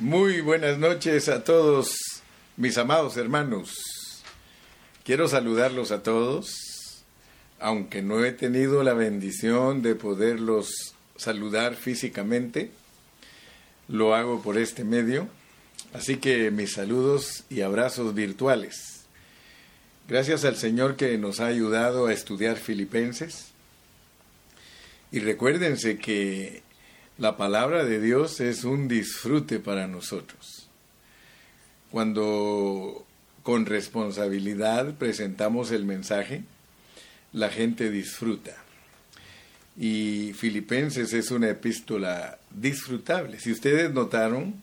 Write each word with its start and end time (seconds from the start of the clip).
Muy 0.00 0.40
buenas 0.40 0.76
noches 0.76 1.28
a 1.28 1.44
todos 1.44 1.96
mis 2.56 2.78
amados 2.78 3.16
hermanos. 3.16 3.76
Quiero 5.04 5.28
saludarlos 5.28 5.92
a 5.92 6.02
todos, 6.02 7.04
aunque 7.60 8.02
no 8.02 8.24
he 8.24 8.32
tenido 8.32 8.82
la 8.82 8.92
bendición 8.94 9.82
de 9.82 9.94
poderlos 9.94 10.94
saludar 11.14 11.76
físicamente, 11.76 12.72
lo 13.86 14.16
hago 14.16 14.42
por 14.42 14.58
este 14.58 14.82
medio, 14.82 15.28
así 15.92 16.16
que 16.16 16.50
mis 16.50 16.72
saludos 16.72 17.44
y 17.48 17.60
abrazos 17.60 18.14
virtuales. 18.14 19.04
Gracias 20.08 20.44
al 20.44 20.56
Señor 20.56 20.96
que 20.96 21.16
nos 21.18 21.38
ha 21.38 21.46
ayudado 21.46 22.08
a 22.08 22.12
estudiar 22.12 22.56
Filipenses. 22.56 23.52
Y 25.12 25.20
recuérdense 25.20 25.98
que 25.98 26.64
la 27.18 27.36
palabra 27.36 27.84
de 27.84 28.00
Dios 28.00 28.40
es 28.40 28.64
un 28.64 28.88
disfrute 28.88 29.60
para 29.60 29.86
nosotros. 29.86 30.68
Cuando 31.90 33.06
con 33.42 33.66
responsabilidad 33.66 34.94
presentamos 34.94 35.70
el 35.70 35.84
mensaje, 35.84 36.42
la 37.32 37.50
gente 37.50 37.90
disfruta. 37.90 38.56
Y 39.76 40.32
Filipenses 40.34 41.12
es 41.12 41.30
una 41.30 41.50
epístola 41.50 42.38
disfrutable. 42.50 43.38
Si 43.38 43.52
ustedes 43.52 43.92
notaron 43.92 44.54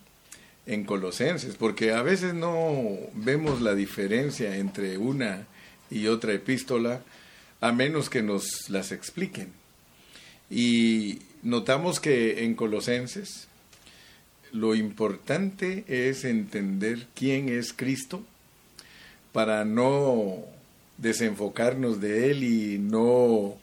en 0.65 0.83
Colosenses, 0.83 1.55
porque 1.55 1.93
a 1.93 2.01
veces 2.01 2.33
no 2.33 2.97
vemos 3.13 3.61
la 3.61 3.75
diferencia 3.75 4.57
entre 4.57 4.97
una 4.97 5.47
y 5.89 6.07
otra 6.07 6.33
epístola, 6.33 7.01
a 7.59 7.71
menos 7.71 8.09
que 8.09 8.23
nos 8.23 8.69
las 8.69 8.91
expliquen. 8.91 9.53
Y 10.49 11.19
notamos 11.43 11.99
que 11.99 12.43
en 12.43 12.55
Colosenses 12.55 13.47
lo 14.51 14.75
importante 14.75 15.85
es 15.87 16.25
entender 16.25 17.07
quién 17.15 17.49
es 17.49 17.73
Cristo 17.73 18.23
para 19.31 19.63
no 19.65 20.43
desenfocarnos 20.97 22.01
de 22.01 22.31
Él 22.31 22.43
y 22.43 22.77
no 22.77 23.57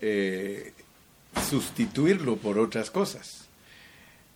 eh, 0.00 0.72
sustituirlo 1.48 2.36
por 2.36 2.58
otras 2.58 2.90
cosas. 2.90 3.48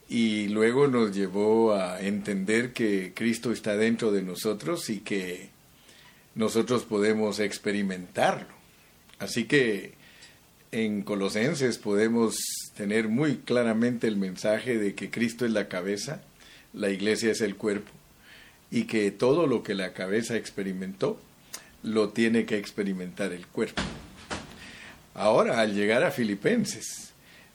Y 0.09 0.49
luego 0.49 0.87
nos 0.87 1.15
llevó 1.15 1.75
a 1.75 2.01
entender 2.01 2.73
que 2.73 3.13
Cristo 3.15 3.53
está 3.53 3.77
dentro 3.77 4.13
de 4.13 4.23
nosotros 4.23 4.91
y 4.91 5.01
que 5.01 5.49
nosotros 6.35 6.85
podemos 6.85 7.39
experimentarlo. 7.39 8.55
Así 9.19 9.45
que 9.45 9.95
en 10.73 11.03
Colosenses 11.03 11.79
podemos 11.79 12.37
tener 12.77 13.09
muy 13.09 13.37
claramente 13.37 14.07
el 14.07 14.17
mensaje 14.17 14.79
de 14.79 14.95
que 14.95 15.11
Cristo 15.11 15.45
es 15.47 15.53
la 15.53 15.69
cabeza, 15.69 16.23
la 16.73 16.91
iglesia 16.91 17.31
es 17.31 17.41
el 17.41 17.57
cuerpo, 17.57 17.93
y 18.71 18.85
que 18.85 19.11
todo 19.11 19.47
lo 19.47 19.63
que 19.63 19.75
la 19.75 19.93
cabeza 19.93 20.37
experimentó, 20.37 21.21
lo 21.83 22.09
tiene 22.09 22.47
que 22.47 22.57
experimentar 22.57 23.33
el 23.33 23.47
cuerpo. 23.47 23.83
Ahora, 25.15 25.61
al 25.61 25.75
llegar 25.75 26.03
a 26.03 26.11
Filipenses, 26.11 27.13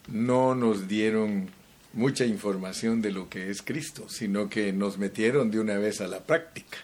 no 0.08 0.56
nos 0.56 0.88
dieron 0.88 1.50
mucha 1.94 2.26
información 2.26 3.02
de 3.02 3.12
lo 3.12 3.28
que 3.30 3.50
es 3.50 3.62
Cristo, 3.62 4.08
sino 4.08 4.50
que 4.50 4.72
nos 4.72 4.98
metieron 4.98 5.52
de 5.52 5.60
una 5.60 5.78
vez 5.78 6.00
a 6.02 6.08
la 6.08 6.24
práctica. 6.24 6.78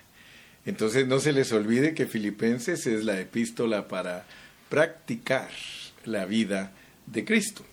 Entonces 0.65 1.07
no 1.07 1.19
se 1.19 1.31
les 1.31 1.51
olvide 1.51 1.93
que 1.93 2.07
Filipenses 2.07 2.87
es 2.87 3.05
la 3.05 3.19
epístola 3.19 3.87
para 3.87 4.25
practicar 4.69 5.49
la 6.05 6.25
vida 6.25 6.71
de 7.05 7.23
Cristo. 7.23 7.63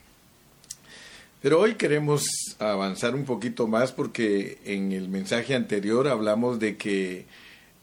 Pero 1.43 1.59
hoy 1.59 1.75
queremos 1.75 2.25
avanzar 2.61 3.17
un 3.17 3.25
poquito 3.25 3.67
más 3.67 3.91
porque 3.91 4.59
en 4.65 4.93
el 4.93 5.09
mensaje 5.09 5.57
anterior 5.57 6.07
hablamos 6.07 6.61
de 6.61 6.77
que 6.77 7.27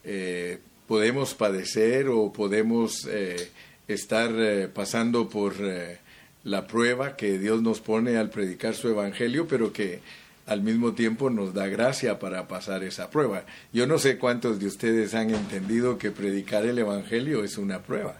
eh, 0.02 0.58
podemos 0.88 1.34
padecer 1.34 2.08
o 2.08 2.32
podemos 2.32 3.06
eh, 3.06 3.50
estar 3.86 4.30
eh, 4.34 4.66
pasando 4.68 5.28
por 5.28 5.56
la 6.42 6.66
prueba 6.66 7.16
que 7.16 7.38
Dios 7.38 7.60
nos 7.60 7.80
pone 7.80 8.16
al 8.16 8.30
predicar 8.30 8.74
su 8.74 8.88
evangelio, 8.88 9.46
pero 9.46 9.74
que 9.74 10.00
al 10.46 10.62
mismo 10.62 10.94
tiempo 10.94 11.28
nos 11.28 11.52
da 11.52 11.66
gracia 11.66 12.18
para 12.18 12.48
pasar 12.48 12.82
esa 12.82 13.10
prueba. 13.10 13.44
Yo 13.74 13.86
no 13.86 13.98
sé 13.98 14.16
cuántos 14.16 14.58
de 14.58 14.68
ustedes 14.68 15.12
han 15.12 15.34
entendido 15.34 15.98
que 15.98 16.10
predicar 16.10 16.64
el 16.64 16.78
evangelio 16.78 17.44
es 17.44 17.58
una 17.58 17.82
prueba. 17.82 18.16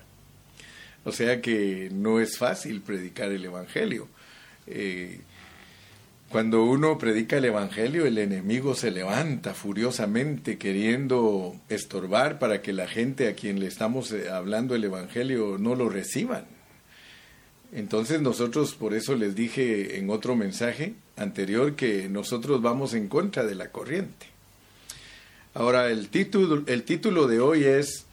O 1.04 1.12
sea 1.12 1.41
que 1.41 1.88
no 1.91 2.20
es 2.20 2.36
fácil 2.36 2.82
predicar 2.82 3.32
el 3.32 3.42
evangelio. 3.42 4.06
Cuando 6.30 6.62
uno 6.62 6.96
predica 6.96 7.38
el 7.38 7.46
Evangelio, 7.46 8.06
el 8.06 8.16
enemigo 8.16 8.76
se 8.76 8.92
levanta 8.92 9.52
furiosamente 9.52 10.58
queriendo 10.58 11.56
estorbar 11.68 12.38
para 12.38 12.62
que 12.62 12.72
la 12.72 12.86
gente 12.86 13.26
a 13.26 13.34
quien 13.34 13.58
le 13.58 13.66
estamos 13.66 14.12
eh, 14.12 14.30
hablando 14.30 14.76
el 14.76 14.84
Evangelio 14.84 15.56
no 15.58 15.74
lo 15.74 15.88
reciban. 15.88 16.44
Entonces 17.72 18.20
nosotros, 18.20 18.76
por 18.76 18.94
eso 18.94 19.16
les 19.16 19.34
dije 19.34 19.98
en 19.98 20.08
otro 20.08 20.36
mensaje 20.36 20.94
anterior 21.16 21.74
que 21.74 22.08
nosotros 22.08 22.62
vamos 22.62 22.94
en 22.94 23.08
contra 23.08 23.44
de 23.44 23.56
la 23.56 23.72
corriente. 23.72 24.26
Ahora, 25.52 25.91
el 25.91 26.10
título, 26.10 26.62
el 26.68 26.84
título 26.84 27.26
de 27.26 27.41
hoy 27.41 27.64
es 27.64 28.06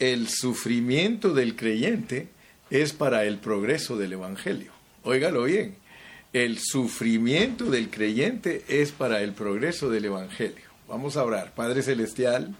El 0.00 0.26
sufrimiento 0.26 1.34
del 1.34 1.54
creyente 1.54 2.26
es 2.70 2.92
para 2.92 3.26
el 3.26 3.38
progreso 3.38 3.96
del 3.96 4.14
Evangelio. 4.14 4.72
Óigalo 5.04 5.44
bien 5.44 5.76
el 6.32 6.58
sufrimiento 6.58 7.70
del 7.70 7.90
creyente 7.90 8.64
es 8.68 8.92
para 8.92 9.22
el 9.22 9.32
progreso 9.32 9.90
del 9.90 10.06
Evangelio. 10.06 10.64
Vamos 10.88 11.16
a 11.16 11.24
orar. 11.24 11.54
Padre 11.54 11.82
Celestial, 11.82 12.54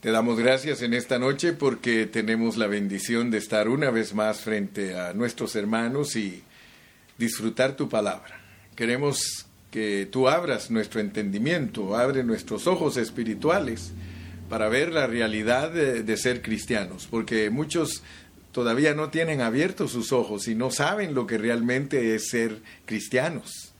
te 0.00 0.10
damos 0.10 0.38
gracias 0.38 0.82
en 0.82 0.94
esta 0.94 1.18
noche 1.18 1.52
porque 1.52 2.06
tenemos 2.06 2.56
la 2.56 2.66
bendición 2.66 3.30
de 3.30 3.38
estar 3.38 3.68
una 3.68 3.90
vez 3.90 4.14
más 4.14 4.40
frente 4.40 4.98
a 4.98 5.12
nuestros 5.12 5.56
hermanos 5.56 6.16
y 6.16 6.42
disfrutar 7.18 7.76
tu 7.76 7.88
palabra. 7.88 8.40
Queremos 8.76 9.46
que 9.70 10.06
tú 10.10 10.28
abras 10.28 10.70
nuestro 10.70 11.00
entendimiento, 11.00 11.96
abre 11.96 12.24
nuestros 12.24 12.66
ojos 12.66 12.96
espirituales 12.96 13.92
para 14.50 14.68
ver 14.68 14.92
la 14.92 15.06
realidad 15.06 15.70
de, 15.70 16.02
de 16.02 16.16
ser 16.18 16.42
cristianos, 16.42 17.08
porque 17.10 17.48
muchos 17.48 18.02
todavía 18.52 18.94
no 18.94 19.10
tienen 19.10 19.40
abiertos 19.40 19.92
sus 19.92 20.12
ojos 20.12 20.46
y 20.46 20.54
no 20.54 20.70
saben 20.70 21.14
lo 21.14 21.26
que 21.26 21.38
realmente 21.38 22.14
es 22.14 22.28
ser 22.28 22.62
cristianos. 22.84 23.72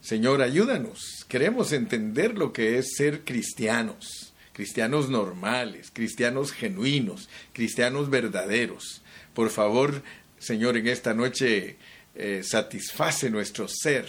Señor, 0.00 0.42
ayúdanos. 0.42 1.24
Queremos 1.28 1.72
entender 1.72 2.36
lo 2.36 2.52
que 2.52 2.78
es 2.78 2.94
ser 2.96 3.24
cristianos, 3.24 4.34
cristianos 4.52 5.08
normales, 5.08 5.90
cristianos 5.92 6.52
genuinos, 6.52 7.28
cristianos 7.52 8.10
verdaderos. 8.10 9.02
Por 9.34 9.50
favor, 9.50 10.02
Señor, 10.38 10.76
en 10.76 10.88
esta 10.88 11.14
noche 11.14 11.76
eh, 12.20 12.42
satisface 12.42 13.30
nuestro 13.30 13.68
ser, 13.68 14.08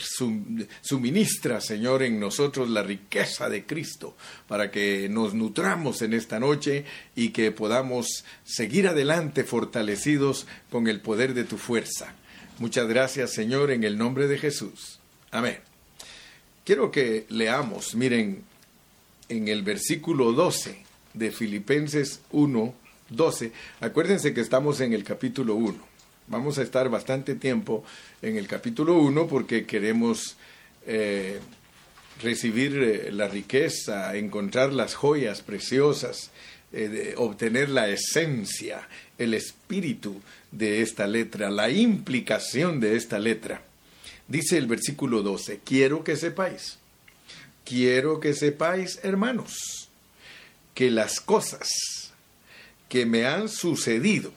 suministra, 0.82 1.62
Señor, 1.62 2.02
en 2.02 2.20
nosotros 2.20 2.68
la 2.68 2.82
riqueza 2.82 3.50
de 3.50 3.68
Cristo, 3.68 4.18
para 4.48 4.72
que 4.72 5.08
nos 5.10 5.36
nutramos 5.36 6.02
en 6.02 6.16
esta 6.16 6.40
noche 6.40 6.86
y 7.16 7.30
que 7.30 7.52
podamos 7.52 8.26
seguir 8.44 8.88
adelante 8.88 9.44
fortalecidos 9.44 10.48
con 10.72 10.88
el 10.88 11.02
poder 11.02 11.36
de 11.36 11.44
tu 11.44 11.58
fuerza. 11.58 12.16
Muchas 12.58 12.88
gracias, 12.88 13.32
Señor, 13.32 13.70
en 13.70 13.84
el 13.84 13.96
nombre 13.96 14.28
de 14.28 14.40
Jesús. 14.40 15.00
Amén. 15.30 15.60
Quiero 16.66 16.90
que 16.90 17.28
leamos, 17.30 17.94
miren, 17.94 18.42
en 19.30 19.48
el 19.48 19.62
versículo 19.62 20.34
12 20.34 20.84
de 21.14 21.30
Filipenses 21.30 22.22
1, 22.32 22.74
12. 23.10 23.52
Acuérdense 23.82 24.34
que 24.34 24.42
estamos 24.42 24.82
en 24.82 24.94
el 24.94 25.04
capítulo 25.04 25.54
1. 25.54 25.89
Vamos 26.30 26.60
a 26.60 26.62
estar 26.62 26.90
bastante 26.90 27.34
tiempo 27.34 27.84
en 28.22 28.38
el 28.38 28.48
capítulo 28.48 29.00
1 29.00 29.28
porque 29.28 29.66
queremos 29.66 30.38
eh, 30.86 31.40
recibir 32.22 32.78
eh, 32.78 33.12
la 33.12 33.28
riqueza, 33.28 34.16
encontrar 34.16 34.72
las 34.72 34.94
joyas 34.94 35.42
preciosas, 35.42 36.30
eh, 36.72 37.16
obtener 37.18 37.70
la 37.70 37.90
esencia, 37.90 38.88
el 39.18 39.34
espíritu 39.34 40.22
de 40.52 40.84
esta 40.84 41.08
letra, 41.08 41.50
la 41.50 41.72
implicación 41.72 42.80
de 42.80 42.96
esta 42.96 43.18
letra. 43.18 43.64
Dice 44.28 44.60
el 44.60 44.68
versículo 44.68 45.24
12, 45.24 45.62
quiero 45.66 46.04
que 46.04 46.16
sepáis, 46.16 46.78
quiero 47.66 48.20
que 48.20 48.36
sepáis, 48.36 49.00
hermanos, 49.02 49.90
que 50.76 50.92
las 50.92 51.22
cosas 51.22 51.70
que 52.88 53.08
me 53.08 53.26
han 53.26 53.50
sucedido 53.50 54.32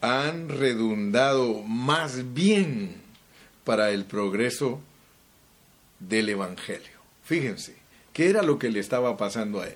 han 0.00 0.48
redundado 0.48 1.62
más 1.62 2.34
bien 2.34 2.96
para 3.64 3.90
el 3.90 4.04
progreso 4.04 4.80
del 6.00 6.28
Evangelio. 6.28 6.98
Fíjense, 7.24 7.74
¿qué 8.12 8.30
era 8.30 8.42
lo 8.42 8.58
que 8.58 8.70
le 8.70 8.80
estaba 8.80 9.16
pasando 9.16 9.60
a 9.60 9.66
él? 9.66 9.74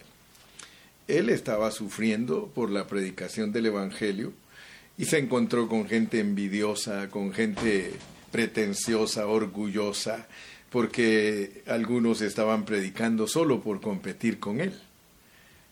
Él 1.09 1.29
estaba 1.29 1.71
sufriendo 1.71 2.47
por 2.55 2.71
la 2.71 2.87
predicación 2.87 3.53
del 3.53 3.67
Evangelio 3.67 4.33
y 4.97 5.07
se 5.07 5.19
encontró 5.19 5.69
con 5.69 5.87
gente 5.87 6.21
envidiosa, 6.21 7.11
con 7.11 7.33
gente 7.33 7.93
pretenciosa, 8.31 9.27
orgullosa, 9.27 10.27
porque 10.71 11.63
algunos 11.67 12.23
estaban 12.23 12.65
predicando 12.65 13.27
solo 13.27 13.61
por 13.61 13.81
competir 13.81 14.39
con 14.39 14.61
él. 14.61 14.73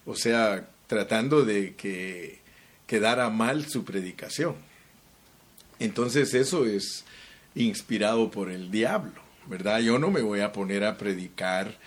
O 0.05 0.15
sea, 0.15 0.69
tratando 0.87 1.45
de 1.45 1.75
que 1.75 2.40
quedara 2.91 3.31
mal 3.31 3.67
su 3.67 3.85
predicación. 3.85 4.57
Entonces 5.79 6.35
eso 6.35 6.67
es 6.67 7.05
inspirado 7.55 8.33
por 8.33 8.51
el 8.51 8.73
diablo, 8.73 9.23
¿verdad? 9.47 9.79
Yo 9.79 10.01
no 10.01 10.11
me 10.11 10.23
voy 10.23 10.41
a 10.41 10.53
poner 10.53 10.83
a 10.83 10.99
predicar 10.99 11.79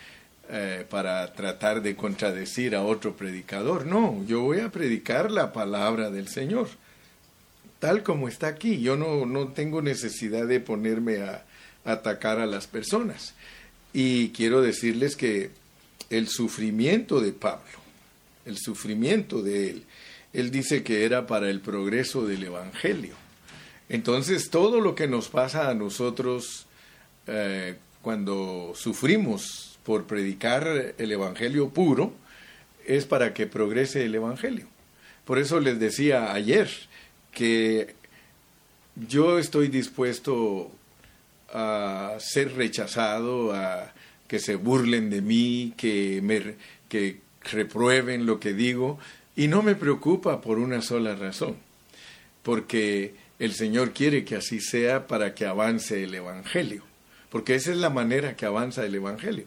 eh, 0.49 0.85
para 0.89 1.33
tratar 1.33 1.81
de 1.81 1.97
contradecir 1.97 2.73
a 2.73 2.83
otro 2.83 3.17
predicador, 3.17 3.85
no, 3.85 4.23
yo 4.25 4.43
voy 4.43 4.61
a 4.61 4.71
predicar 4.71 5.29
la 5.29 5.51
palabra 5.51 6.09
del 6.09 6.29
Señor, 6.29 6.69
tal 7.79 8.01
como 8.01 8.29
está 8.29 8.47
aquí. 8.47 8.79
Yo 8.79 8.95
no, 8.95 9.25
no 9.25 9.49
tengo 9.49 9.81
necesidad 9.81 10.47
de 10.47 10.61
ponerme 10.61 11.17
a, 11.17 11.43
atacar 11.83 12.39
a 12.39 12.45
las 12.45 12.65
personas. 12.65 13.33
Y 13.91 14.29
quiero 14.29 14.61
decirles 14.61 15.17
que 15.17 15.51
el 16.09 16.29
sufrimiento 16.29 17.19
de 17.19 17.33
Pablo, 17.33 17.79
el 18.45 18.57
sufrimiento 18.57 19.41
de 19.41 19.69
él, 19.69 19.83
él 20.33 20.51
dice 20.51 20.83
que 20.83 21.05
era 21.05 21.27
para 21.27 21.49
el 21.49 21.61
progreso 21.61 22.25
del 22.25 22.43
Evangelio. 22.43 23.15
Entonces, 23.89 24.49
todo 24.49 24.81
lo 24.81 24.95
que 24.95 25.07
nos 25.07 25.29
pasa 25.29 25.69
a 25.69 25.75
nosotros 25.75 26.65
eh, 27.27 27.75
cuando 28.01 28.73
sufrimos 28.75 29.77
por 29.83 30.05
predicar 30.05 30.95
el 30.97 31.11
Evangelio 31.11 31.69
puro, 31.69 32.13
es 32.85 33.05
para 33.05 33.33
que 33.33 33.47
progrese 33.47 34.05
el 34.05 34.15
Evangelio. 34.15 34.67
Por 35.25 35.39
eso 35.39 35.59
les 35.59 35.79
decía 35.79 36.33
ayer 36.33 36.69
que 37.31 37.95
yo 38.95 39.39
estoy 39.39 39.67
dispuesto 39.69 40.71
a 41.53 42.15
ser 42.19 42.55
rechazado, 42.55 43.53
a 43.53 43.93
que 44.27 44.39
se 44.39 44.55
burlen 44.55 45.09
de 45.09 45.21
mí, 45.21 45.73
que 45.77 46.19
me 46.23 46.55
que 46.89 47.21
reprueben 47.51 48.25
lo 48.25 48.39
que 48.39 48.53
digo, 48.53 48.99
y 49.35 49.47
no 49.47 49.61
me 49.61 49.75
preocupa 49.75 50.41
por 50.41 50.59
una 50.59 50.81
sola 50.81 51.15
razón, 51.15 51.55
porque 52.43 53.15
el 53.39 53.53
Señor 53.53 53.91
quiere 53.91 54.25
que 54.25 54.35
así 54.35 54.59
sea 54.59 55.07
para 55.07 55.33
que 55.33 55.45
avance 55.45 56.03
el 56.03 56.13
Evangelio, 56.13 56.83
porque 57.29 57.55
esa 57.55 57.71
es 57.71 57.77
la 57.77 57.89
manera 57.89 58.35
que 58.35 58.45
avanza 58.45 58.85
el 58.85 58.95
Evangelio. 58.95 59.45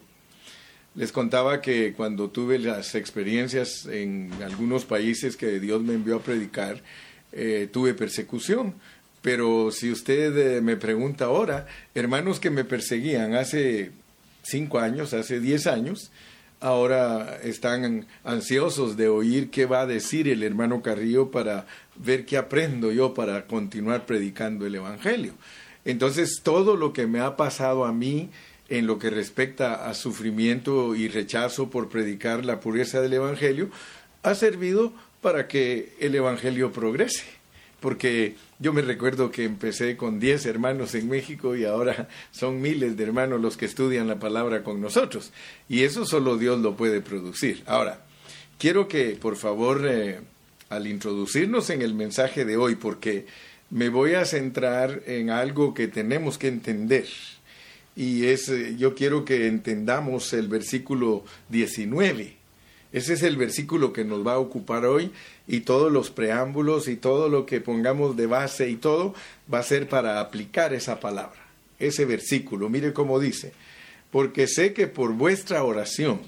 Les 0.94 1.12
contaba 1.12 1.60
que 1.60 1.92
cuando 1.92 2.30
tuve 2.30 2.58
las 2.58 2.94
experiencias 2.94 3.86
en 3.86 4.30
algunos 4.42 4.86
países 4.86 5.36
que 5.36 5.60
Dios 5.60 5.82
me 5.82 5.94
envió 5.94 6.16
a 6.16 6.22
predicar, 6.22 6.82
eh, 7.32 7.68
tuve 7.70 7.92
persecución 7.92 8.74
pero 9.26 9.72
si 9.72 9.90
usted 9.90 10.36
eh, 10.38 10.60
me 10.60 10.76
pregunta 10.76 11.24
ahora, 11.24 11.66
hermanos 11.96 12.38
que 12.38 12.48
me 12.48 12.62
perseguían 12.62 13.34
hace 13.34 13.90
cinco 14.44 14.78
años, 14.78 15.14
hace 15.14 15.40
diez 15.40 15.66
años, 15.66 16.12
ahora 16.60 17.38
están 17.42 18.06
ansiosos 18.24 18.96
de 18.96 19.08
oír 19.08 19.50
qué 19.50 19.66
va 19.66 19.82
a 19.82 19.86
decir 19.86 20.28
el 20.28 20.42
hermano 20.42 20.82
Carrillo 20.82 21.30
para 21.30 21.66
ver 21.96 22.24
qué 22.24 22.36
aprendo 22.36 22.92
yo 22.92 23.14
para 23.14 23.46
continuar 23.46 24.06
predicando 24.06 24.66
el 24.66 24.74
Evangelio. 24.74 25.34
Entonces, 25.84 26.40
todo 26.42 26.76
lo 26.76 26.92
que 26.92 27.06
me 27.06 27.20
ha 27.20 27.36
pasado 27.36 27.84
a 27.84 27.92
mí 27.92 28.30
en 28.68 28.86
lo 28.86 28.98
que 28.98 29.10
respecta 29.10 29.88
a 29.88 29.94
sufrimiento 29.94 30.96
y 30.96 31.08
rechazo 31.08 31.70
por 31.70 31.88
predicar 31.88 32.44
la 32.44 32.58
pureza 32.58 33.00
del 33.00 33.12
Evangelio, 33.12 33.70
ha 34.22 34.34
servido 34.34 34.92
para 35.20 35.46
que 35.46 35.94
el 36.00 36.14
Evangelio 36.14 36.72
progrese 36.72 37.35
porque 37.86 38.34
yo 38.58 38.72
me 38.72 38.82
recuerdo 38.82 39.30
que 39.30 39.44
empecé 39.44 39.96
con 39.96 40.18
10 40.18 40.46
hermanos 40.46 40.96
en 40.96 41.08
México 41.08 41.54
y 41.54 41.64
ahora 41.64 42.08
son 42.32 42.60
miles 42.60 42.96
de 42.96 43.04
hermanos 43.04 43.40
los 43.40 43.56
que 43.56 43.64
estudian 43.64 44.08
la 44.08 44.18
palabra 44.18 44.64
con 44.64 44.80
nosotros. 44.80 45.30
Y 45.68 45.84
eso 45.84 46.04
solo 46.04 46.36
Dios 46.36 46.58
lo 46.58 46.76
puede 46.76 47.00
producir. 47.00 47.62
Ahora, 47.64 48.04
quiero 48.58 48.88
que 48.88 49.10
por 49.10 49.36
favor, 49.36 49.86
eh, 49.88 50.18
al 50.68 50.88
introducirnos 50.88 51.70
en 51.70 51.80
el 51.80 51.94
mensaje 51.94 52.44
de 52.44 52.56
hoy, 52.56 52.74
porque 52.74 53.26
me 53.70 53.88
voy 53.88 54.14
a 54.14 54.24
centrar 54.24 55.04
en 55.06 55.30
algo 55.30 55.72
que 55.72 55.86
tenemos 55.86 56.38
que 56.38 56.48
entender. 56.48 57.06
Y 57.94 58.26
es, 58.26 58.48
eh, 58.48 58.74
yo 58.76 58.96
quiero 58.96 59.24
que 59.24 59.46
entendamos 59.46 60.32
el 60.32 60.48
versículo 60.48 61.24
19 61.50 62.45
ese 62.92 63.14
es 63.14 63.22
el 63.22 63.36
versículo 63.36 63.92
que 63.92 64.04
nos 64.04 64.26
va 64.26 64.34
a 64.34 64.38
ocupar 64.38 64.84
hoy 64.84 65.10
y 65.46 65.60
todos 65.60 65.92
los 65.92 66.10
preámbulos 66.10 66.88
y 66.88 66.96
todo 66.96 67.28
lo 67.28 67.46
que 67.46 67.60
pongamos 67.60 68.16
de 68.16 68.26
base 68.26 68.70
y 68.70 68.76
todo 68.76 69.14
va 69.52 69.58
a 69.58 69.64
ser 69.64 69.88
para 69.88 70.20
aplicar 70.20 70.72
esa 70.72 71.00
palabra, 71.00 71.40
ese 71.78 72.04
versículo. 72.04 72.68
Mire 72.68 72.92
cómo 72.92 73.20
dice, 73.20 73.52
porque 74.10 74.46
sé 74.46 74.72
que 74.72 74.86
por 74.86 75.12
vuestra 75.12 75.64
oración 75.64 76.20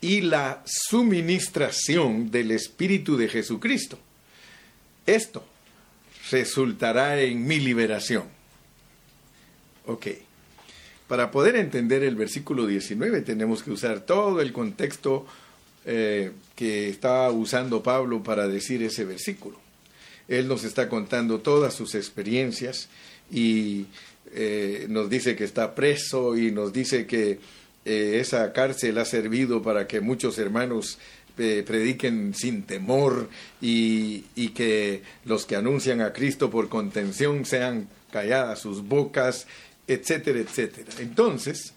y 0.00 0.20
la 0.20 0.62
suministración 0.66 2.30
del 2.30 2.50
Espíritu 2.50 3.16
de 3.16 3.28
Jesucristo, 3.28 3.98
esto 5.06 5.44
resultará 6.30 7.20
en 7.20 7.46
mi 7.46 7.58
liberación. 7.58 8.24
Ok. 9.86 10.06
Para 11.08 11.30
poder 11.30 11.56
entender 11.56 12.02
el 12.02 12.16
versículo 12.16 12.66
19 12.66 13.20
tenemos 13.20 13.62
que 13.62 13.70
usar 13.70 14.00
todo 14.00 14.40
el 14.40 14.52
contexto 14.52 15.26
eh, 15.84 16.32
que 16.56 16.88
está 16.88 17.30
usando 17.30 17.82
Pablo 17.82 18.22
para 18.22 18.48
decir 18.48 18.82
ese 18.82 19.04
versículo. 19.04 19.60
Él 20.28 20.48
nos 20.48 20.64
está 20.64 20.88
contando 20.88 21.40
todas 21.40 21.74
sus 21.74 21.94
experiencias 21.94 22.88
y 23.30 23.84
eh, 24.32 24.86
nos 24.88 25.10
dice 25.10 25.36
que 25.36 25.44
está 25.44 25.74
preso 25.74 26.38
y 26.38 26.50
nos 26.50 26.72
dice 26.72 27.06
que 27.06 27.38
eh, 27.84 28.18
esa 28.18 28.50
cárcel 28.54 28.96
ha 28.96 29.04
servido 29.04 29.60
para 29.62 29.86
que 29.86 30.00
muchos 30.00 30.38
hermanos 30.38 30.98
prediquen 31.36 32.32
sin 32.32 32.62
temor 32.62 33.28
y, 33.60 34.24
y, 34.36 34.50
que 34.50 35.02
los 35.24 35.46
que 35.46 35.56
anuncian 35.56 36.00
a 36.00 36.12
Cristo 36.12 36.48
por 36.48 36.68
contención 36.68 37.44
sean 37.44 37.88
calladas 38.12 38.60
sus 38.60 38.86
bocas 38.86 39.48
etcétera, 39.86 40.38
etcétera. 40.40 40.92
Entonces, 40.98 41.72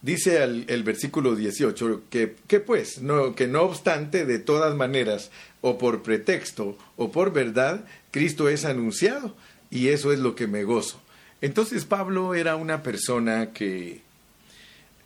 dice 0.00 0.42
el, 0.42 0.82
versículo 0.82 1.34
18 1.36 2.02
que, 2.10 2.36
que, 2.46 2.60
pues, 2.60 3.00
no, 3.00 3.34
que 3.34 3.46
no 3.46 3.62
obstante, 3.62 4.26
de 4.26 4.38
todas 4.38 4.74
maneras, 4.74 5.30
o 5.60 5.78
por 5.78 6.02
pretexto 6.02 6.76
o 6.96 7.10
por 7.12 7.32
verdad, 7.32 7.84
Cristo 8.10 8.48
es 8.48 8.64
anunciado 8.64 9.34
y 9.70 9.88
eso 9.88 10.12
es 10.12 10.18
lo 10.18 10.34
que 10.34 10.46
me 10.46 10.64
gozo. 10.64 11.00
Entonces 11.40 11.84
Pablo 11.84 12.34
era 12.34 12.56
una 12.56 12.82
persona 12.82 13.52
que 13.52 14.02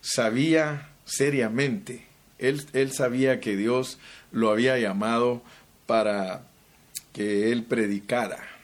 sabía 0.00 0.90
seriamente, 1.04 2.04
él, 2.38 2.64
él 2.72 2.92
sabía 2.92 3.40
que 3.40 3.56
Dios 3.56 3.98
lo 4.32 4.50
había 4.50 4.78
llamado 4.78 5.42
para 5.86 6.42
que 7.12 7.52
él 7.52 7.62
predicara 7.62 8.55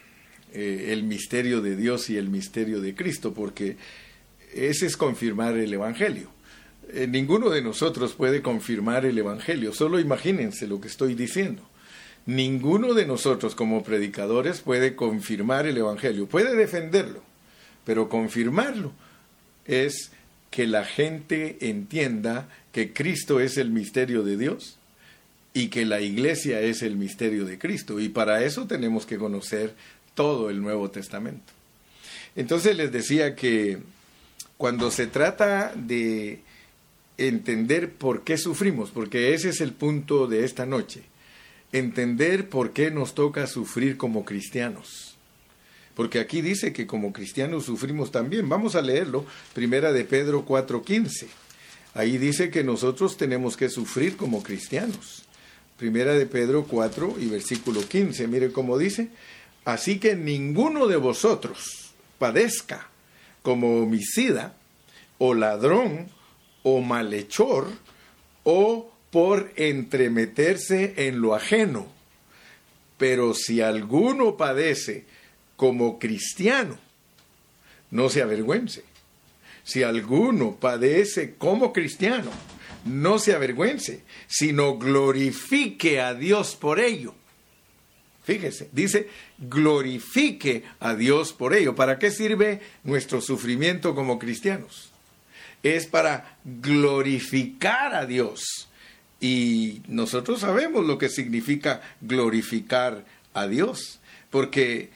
eh, 0.54 0.92
el 0.92 1.04
misterio 1.04 1.60
de 1.60 1.76
Dios 1.76 2.10
y 2.10 2.16
el 2.16 2.28
misterio 2.28 2.80
de 2.80 2.94
Cristo, 2.94 3.32
porque 3.32 3.76
ese 4.54 4.86
es 4.86 4.96
confirmar 4.96 5.56
el 5.56 5.72
Evangelio. 5.72 6.30
Eh, 6.92 7.06
ninguno 7.06 7.50
de 7.50 7.62
nosotros 7.62 8.12
puede 8.12 8.42
confirmar 8.42 9.06
el 9.06 9.16
Evangelio, 9.16 9.72
solo 9.72 9.98
imagínense 9.98 10.66
lo 10.66 10.80
que 10.80 10.88
estoy 10.88 11.14
diciendo. 11.14 11.62
Ninguno 12.26 12.94
de 12.94 13.06
nosotros 13.06 13.54
como 13.54 13.82
predicadores 13.82 14.60
puede 14.60 14.94
confirmar 14.94 15.66
el 15.66 15.78
Evangelio, 15.78 16.26
puede 16.26 16.54
defenderlo, 16.54 17.22
pero 17.84 18.08
confirmarlo 18.08 18.92
es 19.66 20.12
que 20.50 20.66
la 20.66 20.84
gente 20.84 21.56
entienda 21.60 22.48
que 22.72 22.92
Cristo 22.92 23.40
es 23.40 23.56
el 23.56 23.70
misterio 23.70 24.22
de 24.22 24.36
Dios 24.36 24.78
y 25.54 25.68
que 25.68 25.84
la 25.84 26.00
iglesia 26.00 26.60
es 26.60 26.82
el 26.82 26.96
misterio 26.96 27.44
de 27.44 27.58
Cristo. 27.58 28.00
Y 28.00 28.08
para 28.08 28.44
eso 28.44 28.66
tenemos 28.66 29.06
que 29.06 29.18
conocer 29.18 29.74
todo 30.14 30.50
el 30.50 30.60
Nuevo 30.60 30.90
Testamento. 30.90 31.52
Entonces 32.36 32.76
les 32.76 32.92
decía 32.92 33.34
que 33.34 33.78
cuando 34.56 34.90
se 34.90 35.06
trata 35.06 35.72
de 35.74 36.40
entender 37.18 37.92
por 37.92 38.24
qué 38.24 38.38
sufrimos, 38.38 38.90
porque 38.90 39.34
ese 39.34 39.50
es 39.50 39.60
el 39.60 39.72
punto 39.72 40.26
de 40.26 40.44
esta 40.44 40.66
noche, 40.66 41.02
entender 41.72 42.48
por 42.48 42.72
qué 42.72 42.90
nos 42.90 43.14
toca 43.14 43.46
sufrir 43.46 43.96
como 43.96 44.24
cristianos. 44.24 45.16
Porque 45.94 46.20
aquí 46.20 46.40
dice 46.40 46.72
que 46.72 46.86
como 46.86 47.12
cristianos 47.12 47.64
sufrimos 47.64 48.10
también. 48.10 48.48
Vamos 48.48 48.76
a 48.76 48.82
leerlo, 48.82 49.26
primera 49.52 49.92
de 49.92 50.04
Pedro 50.04 50.46
4:15. 50.46 51.28
Ahí 51.94 52.16
dice 52.16 52.50
que 52.50 52.64
nosotros 52.64 53.18
tenemos 53.18 53.56
que 53.56 53.68
sufrir 53.68 54.16
como 54.16 54.42
cristianos. 54.42 55.24
Primera 55.76 56.14
de 56.14 56.24
Pedro 56.26 56.64
4 56.64 57.16
y 57.20 57.26
versículo 57.26 57.86
15. 57.86 58.26
Mire 58.28 58.52
cómo 58.52 58.78
dice, 58.78 59.08
Así 59.64 59.98
que 59.98 60.16
ninguno 60.16 60.86
de 60.86 60.96
vosotros 60.96 61.92
padezca 62.18 62.88
como 63.42 63.82
homicida 63.82 64.54
o 65.18 65.34
ladrón 65.34 66.08
o 66.62 66.80
malhechor 66.80 67.68
o 68.44 68.92
por 69.10 69.52
entremeterse 69.56 70.94
en 71.08 71.20
lo 71.20 71.34
ajeno. 71.34 71.86
Pero 72.98 73.34
si 73.34 73.60
alguno 73.60 74.36
padece 74.36 75.04
como 75.56 75.98
cristiano, 75.98 76.78
no 77.90 78.08
se 78.08 78.22
avergüence, 78.22 78.84
si 79.64 79.82
alguno 79.82 80.56
padece 80.56 81.34
como 81.36 81.72
cristiano, 81.72 82.30
no 82.84 83.18
se 83.18 83.34
avergüence, 83.34 84.02
sino 84.26 84.78
glorifique 84.78 86.00
a 86.00 86.14
Dios 86.14 86.56
por 86.56 86.80
ello. 86.80 87.14
Fíjese, 88.24 88.68
dice, 88.72 89.08
glorifique 89.38 90.62
a 90.78 90.94
Dios 90.94 91.32
por 91.32 91.54
ello. 91.54 91.74
¿Para 91.74 91.98
qué 91.98 92.10
sirve 92.10 92.60
nuestro 92.84 93.20
sufrimiento 93.20 93.94
como 93.94 94.18
cristianos? 94.18 94.90
Es 95.62 95.86
para 95.86 96.38
glorificar 96.44 97.94
a 97.94 98.06
Dios. 98.06 98.68
Y 99.20 99.82
nosotros 99.88 100.40
sabemos 100.40 100.84
lo 100.84 100.98
que 100.98 101.08
significa 101.08 101.80
glorificar 102.00 103.04
a 103.34 103.46
Dios, 103.46 104.00
porque 104.30 104.90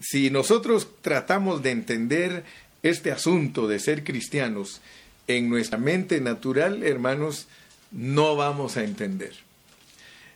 si 0.00 0.30
nosotros 0.30 0.88
tratamos 1.02 1.62
de 1.62 1.70
entender 1.70 2.44
este 2.82 3.10
asunto 3.10 3.66
de 3.66 3.78
ser 3.78 4.04
cristianos 4.04 4.80
en 5.26 5.48
nuestra 5.48 5.78
mente 5.78 6.20
natural, 6.20 6.82
hermanos, 6.82 7.46
no 7.90 8.36
vamos 8.36 8.76
a 8.76 8.84
entender. 8.84 9.34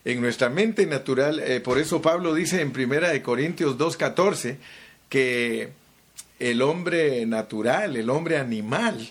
En 0.08 0.22
nuestra 0.22 0.48
mente 0.48 0.86
natural, 0.86 1.38
eh, 1.38 1.60
por 1.60 1.76
eso 1.76 2.00
Pablo 2.00 2.32
dice 2.32 2.62
en 2.62 2.72
Primera 2.72 3.10
de 3.10 3.20
Corintios 3.20 3.76
2:14 3.76 4.56
que 5.10 5.68
el 6.38 6.62
hombre 6.62 7.26
natural, 7.26 7.94
el 7.94 8.08
hombre 8.08 8.38
animal, 8.38 9.10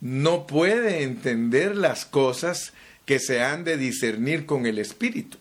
no 0.00 0.46
puede 0.46 1.02
entender 1.02 1.76
las 1.76 2.06
cosas 2.06 2.72
que 3.04 3.18
se 3.18 3.42
han 3.42 3.62
de 3.62 3.76
discernir 3.76 4.46
con 4.46 4.64
el 4.64 4.78
espíritu. 4.78 5.36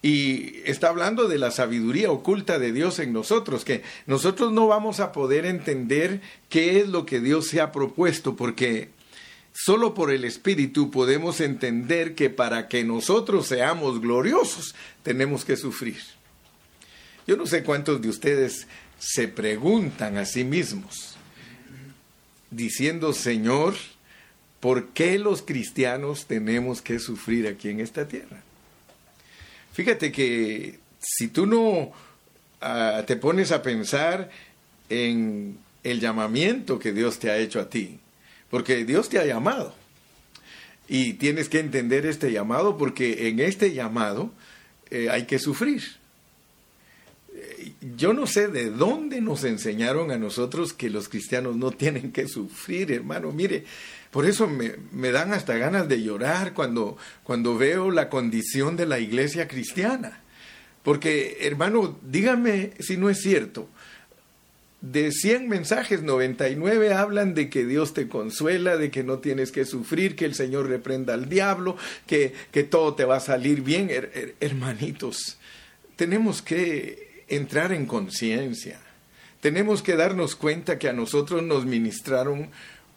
Y 0.00 0.60
está 0.64 0.90
hablando 0.90 1.26
de 1.26 1.38
la 1.38 1.50
sabiduría 1.50 2.12
oculta 2.12 2.60
de 2.60 2.70
Dios 2.70 3.00
en 3.00 3.12
nosotros, 3.12 3.64
que 3.64 3.82
nosotros 4.06 4.52
no 4.52 4.68
vamos 4.68 5.00
a 5.00 5.10
poder 5.10 5.44
entender 5.44 6.20
qué 6.48 6.78
es 6.78 6.88
lo 6.88 7.04
que 7.04 7.18
Dios 7.18 7.48
se 7.48 7.60
ha 7.60 7.72
propuesto, 7.72 8.36
porque 8.36 8.90
solo 9.52 9.94
por 9.94 10.10
el 10.10 10.24
Espíritu 10.24 10.90
podemos 10.90 11.40
entender 11.40 12.14
que 12.14 12.30
para 12.30 12.68
que 12.68 12.84
nosotros 12.84 13.46
seamos 13.46 14.00
gloriosos 14.00 14.74
tenemos 15.02 15.44
que 15.44 15.56
sufrir. 15.56 16.00
Yo 17.26 17.36
no 17.36 17.46
sé 17.46 17.62
cuántos 17.62 18.02
de 18.02 18.08
ustedes 18.08 18.66
se 18.98 19.28
preguntan 19.28 20.16
a 20.16 20.24
sí 20.24 20.44
mismos, 20.44 21.16
diciendo, 22.50 23.12
Señor, 23.12 23.74
¿por 24.58 24.88
qué 24.88 25.18
los 25.18 25.42
cristianos 25.42 26.26
tenemos 26.26 26.82
que 26.82 26.98
sufrir 26.98 27.46
aquí 27.46 27.68
en 27.68 27.80
esta 27.80 28.08
tierra? 28.08 28.42
Fíjate 29.72 30.10
que 30.10 30.80
si 30.98 31.28
tú 31.28 31.46
no 31.46 31.92
ah, 32.60 33.04
te 33.06 33.16
pones 33.16 33.52
a 33.52 33.62
pensar 33.62 34.30
en 34.88 35.56
el 35.84 36.00
llamamiento 36.00 36.78
que 36.78 36.92
Dios 36.92 37.18
te 37.18 37.30
ha 37.30 37.38
hecho 37.38 37.60
a 37.60 37.70
ti, 37.70 37.99
porque 38.50 38.84
Dios 38.84 39.08
te 39.08 39.18
ha 39.18 39.24
llamado. 39.24 39.74
Y 40.88 41.14
tienes 41.14 41.48
que 41.48 41.60
entender 41.60 42.04
este 42.04 42.32
llamado 42.32 42.76
porque 42.76 43.28
en 43.28 43.38
este 43.38 43.72
llamado 43.72 44.32
eh, 44.90 45.08
hay 45.08 45.24
que 45.24 45.38
sufrir. 45.38 45.82
Eh, 47.32 47.72
yo 47.96 48.12
no 48.12 48.26
sé 48.26 48.48
de 48.48 48.70
dónde 48.70 49.20
nos 49.20 49.44
enseñaron 49.44 50.10
a 50.10 50.18
nosotros 50.18 50.72
que 50.72 50.90
los 50.90 51.08
cristianos 51.08 51.56
no 51.56 51.70
tienen 51.70 52.10
que 52.10 52.26
sufrir, 52.26 52.90
hermano. 52.90 53.30
Mire, 53.30 53.64
por 54.10 54.26
eso 54.26 54.48
me, 54.48 54.74
me, 54.90 55.12
dan 55.12 55.32
hasta 55.32 55.56
ganas 55.56 55.88
de 55.88 56.02
llorar 56.02 56.54
cuando, 56.54 56.96
cuando 57.22 57.56
veo 57.56 57.92
la 57.92 58.08
condición 58.08 58.76
de 58.76 58.86
la 58.86 58.98
iglesia 58.98 59.46
cristiana. 59.46 60.20
Porque, 60.82 61.38
hermano, 61.42 61.98
dígame 62.02 62.72
si 62.80 62.96
no 62.96 63.10
es 63.10 63.20
cierto. 63.20 63.68
De 64.80 65.12
100 65.12 65.48
mensajes, 65.48 66.02
99 66.02 66.94
hablan 66.94 67.34
de 67.34 67.50
que 67.50 67.66
Dios 67.66 67.92
te 67.92 68.08
consuela, 68.08 68.78
de 68.78 68.90
que 68.90 69.04
no 69.04 69.18
tienes 69.18 69.52
que 69.52 69.66
sufrir, 69.66 70.16
que 70.16 70.24
el 70.24 70.34
Señor 70.34 70.68
reprenda 70.68 71.12
al 71.12 71.28
diablo, 71.28 71.76
que, 72.06 72.32
que 72.50 72.64
todo 72.64 72.94
te 72.94 73.04
va 73.04 73.16
a 73.16 73.20
salir 73.20 73.60
bien. 73.62 73.90
hermanitos, 74.40 75.38
tenemos 75.96 76.40
que 76.40 77.24
entrar 77.28 77.72
en 77.72 77.84
conciencia. 77.84 78.80
Tenemos 79.40 79.82
que 79.82 79.96
darnos 79.96 80.34
cuenta 80.34 80.78
que 80.78 80.88
a 80.88 80.94
nosotros 80.94 81.42
nos 81.42 81.66
ministraron 81.66 82.50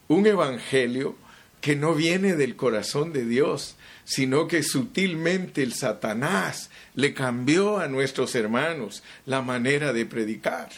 un 0.07 0.27
evangelio 0.27 1.15
que 1.61 1.75
no 1.75 1.95
viene 1.95 2.35
del 2.35 2.57
corazón 2.57 3.13
de 3.13 3.25
Dios, 3.25 3.75
sino 4.03 4.47
que 4.47 4.63
sutilmente 4.63 5.63
el 5.63 5.73
Satanás 5.73 6.69
le 6.95 7.13
cambió 7.13 7.79
a 7.79 7.87
nuestros 7.87 8.35
hermanos 8.35 9.03
la 9.25 9.41
manera 9.41 9.93
de 9.93 10.05
predicar. 10.05 10.69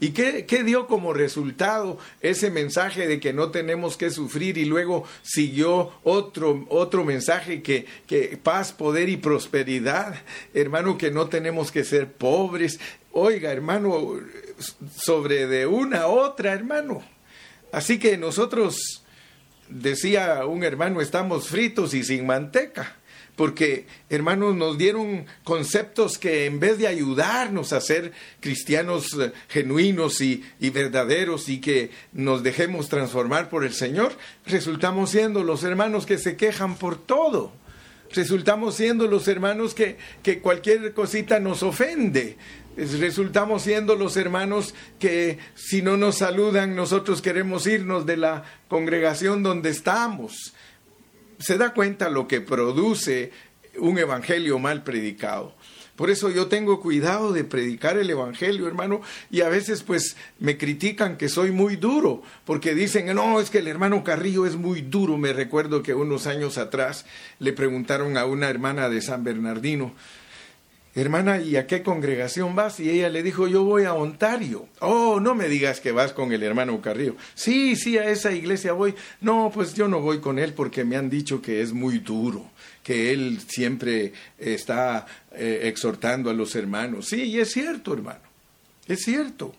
¿Y 0.00 0.10
qué, 0.10 0.62
dio 0.62 0.86
como 0.86 1.12
resultado 1.12 1.98
ese 2.20 2.50
mensaje 2.50 3.08
de 3.08 3.18
que 3.18 3.32
no 3.32 3.50
tenemos 3.50 3.96
que 3.96 4.10
sufrir 4.10 4.56
y 4.56 4.64
luego 4.64 5.04
siguió 5.22 5.92
otro, 6.04 6.66
otro 6.68 7.04
mensaje 7.04 7.62
que, 7.62 7.86
que 8.06 8.38
paz, 8.40 8.72
poder 8.72 9.08
y 9.08 9.16
prosperidad? 9.16 10.14
Hermano, 10.54 10.96
que 10.98 11.10
no 11.10 11.28
tenemos 11.28 11.72
que 11.72 11.82
ser 11.82 12.12
pobres. 12.12 12.78
Oiga, 13.10 13.50
hermano, 13.50 14.20
sobre 14.96 15.48
de 15.48 15.66
una 15.66 16.06
otra, 16.06 16.52
hermano. 16.52 17.02
Así 17.72 17.98
que 17.98 18.16
nosotros, 18.16 19.02
decía 19.68 20.46
un 20.46 20.62
hermano, 20.62 21.00
estamos 21.00 21.48
fritos 21.48 21.92
y 21.92 22.04
sin 22.04 22.24
manteca, 22.24 22.97
porque 23.38 23.86
hermanos 24.10 24.56
nos 24.56 24.76
dieron 24.78 25.24
conceptos 25.44 26.18
que 26.18 26.46
en 26.46 26.58
vez 26.58 26.76
de 26.76 26.88
ayudarnos 26.88 27.72
a 27.72 27.80
ser 27.80 28.10
cristianos 28.40 29.16
eh, 29.16 29.32
genuinos 29.48 30.20
y, 30.20 30.42
verdaderos 30.58 31.48
y 31.48 31.60
que 31.60 31.92
nos 32.12 32.42
dejemos 32.42 32.88
transformar 32.88 33.48
por 33.48 33.64
el 33.64 33.72
Señor, 33.72 34.12
resultamos 34.44 35.10
siendo 35.10 35.44
los 35.44 35.62
hermanos 35.62 36.04
que 36.04 36.18
se 36.18 36.36
quejan 36.36 36.74
por 36.74 36.98
todo 36.98 37.52
resultamos 38.10 38.74
siendo 38.74 39.06
los 39.06 39.28
hermanos 39.28 39.74
que, 39.74 39.98
que, 40.22 40.40
cualquier 40.40 40.94
cosita 40.94 41.40
nos 41.40 41.62
ofende 41.62 42.38
resultamos 42.76 43.62
siendo 43.62 43.96
los 43.96 44.16
hermanos 44.16 44.74
que 44.98 45.38
si 45.54 45.82
no 45.82 45.96
nos 45.96 46.16
saludan 46.16 46.74
nosotros 46.74 47.22
queremos 47.22 47.66
irnos 47.66 48.06
de 48.06 48.16
la 48.16 48.44
congregación 48.68 49.42
donde 49.42 49.70
estamos. 49.70 50.54
Se 51.38 51.58
da 51.58 51.72
cuenta 51.72 52.10
lo 52.10 52.26
que 52.26 52.40
produce 52.40 53.32
un 53.78 53.98
evangelio 53.98 54.58
mal 54.58 54.82
predicado. 54.82 55.54
Por 55.98 56.10
eso 56.10 56.30
yo 56.30 56.46
tengo 56.46 56.80
cuidado 56.80 57.32
de 57.32 57.42
predicar 57.42 57.98
el 57.98 58.08
Evangelio, 58.08 58.68
hermano, 58.68 59.00
y 59.32 59.40
a 59.40 59.48
veces 59.48 59.82
pues 59.82 60.16
me 60.38 60.56
critican 60.56 61.16
que 61.16 61.28
soy 61.28 61.50
muy 61.50 61.74
duro, 61.74 62.22
porque 62.44 62.72
dicen, 62.72 63.12
no, 63.16 63.40
es 63.40 63.50
que 63.50 63.58
el 63.58 63.66
hermano 63.66 64.04
Carrillo 64.04 64.46
es 64.46 64.54
muy 64.54 64.80
duro. 64.80 65.16
Me 65.16 65.32
recuerdo 65.32 65.82
que 65.82 65.94
unos 65.94 66.28
años 66.28 66.56
atrás 66.56 67.04
le 67.40 67.52
preguntaron 67.52 68.16
a 68.16 68.26
una 68.26 68.48
hermana 68.48 68.88
de 68.88 69.02
San 69.02 69.24
Bernardino, 69.24 69.92
hermana, 70.94 71.40
¿y 71.40 71.56
a 71.56 71.66
qué 71.66 71.82
congregación 71.82 72.54
vas? 72.54 72.80
Y 72.80 72.90
ella 72.90 73.08
le 73.08 73.22
dijo, 73.22 73.46
yo 73.46 73.64
voy 73.64 73.84
a 73.84 73.94
Ontario. 73.94 74.66
Oh, 74.80 75.20
no 75.20 75.34
me 75.34 75.48
digas 75.48 75.80
que 75.80 75.92
vas 75.92 76.12
con 76.12 76.32
el 76.32 76.42
hermano 76.42 76.80
Carrillo. 76.80 77.16
Sí, 77.34 77.76
sí, 77.76 77.98
a 77.98 78.10
esa 78.10 78.32
iglesia 78.32 78.72
voy. 78.72 78.94
No, 79.20 79.50
pues 79.52 79.74
yo 79.74 79.88
no 79.88 80.00
voy 80.00 80.18
con 80.20 80.38
él 80.38 80.54
porque 80.54 80.84
me 80.84 80.96
han 80.96 81.10
dicho 81.10 81.40
que 81.40 81.60
es 81.60 81.72
muy 81.72 81.98
duro, 81.98 82.50
que 82.82 83.12
él 83.12 83.40
siempre 83.46 84.12
está 84.38 85.06
eh, 85.32 85.60
exhortando 85.64 86.30
a 86.30 86.34
los 86.34 86.54
hermanos. 86.54 87.06
Sí, 87.06 87.24
y 87.24 87.40
es 87.40 87.52
cierto, 87.52 87.92
hermano, 87.92 88.20
es 88.86 89.02
cierto. 89.02 89.54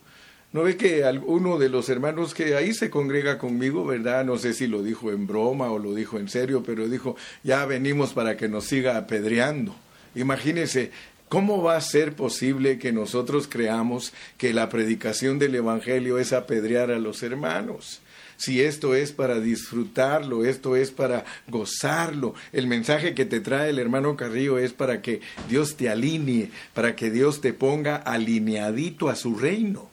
¿No 0.52 0.64
ve 0.64 0.78
que 0.78 1.04
uno 1.28 1.60
de 1.60 1.70
los 1.70 1.90
hermanos 1.90 2.34
que 2.34 2.56
ahí 2.56 2.74
se 2.74 2.90
congrega 2.90 3.38
conmigo, 3.38 3.86
verdad? 3.86 4.26
No 4.26 4.40
sé 4.40 4.56
si 4.56 4.66
lo 4.66 4.82
dijo 4.82 5.12
en 5.12 5.28
broma 5.28 5.72
o 5.72 5.78
lo 5.78 5.94
dijo 5.94 6.18
en 6.18 6.28
serio, 6.28 6.64
pero 6.66 6.90
dijo, 6.90 7.16
ya 7.44 7.68
venimos 7.68 8.14
para 8.14 8.36
que 8.36 8.48
nos 8.48 8.66
siga 8.66 8.98
apedreando. 8.98 9.76
Imagínese, 10.16 10.92
¿Cómo 11.30 11.62
va 11.62 11.78
a 11.78 11.82
ser 11.82 12.16
posible 12.16 12.80
que 12.80 12.92
nosotros 12.92 13.48
creamos 13.48 14.14
que 14.40 14.52
la 14.52 14.68
predicación 14.68 15.38
del 15.38 15.54
Evangelio 15.54 16.18
es 16.18 16.34
apedrear 16.34 16.90
a 16.90 16.98
los 16.98 17.22
hermanos? 17.22 18.02
Si 18.36 18.62
esto 18.62 18.96
es 18.96 19.12
para 19.12 19.40
disfrutarlo, 19.40 20.44
esto 20.44 20.76
es 20.76 20.90
para 20.90 21.26
gozarlo. 21.48 22.34
El 22.52 22.66
mensaje 22.66 23.14
que 23.14 23.26
te 23.26 23.42
trae 23.42 23.70
el 23.70 23.78
hermano 23.78 24.16
Carrillo 24.16 24.58
es 24.58 24.74
para 24.74 25.04
que 25.04 25.22
Dios 25.48 25.76
te 25.76 25.90
alinee, 25.90 26.50
para 26.74 26.96
que 26.96 27.12
Dios 27.12 27.42
te 27.42 27.54
ponga 27.54 27.98
alineadito 27.98 29.08
a 29.10 29.16
su 29.16 29.36
reino. 29.36 29.90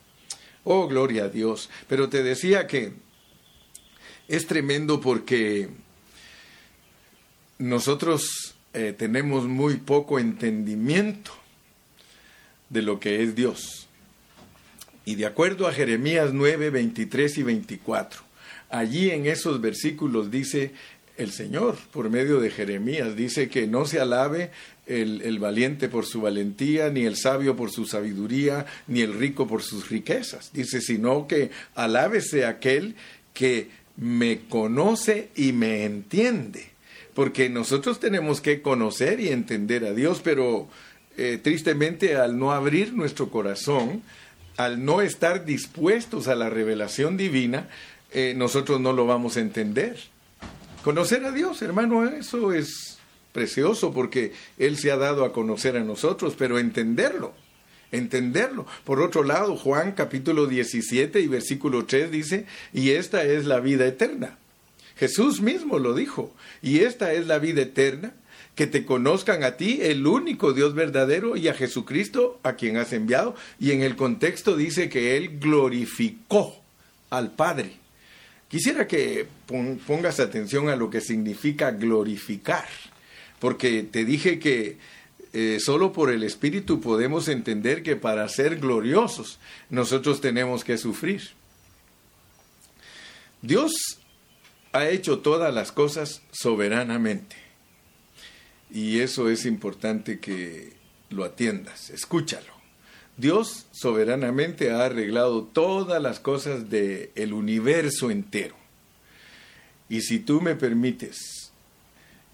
Oh, 0.64 0.88
gloria 0.88 1.24
a 1.24 1.28
Dios. 1.28 1.68
Pero 1.86 2.08
te 2.08 2.22
decía 2.22 2.66
que 2.66 2.92
es 4.28 4.46
tremendo 4.46 5.00
porque 5.00 5.68
nosotros 7.58 8.45
eh, 8.76 8.92
tenemos 8.92 9.46
muy 9.46 9.76
poco 9.76 10.18
entendimiento 10.18 11.30
de 12.68 12.82
lo 12.82 13.00
que 13.00 13.22
es 13.22 13.34
Dios. 13.34 13.88
Y 15.06 15.14
de 15.14 15.24
acuerdo 15.24 15.66
a 15.66 15.72
Jeremías 15.72 16.34
9, 16.34 16.68
23 16.68 17.38
y 17.38 17.42
24, 17.42 18.20
allí 18.68 19.10
en 19.10 19.24
esos 19.24 19.62
versículos 19.62 20.30
dice 20.30 20.72
el 21.16 21.32
Señor, 21.32 21.78
por 21.90 22.10
medio 22.10 22.38
de 22.38 22.50
Jeremías, 22.50 23.16
dice 23.16 23.48
que 23.48 23.66
no 23.66 23.86
se 23.86 23.98
alabe 23.98 24.50
el, 24.86 25.22
el, 25.22 25.38
valiente 25.38 25.88
por 25.88 26.04
su 26.04 26.20
valentía, 26.20 26.90
ni 26.90 27.06
el 27.06 27.16
sabio 27.16 27.56
por 27.56 27.70
su 27.70 27.86
sabiduría, 27.86 28.66
ni 28.88 29.00
el 29.00 29.14
rico 29.14 29.46
por 29.46 29.62
sus 29.62 29.88
riquezas. 29.88 30.52
Dice, 30.52 30.82
sino 30.82 31.26
que 31.26 31.50
alábese 31.74 32.44
aquel 32.44 32.94
que 33.32 33.70
me 33.96 34.40
conoce 34.50 35.30
y 35.34 35.52
me 35.52 35.84
entiende. 35.84 36.75
Porque 37.16 37.48
nosotros 37.48 37.98
tenemos 37.98 38.42
que 38.42 38.60
conocer 38.60 39.20
y 39.20 39.30
entender 39.30 39.86
a 39.86 39.94
Dios, 39.94 40.20
pero 40.22 40.68
eh, 41.16 41.40
tristemente 41.42 42.14
al 42.14 42.38
no 42.38 42.52
abrir 42.52 42.92
nuestro 42.92 43.30
corazón, 43.30 44.02
al 44.58 44.84
no 44.84 45.00
estar 45.00 45.46
dispuestos 45.46 46.28
a 46.28 46.34
la 46.34 46.50
revelación 46.50 47.16
divina, 47.16 47.70
eh, 48.12 48.34
nosotros 48.36 48.82
no 48.82 48.92
lo 48.92 49.06
vamos 49.06 49.38
a 49.38 49.40
entender. 49.40 49.96
Conocer 50.84 51.24
a 51.24 51.32
Dios, 51.32 51.62
hermano, 51.62 52.06
eso 52.06 52.52
es 52.52 52.98
precioso 53.32 53.94
porque 53.94 54.34
Él 54.58 54.76
se 54.76 54.90
ha 54.90 54.98
dado 54.98 55.24
a 55.24 55.32
conocer 55.32 55.78
a 55.78 55.84
nosotros, 55.84 56.34
pero 56.36 56.58
entenderlo, 56.58 57.32
entenderlo. 57.92 58.66
Por 58.84 59.00
otro 59.00 59.24
lado, 59.24 59.56
Juan 59.56 59.92
capítulo 59.92 60.46
17 60.46 61.18
y 61.18 61.28
versículo 61.28 61.86
3 61.86 62.10
dice, 62.10 62.44
y 62.74 62.90
esta 62.90 63.24
es 63.24 63.46
la 63.46 63.60
vida 63.60 63.86
eterna. 63.86 64.36
Jesús 64.96 65.40
mismo 65.40 65.78
lo 65.78 65.94
dijo, 65.94 66.34
y 66.62 66.80
esta 66.80 67.12
es 67.12 67.26
la 67.26 67.38
vida 67.38 67.62
eterna, 67.62 68.14
que 68.54 68.66
te 68.66 68.86
conozcan 68.86 69.44
a 69.44 69.58
ti, 69.58 69.80
el 69.82 70.06
único 70.06 70.54
Dios 70.54 70.74
verdadero, 70.74 71.36
y 71.36 71.48
a 71.48 71.54
Jesucristo, 71.54 72.40
a 72.42 72.54
quien 72.54 72.78
has 72.78 72.94
enviado. 72.94 73.34
Y 73.60 73.72
en 73.72 73.82
el 73.82 73.96
contexto 73.96 74.56
dice 74.56 74.88
que 74.88 75.18
Él 75.18 75.38
glorificó 75.38 76.56
al 77.10 77.32
Padre. 77.32 77.72
Quisiera 78.48 78.86
que 78.86 79.26
pongas 79.86 80.20
atención 80.20 80.70
a 80.70 80.76
lo 80.76 80.88
que 80.88 81.02
significa 81.02 81.72
glorificar, 81.72 82.66
porque 83.40 83.82
te 83.82 84.06
dije 84.06 84.38
que 84.38 84.78
eh, 85.34 85.58
solo 85.60 85.92
por 85.92 86.10
el 86.10 86.22
Espíritu 86.22 86.80
podemos 86.80 87.28
entender 87.28 87.82
que 87.82 87.96
para 87.96 88.26
ser 88.28 88.58
gloriosos 88.58 89.38
nosotros 89.68 90.22
tenemos 90.22 90.64
que 90.64 90.78
sufrir. 90.78 91.22
Dios 93.42 93.72
ha 94.76 94.90
hecho 94.90 95.20
todas 95.20 95.54
las 95.54 95.72
cosas 95.72 96.22
soberanamente. 96.30 97.36
Y 98.70 99.00
eso 99.00 99.30
es 99.30 99.46
importante 99.46 100.18
que 100.18 100.74
lo 101.10 101.24
atiendas, 101.24 101.90
escúchalo. 101.90 102.54
Dios 103.16 103.66
soberanamente 103.72 104.70
ha 104.70 104.84
arreglado 104.84 105.44
todas 105.44 106.02
las 106.02 106.20
cosas 106.20 106.68
del 106.68 107.10
el 107.14 107.32
universo 107.32 108.10
entero. 108.10 108.54
Y 109.88 110.02
si 110.02 110.18
tú 110.18 110.40
me 110.42 110.54
permites 110.54 111.50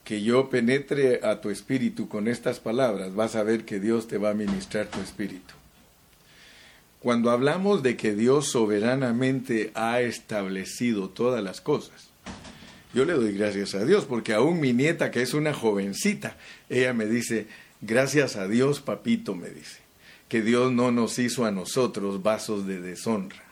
que 0.04 0.22
yo 0.22 0.50
penetre 0.50 1.20
a 1.22 1.40
tu 1.40 1.50
espíritu 1.50 2.08
con 2.08 2.26
estas 2.26 2.58
palabras, 2.58 3.14
vas 3.14 3.36
a 3.36 3.44
ver 3.44 3.64
que 3.64 3.78
Dios 3.78 4.08
te 4.08 4.18
va 4.18 4.30
a 4.30 4.34
ministrar 4.34 4.88
tu 4.88 5.00
espíritu. 5.00 5.54
Cuando 6.98 7.30
hablamos 7.30 7.82
de 7.82 7.96
que 7.96 8.14
Dios 8.14 8.48
soberanamente 8.50 9.70
ha 9.74 10.00
establecido 10.00 11.08
todas 11.08 11.42
las 11.44 11.60
cosas, 11.60 12.11
yo 12.94 13.04
le 13.04 13.14
doy 13.14 13.32
gracias 13.32 13.74
a 13.74 13.84
Dios, 13.84 14.04
porque 14.04 14.34
aún 14.34 14.60
mi 14.60 14.72
nieta, 14.72 15.10
que 15.10 15.22
es 15.22 15.34
una 15.34 15.54
jovencita, 15.54 16.36
ella 16.68 16.92
me 16.92 17.06
dice, 17.06 17.46
gracias 17.80 18.36
a 18.36 18.48
Dios, 18.48 18.80
papito, 18.80 19.34
me 19.34 19.48
dice, 19.48 19.78
que 20.28 20.42
Dios 20.42 20.72
no 20.72 20.92
nos 20.92 21.18
hizo 21.18 21.44
a 21.44 21.50
nosotros 21.50 22.22
vasos 22.22 22.66
de 22.66 22.80
deshonra. 22.80 23.42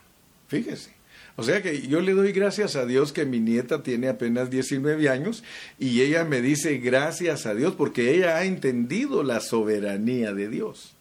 Fíjese. 0.49 1.01
O 1.37 1.43
sea 1.43 1.63
que 1.63 1.87
yo 1.89 2.03
le 2.03 2.13
doy 2.13 2.33
gracias 2.33 2.77
a 2.77 2.85
Dios 2.85 3.13
que 3.15 3.25
mi 3.25 3.41
nieta 3.41 3.83
tiene 3.83 4.09
apenas 4.09 4.51
19 4.51 5.09
años 5.09 5.43
y 5.79 6.03
ella 6.03 6.25
me 6.25 6.43
dice 6.43 6.77
gracias 6.79 7.47
a 7.47 7.55
Dios 7.55 7.75
porque 7.77 8.15
ella 8.15 8.37
ha 8.37 8.45
entendido 8.45 9.23
la 9.23 9.41
soberanía 9.41 10.35
de 10.35 10.49
Dios. 10.49 10.93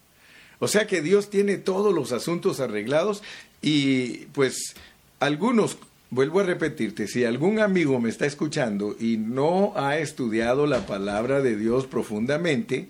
O 0.60 0.70
sea 0.70 0.88
que 0.88 1.02
Dios 1.02 1.30
tiene 1.30 1.58
todos 1.58 1.94
los 1.94 2.14
asuntos 2.14 2.62
arreglados 2.62 3.22
y 3.62 4.28
pues 4.28 4.76
algunos 5.20 5.78
Vuelvo 6.12 6.40
a 6.40 6.44
repetirte, 6.44 7.08
si 7.08 7.24
algún 7.24 7.60
amigo 7.60 8.00
me 8.00 8.10
está 8.10 8.26
escuchando 8.26 8.96
y 9.00 9.18
no 9.18 9.74
ha 9.76 10.00
estudiado 10.00 10.66
la 10.66 10.88
palabra 10.88 11.42
de 11.42 11.56
Dios 11.56 11.86
profundamente, 11.86 12.88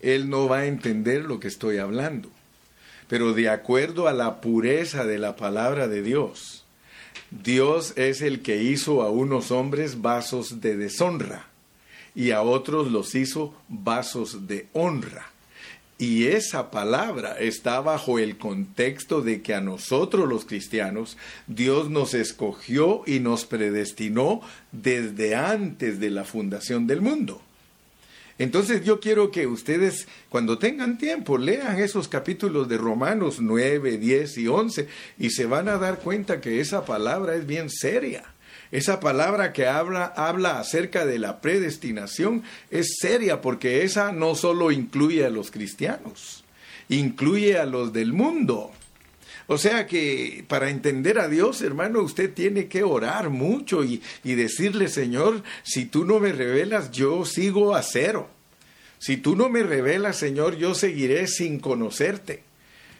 él 0.00 0.30
no 0.30 0.48
va 0.48 0.60
a 0.60 0.66
entender 0.66 1.24
lo 1.24 1.40
que 1.40 1.48
estoy 1.48 1.76
hablando. 1.76 2.30
Pero 3.08 3.34
de 3.34 3.50
acuerdo 3.50 4.08
a 4.08 4.14
la 4.14 4.40
pureza 4.40 5.04
de 5.04 5.18
la 5.18 5.36
palabra 5.36 5.88
de 5.88 6.02
Dios, 6.02 6.64
Dios 7.30 7.92
es 7.96 8.22
el 8.22 8.40
que 8.40 8.62
hizo 8.62 9.02
a 9.02 9.10
unos 9.10 9.50
hombres 9.50 10.00
vasos 10.00 10.62
de 10.62 10.76
deshonra 10.76 11.48
y 12.14 12.30
a 12.30 12.40
otros 12.40 12.90
los 12.90 13.14
hizo 13.14 13.54
vasos 13.68 14.46
de 14.48 14.68
honra. 14.72 15.30
Y 15.98 16.26
esa 16.26 16.70
palabra 16.70 17.38
está 17.38 17.80
bajo 17.80 18.18
el 18.18 18.36
contexto 18.36 19.22
de 19.22 19.40
que 19.40 19.54
a 19.54 19.62
nosotros 19.62 20.28
los 20.28 20.44
cristianos 20.44 21.16
Dios 21.46 21.88
nos 21.88 22.12
escogió 22.12 23.02
y 23.06 23.20
nos 23.20 23.46
predestinó 23.46 24.42
desde 24.72 25.34
antes 25.34 25.98
de 25.98 26.10
la 26.10 26.24
fundación 26.24 26.86
del 26.86 27.00
mundo. 27.00 27.40
Entonces 28.38 28.84
yo 28.84 29.00
quiero 29.00 29.30
que 29.30 29.46
ustedes 29.46 30.06
cuando 30.28 30.58
tengan 30.58 30.98
tiempo 30.98 31.38
lean 31.38 31.78
esos 31.78 32.08
capítulos 32.08 32.68
de 32.68 32.76
Romanos 32.76 33.38
9, 33.40 33.96
10 33.96 34.36
y 34.36 34.48
11 34.48 34.88
y 35.18 35.30
se 35.30 35.46
van 35.46 35.68
a 35.68 35.78
dar 35.78 36.00
cuenta 36.00 36.42
que 36.42 36.60
esa 36.60 36.84
palabra 36.84 37.34
es 37.34 37.46
bien 37.46 37.70
seria. 37.70 38.35
Esa 38.72 39.00
palabra 39.00 39.52
que 39.52 39.66
habla, 39.66 40.04
habla 40.04 40.58
acerca 40.58 41.06
de 41.06 41.18
la 41.18 41.40
predestinación 41.40 42.42
es 42.70 42.96
seria 43.00 43.40
porque 43.40 43.82
esa 43.84 44.12
no 44.12 44.34
solo 44.34 44.72
incluye 44.72 45.24
a 45.24 45.30
los 45.30 45.50
cristianos, 45.50 46.44
incluye 46.88 47.58
a 47.58 47.66
los 47.66 47.92
del 47.92 48.12
mundo. 48.12 48.72
O 49.48 49.58
sea 49.58 49.86
que 49.86 50.44
para 50.48 50.70
entender 50.70 51.20
a 51.20 51.28
Dios, 51.28 51.62
hermano, 51.62 52.00
usted 52.00 52.32
tiene 52.34 52.66
que 52.66 52.82
orar 52.82 53.30
mucho 53.30 53.84
y, 53.84 54.02
y, 54.24 54.34
decirle, 54.34 54.88
Señor, 54.88 55.44
si 55.62 55.86
tú 55.86 56.04
no 56.04 56.18
me 56.18 56.32
revelas, 56.32 56.90
yo 56.90 57.24
sigo 57.24 57.76
a 57.76 57.82
cero. 57.82 58.28
Si 58.98 59.16
tú 59.16 59.36
no 59.36 59.48
me 59.48 59.62
revelas, 59.62 60.16
Señor, 60.16 60.56
yo 60.56 60.74
seguiré 60.74 61.28
sin 61.28 61.60
conocerte. 61.60 62.42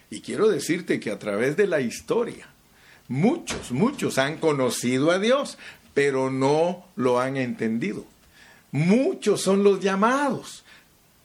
Y 0.09 0.21
quiero 0.21 0.47
decirte 0.47 1.01
que 1.01 1.11
a 1.11 1.19
través 1.19 1.57
de 1.57 1.67
la 1.67 1.81
historia, 1.81 2.47
Muchos, 3.07 3.71
muchos 3.71 4.17
han 4.17 4.37
conocido 4.37 5.11
a 5.11 5.19
Dios, 5.19 5.57
pero 5.93 6.29
no 6.29 6.85
lo 6.95 7.19
han 7.19 7.37
entendido. 7.37 8.05
Muchos 8.71 9.41
son 9.41 9.63
los 9.63 9.79
llamados, 9.79 10.65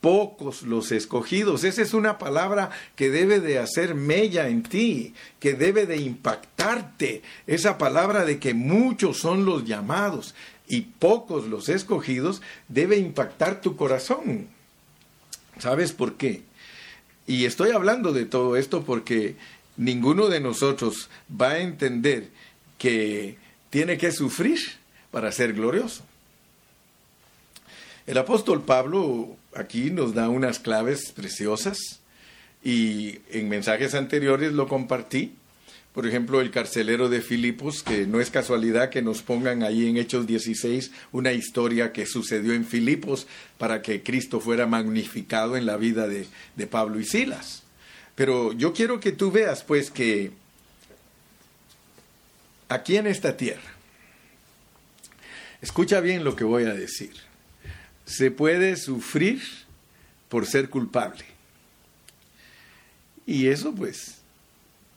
pocos 0.00 0.62
los 0.62 0.92
escogidos. 0.92 1.64
Esa 1.64 1.82
es 1.82 1.92
una 1.92 2.18
palabra 2.18 2.70
que 2.94 3.10
debe 3.10 3.40
de 3.40 3.58
hacer 3.58 3.94
mella 3.94 4.48
en 4.48 4.62
ti, 4.62 5.14
que 5.40 5.54
debe 5.54 5.86
de 5.86 5.96
impactarte. 5.96 7.22
Esa 7.46 7.78
palabra 7.78 8.24
de 8.24 8.38
que 8.38 8.54
muchos 8.54 9.18
son 9.18 9.44
los 9.44 9.64
llamados 9.64 10.34
y 10.68 10.82
pocos 10.82 11.46
los 11.48 11.68
escogidos 11.68 12.42
debe 12.68 12.96
impactar 12.96 13.60
tu 13.60 13.76
corazón. 13.76 14.48
¿Sabes 15.58 15.92
por 15.92 16.14
qué? 16.14 16.42
Y 17.26 17.44
estoy 17.44 17.70
hablando 17.70 18.12
de 18.12 18.24
todo 18.24 18.56
esto 18.56 18.82
porque 18.82 19.36
ninguno 19.76 20.28
de 20.28 20.40
nosotros 20.40 21.08
va 21.30 21.52
a 21.52 21.60
entender 21.60 22.28
que 22.78 23.36
tiene 23.70 23.96
que 23.98 24.12
sufrir 24.12 24.58
para 25.10 25.32
ser 25.32 25.52
glorioso. 25.52 26.02
El 28.06 28.18
apóstol 28.18 28.62
Pablo 28.62 29.36
aquí 29.54 29.90
nos 29.90 30.14
da 30.14 30.28
unas 30.28 30.58
claves 30.58 31.12
preciosas 31.12 31.78
y 32.64 33.20
en 33.30 33.48
mensajes 33.48 33.94
anteriores 33.94 34.52
lo 34.52 34.66
compartí. 34.66 35.34
Por 35.92 36.06
ejemplo, 36.06 36.40
el 36.40 36.50
carcelero 36.50 37.08
de 37.10 37.20
Filipos, 37.20 37.82
que 37.82 38.06
no 38.06 38.20
es 38.20 38.30
casualidad 38.30 38.88
que 38.88 39.02
nos 39.02 39.22
pongan 39.22 39.62
ahí 39.62 39.88
en 39.88 39.98
Hechos 39.98 40.26
16 40.26 40.90
una 41.12 41.32
historia 41.32 41.92
que 41.92 42.06
sucedió 42.06 42.54
en 42.54 42.64
Filipos 42.64 43.26
para 43.58 43.82
que 43.82 44.02
Cristo 44.02 44.40
fuera 44.40 44.66
magnificado 44.66 45.56
en 45.56 45.66
la 45.66 45.76
vida 45.76 46.08
de, 46.08 46.26
de 46.56 46.66
Pablo 46.66 46.98
y 46.98 47.04
Silas. 47.04 47.61
Pero 48.14 48.52
yo 48.52 48.72
quiero 48.72 49.00
que 49.00 49.12
tú 49.12 49.30
veas, 49.30 49.62
pues, 49.62 49.90
que 49.90 50.32
aquí 52.68 52.96
en 52.96 53.06
esta 53.06 53.36
tierra, 53.36 53.62
escucha 55.60 56.00
bien 56.00 56.24
lo 56.24 56.36
que 56.36 56.44
voy 56.44 56.64
a 56.64 56.74
decir, 56.74 57.12
se 58.04 58.30
puede 58.30 58.76
sufrir 58.76 59.42
por 60.28 60.46
ser 60.46 60.70
culpable. 60.70 61.24
Y 63.26 63.48
eso, 63.48 63.74
pues, 63.74 64.18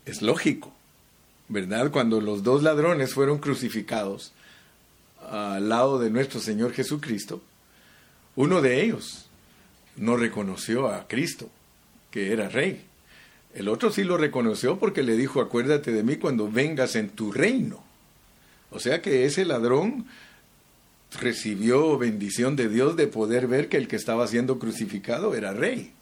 es 0.04 0.22
lógico, 0.22 0.72
¿verdad? 1.48 1.90
Cuando 1.90 2.20
los 2.20 2.42
dos 2.42 2.62
ladrones 2.62 3.14
fueron 3.14 3.38
crucificados 3.38 4.32
al 5.28 5.68
lado 5.68 5.98
de 5.98 6.10
nuestro 6.10 6.40
Señor 6.40 6.72
Jesucristo, 6.72 7.42
uno 8.34 8.62
de 8.62 8.82
ellos 8.82 9.26
no 9.96 10.16
reconoció 10.16 10.88
a 10.88 11.08
Cristo, 11.08 11.50
que 12.10 12.32
era 12.32 12.48
rey. 12.48 12.85
El 13.56 13.68
otro 13.68 13.90
sí 13.90 14.04
lo 14.04 14.18
reconoció 14.18 14.78
porque 14.78 15.02
le 15.02 15.16
dijo, 15.16 15.40
acuérdate 15.40 15.90
de 15.90 16.02
mí 16.02 16.16
cuando 16.16 16.50
vengas 16.50 16.94
en 16.94 17.08
tu 17.08 17.32
reino. 17.32 17.82
O 18.70 18.78
sea 18.78 19.00
que 19.00 19.24
ese 19.24 19.46
ladrón 19.46 20.04
recibió 21.18 21.96
bendición 21.96 22.54
de 22.54 22.68
Dios 22.68 22.96
de 22.96 23.06
poder 23.06 23.46
ver 23.46 23.70
que 23.70 23.78
el 23.78 23.88
que 23.88 23.96
estaba 23.96 24.26
siendo 24.26 24.58
crucificado 24.58 25.34
era 25.34 25.54
rey. 25.54 25.92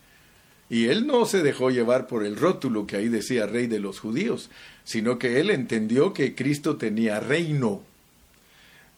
Y 0.69 0.87
él 0.87 1.07
no 1.07 1.27
se 1.27 1.45
dejó 1.45 1.71
llevar 1.71 2.09
por 2.09 2.25
el 2.25 2.35
rótulo 2.35 2.89
que 2.89 2.97
ahí 2.97 3.09
decía 3.09 3.47
rey 3.47 3.69
de 3.69 3.79
los 3.79 4.01
judíos, 4.01 4.51
sino 4.83 5.21
que 5.21 5.39
él 5.39 5.51
entendió 5.51 6.13
que 6.13 6.35
Cristo 6.35 6.77
tenía 6.77 7.21
reino. 7.21 7.83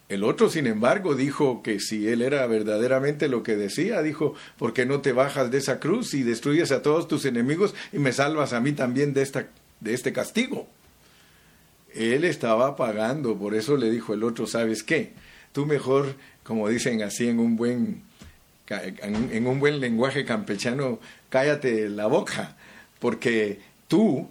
El 0.08 0.22
otro, 0.22 0.48
sin 0.48 0.68
embargo, 0.68 1.16
dijo 1.16 1.62
que 1.64 1.80
si 1.80 2.06
él 2.06 2.22
era 2.22 2.46
verdaderamente 2.46 3.28
lo 3.28 3.42
que 3.42 3.56
decía, 3.56 4.02
dijo, 4.02 4.34
¿por 4.56 4.72
qué 4.72 4.86
no 4.86 5.00
te 5.00 5.12
bajas 5.12 5.50
de 5.50 5.58
esa 5.58 5.80
cruz 5.80 6.14
y 6.14 6.22
destruyes 6.22 6.70
a 6.70 6.82
todos 6.82 7.08
tus 7.08 7.24
enemigos 7.24 7.74
y 7.92 7.98
me 7.98 8.12
salvas 8.12 8.52
a 8.52 8.60
mí 8.60 8.72
también 8.72 9.14
de, 9.14 9.22
esta, 9.22 9.48
de 9.80 9.94
este 9.94 10.12
castigo? 10.12 10.68
Él 11.92 12.24
estaba 12.24 12.76
pagando, 12.76 13.36
por 13.36 13.54
eso 13.54 13.76
le 13.76 13.90
dijo 13.90 14.14
el 14.14 14.22
otro, 14.22 14.46
¿sabes 14.46 14.84
qué? 14.84 15.12
Tú 15.52 15.66
mejor, 15.66 16.14
como 16.44 16.68
dicen 16.68 17.02
así 17.02 17.28
en 17.28 17.40
un 17.40 17.56
buen, 17.56 18.02
en 18.68 19.46
un 19.46 19.58
buen 19.58 19.80
lenguaje 19.80 20.24
campechano, 20.24 21.00
cállate 21.30 21.88
la 21.88 22.06
boca, 22.06 22.56
porque 23.00 23.58
tú 23.88 24.28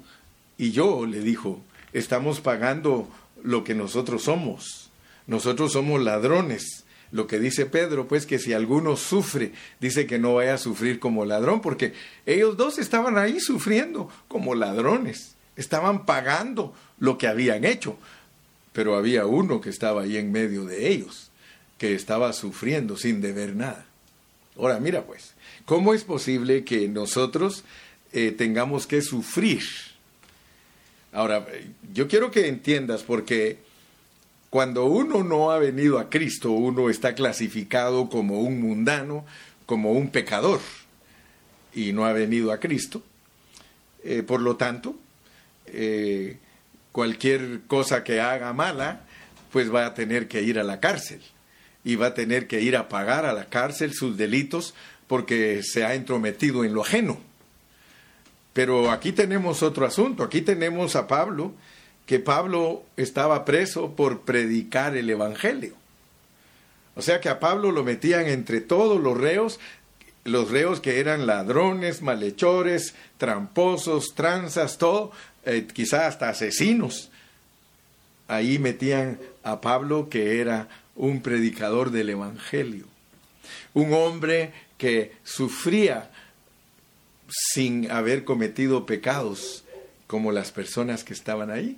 y 0.58 0.72
yo, 0.72 1.06
le 1.06 1.20
dijo, 1.20 1.62
estamos 1.92 2.40
pagando 2.40 3.10
lo 3.44 3.66
que 3.66 3.76
nosotros 3.76 4.24
somos 4.24 4.85
nosotros 5.28 5.74
somos 5.74 6.02
ladrones. 6.02 6.84
Lo 7.12 7.28
que 7.28 7.40
dice 7.40 7.66
Pedro, 7.66 8.08
pues 8.08 8.26
que 8.26 8.40
si 8.40 8.54
alguno 8.54 8.98
sufre, 8.98 9.54
dice 9.80 10.06
que 10.06 10.20
no 10.20 10.36
vaya 10.36 10.56
a 10.56 10.58
sufrir 10.58 11.00
como 11.00 11.26
ladrón, 11.26 11.62
porque 11.62 11.94
ellos 12.26 12.58
dos 12.58 12.78
estaban 12.78 13.18
ahí 13.18 13.40
sufriendo 13.40 14.10
como 14.28 14.56
ladrones, 14.56 15.36
estaban 15.56 16.06
pagando 16.06 16.74
lo 17.00 17.18
que 17.18 17.28
habían 17.28 17.64
hecho, 17.64 17.98
pero 18.74 18.96
había 18.98 19.26
uno 19.26 19.62
que 19.62 19.70
estaba 19.70 20.02
ahí 20.02 20.18
en 20.18 20.32
medio 20.32 20.66
de 20.66 20.90
ellos, 20.90 21.32
que 21.78 21.96
estaba 21.96 22.34
sufriendo 22.34 22.98
sin 22.98 23.22
deber 23.22 23.56
nada. 23.56 23.86
Ahora 24.58 24.80
mira 24.80 25.04
pues, 25.04 25.36
¿cómo 25.66 25.94
es 25.94 26.04
posible 26.04 26.64
que 26.64 26.88
nosotros 26.88 27.64
eh, 28.12 28.32
tengamos 28.32 28.88
que 28.88 29.02
sufrir? 29.02 29.64
Ahora, 31.14 31.48
yo 31.94 32.10
quiero 32.10 32.30
que 32.30 32.50
entiendas, 32.50 33.04
porque 33.04 33.58
cuando 34.56 34.86
uno 34.86 35.22
no 35.22 35.52
ha 35.52 35.60
venido 35.60 36.00
a 36.00 36.10
Cristo, 36.10 36.52
uno 36.52 36.90
está 36.90 37.14
clasificado 37.14 38.08
como 38.08 38.40
un 38.40 38.62
mundano, 38.62 39.26
como 39.66 39.92
un 39.92 40.12
pecador, 40.12 40.62
y 41.74 41.92
no 41.92 42.06
ha 42.06 42.14
venido 42.14 42.54
a 42.54 42.62
Cristo. 42.62 43.04
Eh, 44.06 44.24
por 44.24 44.40
lo 44.40 44.56
tanto, 44.56 44.96
eh, 45.66 46.38
cualquier 46.94 47.64
cosa 47.68 48.06
que 48.06 48.22
haga 48.22 48.54
mala, 48.54 49.02
pues 49.52 49.76
va 49.76 49.88
a 49.88 49.94
tener 49.94 50.30
que 50.30 50.42
ir 50.42 50.58
a 50.58 50.64
la 50.64 50.80
cárcel 50.80 51.22
y 51.84 51.98
va 51.98 52.06
a 52.06 52.14
tener 52.14 52.48
que 52.48 52.62
ir 52.62 52.78
a 52.78 52.88
pagar 52.88 53.26
a 53.26 53.34
la 53.34 53.50
cárcel 53.50 53.94
sus 53.94 54.16
delitos 54.16 54.74
porque 55.08 55.64
se 55.64 55.84
ha 55.84 55.96
entrometido 55.96 56.64
en 56.64 56.74
lo 56.74 56.82
ajeno. 56.82 57.20
Pero 58.54 58.90
aquí 58.90 59.12
tenemos 59.12 59.64
otro 59.64 59.86
asunto, 59.86 60.24
aquí 60.24 60.40
tenemos 60.40 60.96
a 60.96 61.08
Pablo 61.08 61.56
que 62.06 62.20
Pablo 62.20 62.84
estaba 62.98 63.46
preso 63.46 63.96
por 63.96 64.22
predicar 64.22 64.96
el 64.96 65.10
Evangelio. 65.10 65.76
O 66.96 67.02
sea 67.02 67.20
que 67.20 67.30
a 67.30 67.40
Pablo 67.40 67.72
lo 67.72 67.84
metían 67.84 68.28
entre 68.28 68.62
todos 68.62 69.02
los 69.02 69.18
reos, 69.18 69.60
los 70.24 70.50
reos 70.50 70.80
que 70.80 71.00
eran 71.00 71.28
ladrones, 71.28 72.02
malhechores, 72.02 72.96
tramposos, 73.18 74.16
tranzas, 74.16 74.78
todo, 74.78 75.12
eh, 75.46 75.68
quizá 75.72 76.08
hasta 76.08 76.30
asesinos. 76.30 77.12
Ahí 78.28 78.60
metían 78.60 79.20
a 79.44 79.62
Pablo 79.62 80.10
que 80.10 80.40
era 80.40 80.68
un 80.96 81.22
predicador 81.22 81.92
del 81.92 82.10
Evangelio, 82.10 82.86
un 83.74 83.94
hombre 83.94 84.54
que 84.78 85.14
sufría 85.24 86.10
sin 87.28 87.92
haber 87.92 88.24
cometido 88.24 88.86
pecados 88.86 89.64
como 90.08 90.32
las 90.32 90.52
personas 90.52 91.04
que 91.04 91.14
estaban 91.14 91.52
ahí. 91.52 91.78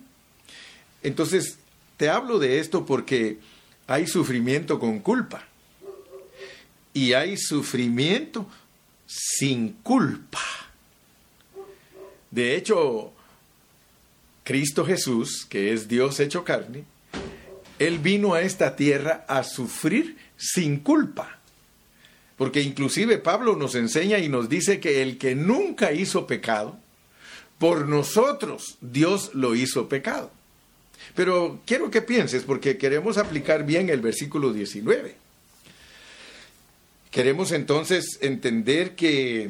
Entonces, 1.08 1.58
te 1.96 2.10
hablo 2.10 2.38
de 2.38 2.60
esto 2.60 2.86
porque 2.86 3.39
hay 3.88 4.08
sufrimiento 4.08 4.78
con 4.78 5.00
culpa 5.00 5.41
y 6.93 7.13
hay 7.13 7.38
sufrimiento 7.38 8.46
sin 9.06 9.70
culpa. 9.84 10.41
De 12.30 12.58
hecho, 12.58 13.13
Cristo 14.43 14.86
Jesús, 14.86 15.46
que 15.50 15.72
es 15.72 15.88
Dios 15.88 16.20
hecho 16.20 16.43
carne, 16.43 16.84
Él 17.80 18.00
vino 18.00 18.34
a 18.34 18.41
esta 18.41 18.76
tierra 18.76 19.26
a 19.30 19.43
sufrir 19.43 20.17
sin 20.36 20.80
culpa. 20.82 21.39
Porque 22.36 22.62
inclusive 22.62 23.17
Pablo 23.17 23.56
nos 23.56 23.76
enseña 23.76 24.20
y 24.20 24.28
nos 24.28 24.50
dice 24.50 24.82
que 24.82 25.02
el 25.02 25.17
que 25.17 25.36
nunca 25.36 25.93
hizo 25.93 26.28
pecado, 26.28 26.78
por 27.60 27.88
nosotros 27.88 28.78
Dios 28.82 29.32
lo 29.34 29.56
hizo 29.56 29.88
pecado. 29.88 30.32
Pero 31.18 31.62
quiero 31.66 31.90
que 31.90 32.04
pienses, 32.04 32.44
porque 32.44 32.78
queremos 32.78 33.18
aplicar 33.18 33.66
bien 33.66 33.90
el 33.90 34.02
versículo 34.02 34.54
19. 34.54 35.16
Queremos 37.10 37.52
entonces 37.52 38.20
entender 38.22 38.96
que, 38.96 39.50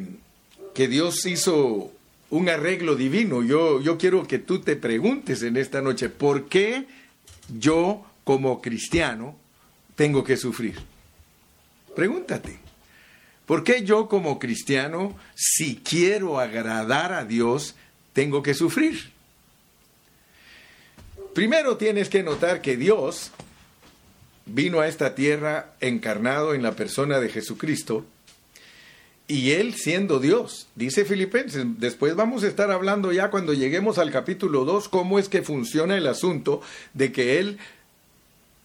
que 0.74 0.88
Dios 0.88 1.26
hizo 1.26 1.92
un 2.30 2.48
arreglo 2.48 2.96
divino. 2.96 3.44
Yo, 3.44 3.82
yo 3.82 3.98
quiero 3.98 4.26
que 4.26 4.40
tú 4.40 4.62
te 4.62 4.78
preguntes 4.78 5.44
en 5.44 5.58
esta 5.58 5.82
noche, 5.82 6.08
¿por 6.08 6.48
qué 6.48 6.86
yo 7.60 8.06
como 8.24 8.62
cristiano 8.62 9.36
tengo 9.98 10.24
que 10.24 10.38
sufrir? 10.38 10.80
Pregúntate. 11.98 12.60
¿Por 13.46 13.66
qué 13.66 13.84
yo 13.84 14.08
como 14.08 14.40
cristiano, 14.40 15.18
si 15.36 15.76
quiero 15.76 16.40
agradar 16.40 17.12
a 17.12 17.26
Dios, 17.26 17.76
tengo 18.14 18.42
que 18.42 18.54
sufrir? 18.54 19.17
Primero 21.38 21.78
tienes 21.78 22.10
que 22.10 22.24
notar 22.24 22.62
que 22.64 22.78
Dios 22.78 23.30
vino 24.48 24.80
a 24.80 24.88
esta 24.88 25.14
tierra 25.14 25.76
encarnado 25.82 26.56
en 26.56 26.64
la 26.64 26.72
persona 26.72 27.20
de 27.20 27.30
Jesucristo 27.30 28.06
y 29.28 29.52
Él 29.52 29.76
siendo 29.76 30.20
Dios, 30.20 30.68
dice 30.74 31.06
Filipenses, 31.06 31.64
después 31.78 32.16
vamos 32.16 32.44
a 32.44 32.48
estar 32.48 32.72
hablando 32.72 33.12
ya 33.12 33.30
cuando 33.30 33.54
lleguemos 33.54 34.00
al 34.00 34.10
capítulo 34.10 34.66
2 34.66 34.90
cómo 34.90 35.20
es 35.20 35.30
que 35.30 35.44
funciona 35.44 35.96
el 35.96 36.08
asunto 36.08 36.64
de 36.96 37.12
que 37.12 37.38
Él, 37.38 37.60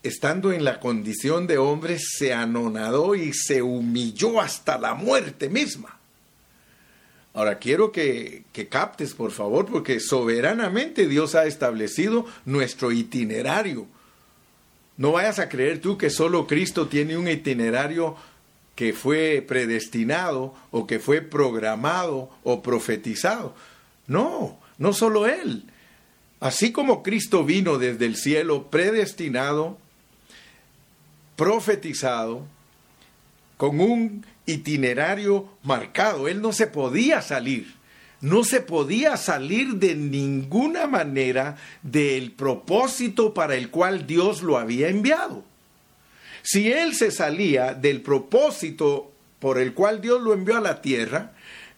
estando 0.02 0.50
en 0.50 0.64
la 0.64 0.80
condición 0.80 1.46
de 1.46 1.58
hombre, 1.58 1.98
se 1.98 2.32
anonadó 2.32 3.14
y 3.14 3.34
se 3.34 3.60
humilló 3.60 4.40
hasta 4.40 4.78
la 4.78 4.94
muerte 4.94 5.50
misma. 5.50 5.98
Ahora 7.34 7.58
quiero 7.58 7.92
que, 7.92 8.44
captes, 8.68 9.14
por 9.14 9.30
favor, 9.30 9.66
porque 9.66 10.00
soberanamente 10.00 11.08
Dios 11.08 11.34
ha 11.34 11.46
establecido 11.46 12.26
nuestro 12.44 12.92
itinerario. 12.92 13.86
No 14.98 15.12
vayas 15.12 15.38
a 15.38 15.48
creer 15.48 15.80
tú 15.80 15.96
que 15.96 16.10
solo 16.10 16.46
Cristo 16.46 16.88
tiene 16.88 17.16
un 17.16 17.28
itinerario 17.28 18.16
que 18.74 18.92
fue 18.92 19.42
predestinado 19.46 20.54
o 20.70 20.86
que 20.86 20.98
fue 20.98 21.22
programado 21.22 22.30
o 22.42 22.62
profetizado. 22.62 23.54
No, 24.06 24.58
no 24.76 24.92
solo 24.92 25.26
Él. 25.26 25.64
Así 26.40 26.72
como 26.72 27.02
Cristo 27.02 27.44
vino 27.44 27.78
desde 27.78 28.04
el 28.04 28.16
cielo 28.16 28.68
predestinado, 28.68 29.78
profetizado, 31.36 32.46
con 33.56 33.80
un 33.80 34.26
itinerario 34.46 35.48
marcado. 35.62 36.28
Él 36.28 36.40
no 36.42 36.52
se 36.52 36.66
podía 36.66 37.22
salir. 37.22 37.74
No 38.20 38.44
se 38.44 38.60
podía 38.60 39.16
salir 39.16 39.74
de 39.74 39.96
ninguna 39.96 40.86
manera 40.86 41.56
del 41.82 42.30
propósito 42.30 43.34
para 43.34 43.56
el 43.56 43.70
cual 43.70 44.06
Dios 44.06 44.42
lo 44.42 44.58
había 44.58 44.88
enviado. 44.88 45.44
Si 46.42 46.70
él 46.70 46.94
se 46.94 47.10
salía 47.10 47.74
del 47.74 48.00
propósito 48.00 49.12
por 49.40 49.58
el 49.58 49.74
cual 49.74 50.00
Dios 50.00 50.22
lo 50.22 50.34
envió 50.34 50.56
a 50.56 50.60
la 50.60 50.80
tierra, 50.82 51.32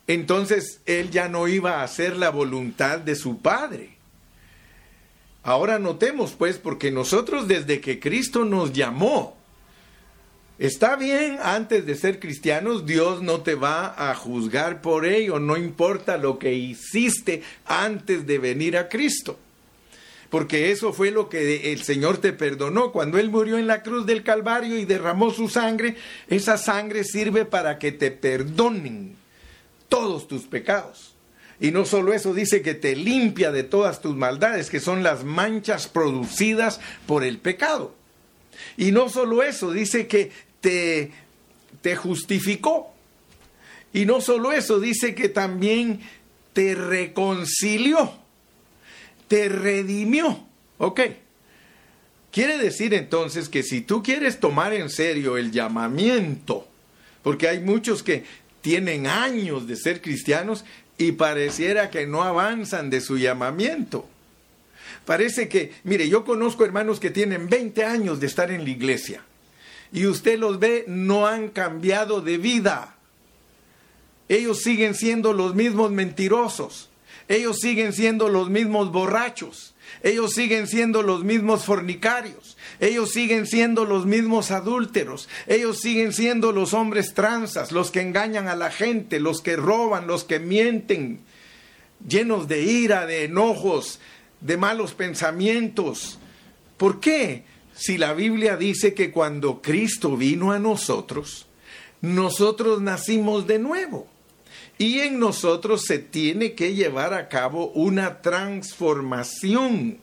entonces 0.07 0.81
él 0.85 1.11
ya 1.11 1.29
no 1.29 1.49
iba 1.49 1.81
a 1.81 1.83
hacer 1.83 2.17
la 2.17 2.31
voluntad 2.31 2.99
de 2.99 3.15
su 3.15 3.41
Padre. 3.41 3.95
Ahora 5.43 5.79
notemos 5.79 6.33
pues, 6.33 6.59
porque 6.59 6.91
nosotros 6.91 7.49
desde 7.49 7.81
que 7.81 8.01
Cristo 8.01 8.45
nos 8.45 8.73
llamó, 8.73 9.37
Está 10.59 10.95
bien, 10.95 11.39
antes 11.43 11.85
de 11.85 11.97
ser 11.97 12.21
cristianos, 12.21 12.87
Dios 12.87 13.23
no 13.23 13.41
te 13.41 13.57
va 13.57 14.11
a 14.11 14.15
juzgar 14.15 14.83
por 14.83 15.05
ello, 15.05 15.41
no 15.41 15.57
importa 15.57 16.17
lo 16.17 16.39
que 16.39 16.55
hiciste 16.55 17.43
antes 17.67 18.25
de 18.25 18.39
venir 18.39 18.77
a 18.77 18.89
Cristo. 18.89 19.37
Porque 20.31 20.71
eso 20.71 20.93
fue 20.93 21.11
lo 21.11 21.29
que 21.29 21.73
el 21.73 21.83
Señor 21.83 22.19
te 22.19 22.33
perdonó. 22.33 22.93
Cuando 22.93 23.19
Él 23.19 23.31
murió 23.31 23.59
en 23.59 23.67
la 23.67 23.83
cruz 23.83 24.07
del 24.07 24.23
Calvario 24.23 24.79
y 24.79 24.85
derramó 24.85 25.33
su 25.33 25.49
sangre, 25.49 25.97
esa 26.29 26.57
sangre 26.57 27.05
sirve 27.05 27.45
para 27.45 27.79
que 27.79 27.93
te 27.93 28.11
perdonen 28.11 29.17
todos 29.89 30.27
tus 30.27 30.43
pecados. 30.43 31.15
Y 31.61 31.71
no 31.71 31.85
solo 31.85 32.13
eso, 32.13 32.35
dice 32.35 32.63
que 32.63 32.75
te 32.75 32.97
limpia 32.97 33.53
de 33.53 33.63
todas 33.63 34.01
tus 34.01 34.17
maldades, 34.17 34.71
que 34.71 34.81
son 34.81 35.03
las 35.03 35.25
manchas 35.25 35.87
producidas 35.87 36.81
por 37.07 37.23
el 37.23 37.39
pecado. 37.39 37.95
Y 38.77 38.93
no 38.93 39.09
solo 39.09 39.43
eso, 39.43 39.73
dice 39.73 40.07
que 40.07 40.31
te, 40.61 41.13
te 41.81 41.97
justificó. 41.97 42.93
Y 43.93 44.07
no 44.07 44.21
solo 44.21 44.53
eso, 44.53 44.81
dice 44.81 45.15
que 45.15 45.29
también 45.29 46.01
te 46.53 46.75
reconcilió, 46.75 48.13
te 49.29 49.49
redimió. 49.49 50.47
Ok. 50.79 51.01
Quiere 52.33 52.59
decir 52.59 52.95
entonces 52.95 53.49
que 53.49 53.63
si 53.63 53.81
tú 53.81 54.03
quieres 54.03 54.41
tomar 54.41 54.75
en 54.75 54.91
serio 54.91 55.37
el 55.37 55.53
llamamiento, 55.53 56.67
porque 57.23 57.49
hay 57.49 57.61
muchos 57.61 58.03
que 58.03 58.25
tienen 58.61 59.07
años 59.07 59.69
de 59.69 59.77
ser 59.77 60.03
cristianos 60.03 60.65
y 60.99 61.13
pareciera 61.13 61.91
que 61.91 62.07
no 62.07 62.23
avanzan 62.23 62.91
de 62.91 63.01
su 63.01 63.19
llamamiento. 63.19 64.09
Parece 65.05 65.49
que, 65.49 65.73
mire, 65.85 66.09
yo 66.09 66.25
conozco 66.25 66.65
hermanos 66.65 67.01
que 67.01 67.11
tienen 67.11 67.49
20 67.49 67.85
años 67.85 68.21
de 68.21 68.27
estar 68.27 68.51
en 68.51 68.65
la 68.65 68.71
iglesia 68.71 69.23
y 69.95 70.07
usted 70.07 70.39
los 70.39 70.59
ve, 70.59 70.85
no 70.89 71.29
han 71.29 71.49
cambiado 71.49 72.21
de 72.21 72.37
vida. 72.37 72.97
Ellos 74.29 74.61
siguen 74.61 74.95
siendo 74.95 75.33
los 75.33 75.55
mismos 75.55 75.93
mentirosos, 75.93 76.89
ellos 77.29 77.59
siguen 77.61 77.93
siendo 77.93 78.29
los 78.29 78.51
mismos 78.51 78.91
borrachos, 78.91 79.75
ellos 80.03 80.33
siguen 80.33 80.67
siendo 80.67 81.03
los 81.03 81.23
mismos 81.23 81.65
fornicarios, 81.65 82.57
ellos 82.81 83.13
siguen 83.13 83.47
siendo 83.47 83.85
los 83.85 84.05
mismos 84.05 84.51
adúlteros, 84.51 85.29
ellos 85.47 85.79
siguen 85.81 86.13
siendo 86.13 86.51
los 86.51 86.75
hombres 86.75 87.15
transas, 87.15 87.71
los 87.71 87.93
que 87.93 88.01
engañan 88.01 88.49
a 88.49 88.57
la 88.57 88.73
gente, 88.73 89.21
los 89.21 89.43
que 89.43 89.55
roban, 89.55 90.09
los 90.09 90.25
que 90.25 90.41
mienten, 90.41 91.21
llenos 92.07 92.49
de 92.49 92.63
ira, 92.63 93.07
de 93.07 93.25
enojos, 93.25 94.01
de 94.41 94.57
malos 94.57 94.95
pensamientos. 94.95 96.19
¿Por 96.77 97.01
qué? 97.01 97.45
Si 97.75 97.99
la 97.99 98.15
Biblia 98.15 98.57
dice 98.57 98.95
que 98.95 99.11
cuando 99.11 99.61
Cristo 99.61 100.17
vino 100.17 100.53
a 100.53 100.59
nosotros, 100.59 101.47
nosotros 102.01 102.81
nacimos 102.81 103.47
de 103.47 103.59
nuevo. 103.59 104.07
Y 104.79 105.01
en 105.01 105.19
nosotros 105.19 105.83
se 105.87 105.99
tiene 105.99 106.55
que 106.55 106.75
llevar 106.75 107.15
a 107.15 107.29
cabo 107.29 107.69
una 107.69 108.23
transformación. 108.23 109.99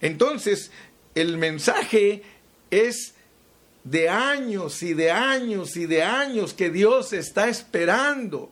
Entonces, 0.00 0.70
el 1.14 1.38
mensaje 1.38 2.22
es 2.70 3.14
de 3.84 4.08
años 4.08 4.82
y 4.82 4.94
de 4.94 5.10
años 5.10 5.76
y 5.76 5.86
de 5.86 6.02
años 6.02 6.54
que 6.54 6.70
Dios 6.70 7.12
está 7.12 7.48
esperando 7.48 8.50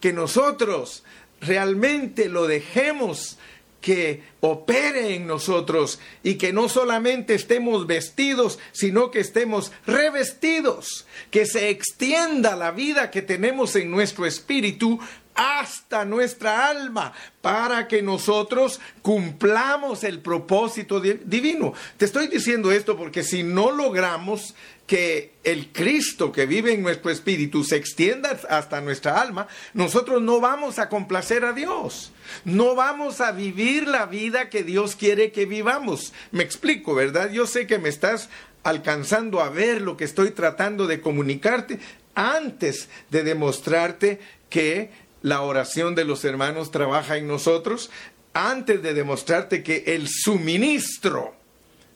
que 0.00 0.12
nosotros 0.12 1.02
realmente 1.40 2.28
lo 2.28 2.46
dejemos 2.46 3.38
que 3.84 4.22
opere 4.40 5.14
en 5.14 5.26
nosotros 5.26 5.98
y 6.22 6.36
que 6.36 6.54
no 6.54 6.70
solamente 6.70 7.34
estemos 7.34 7.86
vestidos, 7.86 8.58
sino 8.72 9.10
que 9.10 9.20
estemos 9.20 9.72
revestidos, 9.86 11.04
que 11.30 11.44
se 11.44 11.68
extienda 11.68 12.56
la 12.56 12.70
vida 12.70 13.10
que 13.10 13.20
tenemos 13.20 13.76
en 13.76 13.90
nuestro 13.90 14.24
espíritu 14.24 15.00
hasta 15.34 16.04
nuestra 16.04 16.68
alma 16.68 17.12
para 17.40 17.88
que 17.88 18.02
nosotros 18.02 18.80
cumplamos 19.02 20.04
el 20.04 20.20
propósito 20.20 21.00
divino. 21.00 21.74
Te 21.96 22.04
estoy 22.04 22.28
diciendo 22.28 22.72
esto 22.72 22.96
porque 22.96 23.22
si 23.22 23.42
no 23.42 23.70
logramos 23.70 24.54
que 24.86 25.32
el 25.44 25.72
Cristo 25.72 26.30
que 26.30 26.46
vive 26.46 26.72
en 26.72 26.82
nuestro 26.82 27.10
espíritu 27.10 27.64
se 27.64 27.76
extienda 27.76 28.38
hasta 28.50 28.80
nuestra 28.80 29.20
alma, 29.20 29.48
nosotros 29.72 30.20
no 30.20 30.40
vamos 30.40 30.78
a 30.78 30.88
complacer 30.88 31.44
a 31.44 31.52
Dios. 31.52 32.12
No 32.44 32.74
vamos 32.74 33.20
a 33.20 33.32
vivir 33.32 33.88
la 33.88 34.06
vida 34.06 34.50
que 34.50 34.62
Dios 34.62 34.94
quiere 34.94 35.32
que 35.32 35.46
vivamos. 35.46 36.12
Me 36.32 36.42
explico, 36.42 36.94
¿verdad? 36.94 37.30
Yo 37.30 37.46
sé 37.46 37.66
que 37.66 37.78
me 37.78 37.88
estás 37.88 38.28
alcanzando 38.62 39.40
a 39.40 39.50
ver 39.50 39.80
lo 39.80 39.96
que 39.96 40.04
estoy 40.04 40.30
tratando 40.30 40.86
de 40.86 41.00
comunicarte 41.00 41.78
antes 42.14 42.88
de 43.10 43.24
demostrarte 43.24 44.20
que 44.48 44.90
la 45.24 45.40
oración 45.40 45.94
de 45.94 46.04
los 46.04 46.22
hermanos 46.26 46.70
trabaja 46.70 47.16
en 47.16 47.26
nosotros, 47.26 47.90
antes 48.34 48.82
de 48.82 48.92
demostrarte 48.92 49.62
que 49.62 49.84
el 49.86 50.06
suministro 50.06 51.34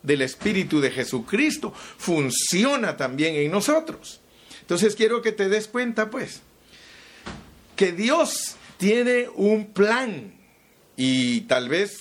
del 0.02 0.22
Espíritu 0.22 0.80
de 0.80 0.90
Jesucristo 0.90 1.74
funciona 1.98 2.96
también 2.96 3.34
en 3.34 3.50
nosotros. 3.50 4.22
Entonces 4.62 4.96
quiero 4.96 5.20
que 5.20 5.32
te 5.32 5.50
des 5.50 5.68
cuenta, 5.68 6.08
pues, 6.08 6.40
que 7.76 7.92
Dios 7.92 8.56
tiene 8.78 9.28
un 9.34 9.74
plan 9.74 10.32
y 10.96 11.42
tal 11.42 11.68
vez 11.68 11.98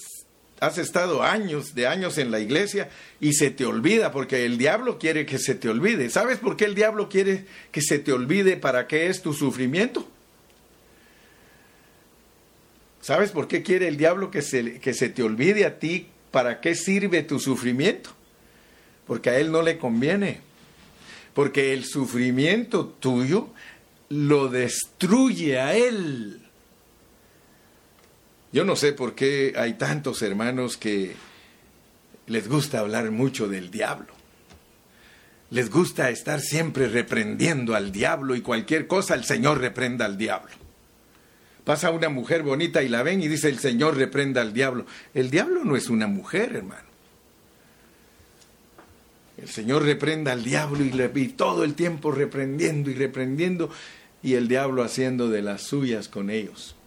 has 0.61 0.77
estado 0.77 1.23
años 1.23 1.75
de 1.75 1.87
años 1.87 2.17
en 2.17 2.31
la 2.31 2.39
iglesia 2.39 2.89
y 3.19 3.33
se 3.33 3.49
te 3.49 3.65
olvida 3.65 4.13
porque 4.13 4.45
el 4.45 4.57
diablo 4.57 4.97
quiere 4.97 5.25
que 5.25 5.39
se 5.39 5.55
te 5.55 5.67
olvide. 5.67 6.09
¿Sabes 6.09 6.37
por 6.39 6.55
qué 6.55 6.63
el 6.63 6.73
diablo 6.73 7.09
quiere 7.09 7.43
que 7.73 7.81
se 7.81 7.99
te 7.99 8.13
olvide? 8.13 8.55
¿Para 8.55 8.87
qué 8.87 9.07
es 9.07 9.21
tu 9.21 9.33
sufrimiento? 9.33 10.07
¿Sabes 13.07 13.31
por 13.31 13.47
qué 13.47 13.63
quiere 13.63 13.87
el 13.87 13.95
diablo 13.95 14.31
que 14.31 14.41
se, 14.41 14.81
que 14.81 14.93
se 14.93 15.07
te 15.07 15.23
olvide 15.23 15.65
a 15.65 15.79
ti 15.79 16.07
¿para 16.29 16.59
qué 16.59 16.75
sirve 16.75 17.23
tu 17.23 17.39
sufrimiento? 17.39 18.09
Porque 19.05 19.29
a 19.29 19.39
Él 19.39 19.49
no 19.49 19.61
le 19.61 19.77
conviene. 19.77 20.41
Porque 21.33 21.71
el 21.71 21.85
sufrimiento 21.85 22.85
tuyo 22.85 23.47
lo 24.09 24.49
destruye 24.49 25.57
a 25.57 25.73
Él. 25.73 26.41
Yo 28.51 28.65
no 28.65 28.75
sé 28.75 28.91
por 28.91 29.15
qué 29.15 29.53
hay 29.55 29.75
tantos 29.75 30.21
hermanos 30.21 30.75
que 30.75 31.15
les 32.25 32.49
gusta 32.49 32.79
hablar 32.79 33.09
mucho 33.11 33.47
del 33.47 33.71
diablo. 33.71 34.13
Les 35.49 35.69
gusta 35.69 36.09
estar 36.09 36.41
siempre 36.41 36.89
reprendiendo 36.89 37.73
al 37.73 37.93
diablo 37.93 38.35
y 38.35 38.41
cualquier 38.41 38.85
cosa 38.85 39.15
el 39.15 39.23
Señor 39.23 39.59
reprenda 39.59 40.03
al 40.03 40.17
diablo. 40.17 40.66
Pasa 41.67 41.91
una 41.91 42.07
mujer 42.07 42.43
bonita 42.43 42.81
y 42.81 42.87
la 42.87 43.03
ven 43.03 43.21
y 43.21 43.27
dice 43.27 43.49
el 43.49 43.59
Señor 43.59 43.97
reprenda 43.97 44.39
al 44.39 44.53
diablo. 44.53 44.85
El 45.13 45.29
diablo 45.29 45.65
no 45.65 45.75
es 45.75 45.89
una 45.89 46.07
mujer, 46.07 46.55
hermano. 46.55 46.87
El 49.35 49.49
Señor 49.49 49.83
reprenda 49.83 50.31
al 50.31 50.45
diablo 50.45 50.85
y, 50.85 50.91
le, 50.91 51.11
y 51.13 51.27
todo 51.27 51.65
el 51.65 51.73
tiempo 51.73 52.13
reprendiendo 52.13 52.89
y 52.89 52.93
reprendiendo 52.93 53.69
y 54.23 54.35
el 54.35 54.47
diablo 54.47 54.81
haciendo 54.81 55.27
de 55.27 55.41
las 55.41 55.63
suyas 55.63 56.07
con 56.07 56.29
ellos. 56.29 56.77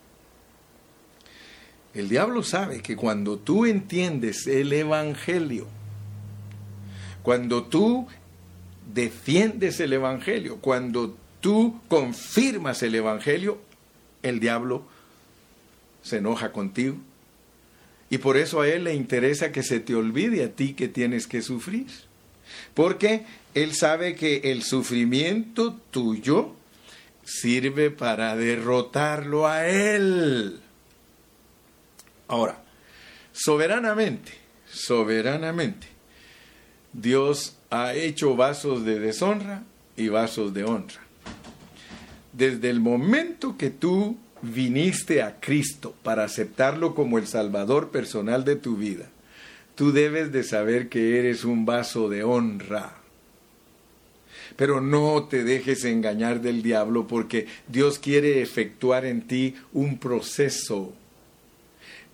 El 1.93 2.09
diablo 2.09 2.43
sabe 2.43 2.81
que 2.81 2.97
cuando 2.97 3.37
tú 3.37 3.67
entiendes 3.67 4.47
el 4.47 4.73
Evangelio, 4.73 5.67
cuando 7.23 7.65
tú 7.65 8.09
defiendes 8.95 9.79
el 9.79 9.93
Evangelio, 9.93 10.57
cuando 10.57 11.19
tú 11.43 11.83
confirmas 11.87 12.83
el 12.83 12.95
Evangelio, 12.95 13.69
el 14.23 14.41
diablo 14.41 14.85
se 16.03 16.19
enoja 16.19 16.53
contigo. 16.53 16.97
Y 18.09 18.19
por 18.19 18.37
eso 18.37 18.61
a 18.61 18.69
él 18.69 18.85
le 18.85 18.95
interesa 18.95 19.53
que 19.53 19.63
se 19.63 19.81
te 19.81 19.95
olvide 19.95 20.45
a 20.45 20.51
ti 20.51 20.75
que 20.75 20.89
tienes 20.89 21.27
que 21.27 21.43
sufrir. 21.43 21.87
Porque 22.75 23.25
él 23.55 23.75
sabe 23.75 24.17
que 24.17 24.51
el 24.51 24.63
sufrimiento 24.63 25.79
tuyo 25.91 26.55
sirve 27.25 27.91
para 27.91 28.35
derrotarlo 28.35 29.47
a 29.47 29.69
él. 29.69 30.61
Ahora, 32.27 32.63
soberanamente, 33.33 34.33
soberanamente, 34.69 35.87
Dios 36.93 37.57
ha 37.71 37.95
hecho 37.95 38.35
vasos 38.35 38.85
de 38.85 38.99
deshonra 38.99 39.63
y 39.97 40.09
vasos 40.09 40.53
de 40.53 40.65
honra 40.65 41.10
desde 42.33 42.71
el 42.71 42.81
momento 42.81 43.57
que 43.57 43.71
tú 43.71 44.17
viniste 44.43 45.23
a 45.23 45.41
Cristo 45.41 45.95
para 46.03 46.25
aceptarlo 46.25 46.95
como 46.95 47.19
el 47.19 47.27
Salvador 47.27 47.91
personal 47.91 48.45
de 48.45 48.57
tu 48.57 48.77
vida, 48.77 49.11
tú 49.75 49.93
debes 49.93 50.33
de 50.33 50.43
saber 50.45 50.89
que 50.89 51.19
eres 51.19 51.45
un 51.45 51.67
vaso 51.67 52.09
de 52.09 52.25
honra. 52.25 52.97
Pero 54.57 54.81
no 54.81 55.25
te 55.25 55.45
dejes 55.45 55.85
engañar 55.85 56.41
del 56.41 56.63
diablo 56.63 57.07
porque 57.07 57.47
Dios 57.69 57.99
quiere 57.99 58.43
efectuar 58.43 59.05
en 59.05 59.23
ti 59.23 59.55
un 59.73 59.99
proceso 59.99 60.93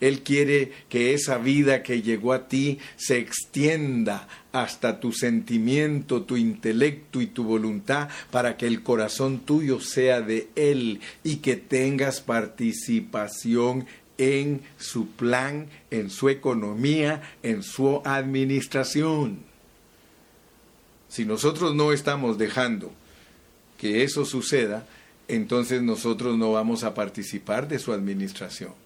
él 0.01 0.23
quiere 0.23 0.73
que 0.89 1.15
esa 1.15 1.39
vida 1.39 1.83
que 1.83 2.03
llegó 2.03 2.33
a 2.33 2.49
ti 2.49 2.79
se 2.97 3.19
extienda 3.19 4.29
hasta 4.53 5.01
tu 5.01 5.13
sentimiento, 5.13 6.23
tu 6.23 6.37
intelecto 6.37 7.21
y 7.21 7.27
tu 7.27 7.45
voluntad 7.45 8.09
para 8.31 8.57
que 8.57 8.67
el 8.67 8.83
corazón 8.83 9.41
tuyo 9.41 9.81
sea 9.81 10.21
de 10.21 10.49
Él 10.55 11.01
y 11.25 11.37
que 11.37 11.57
tengas 11.57 12.21
participación 12.21 13.87
en 14.19 14.63
su 14.79 15.09
plan, 15.09 15.69
en 15.91 16.11
su 16.11 16.29
economía, 16.29 17.23
en 17.43 17.63
su 17.63 18.03
administración. 18.05 19.41
Si 21.09 21.25
nosotros 21.25 21.75
no 21.75 21.93
estamos 21.93 22.37
dejando 22.37 22.93
que 23.79 24.03
eso 24.03 24.25
suceda, 24.25 24.87
entonces 25.29 25.83
nosotros 25.83 26.37
no 26.37 26.53
vamos 26.53 26.85
a 26.85 26.95
participar 26.95 27.69
de 27.69 27.79
su 27.79 27.93
administración. 27.93 28.86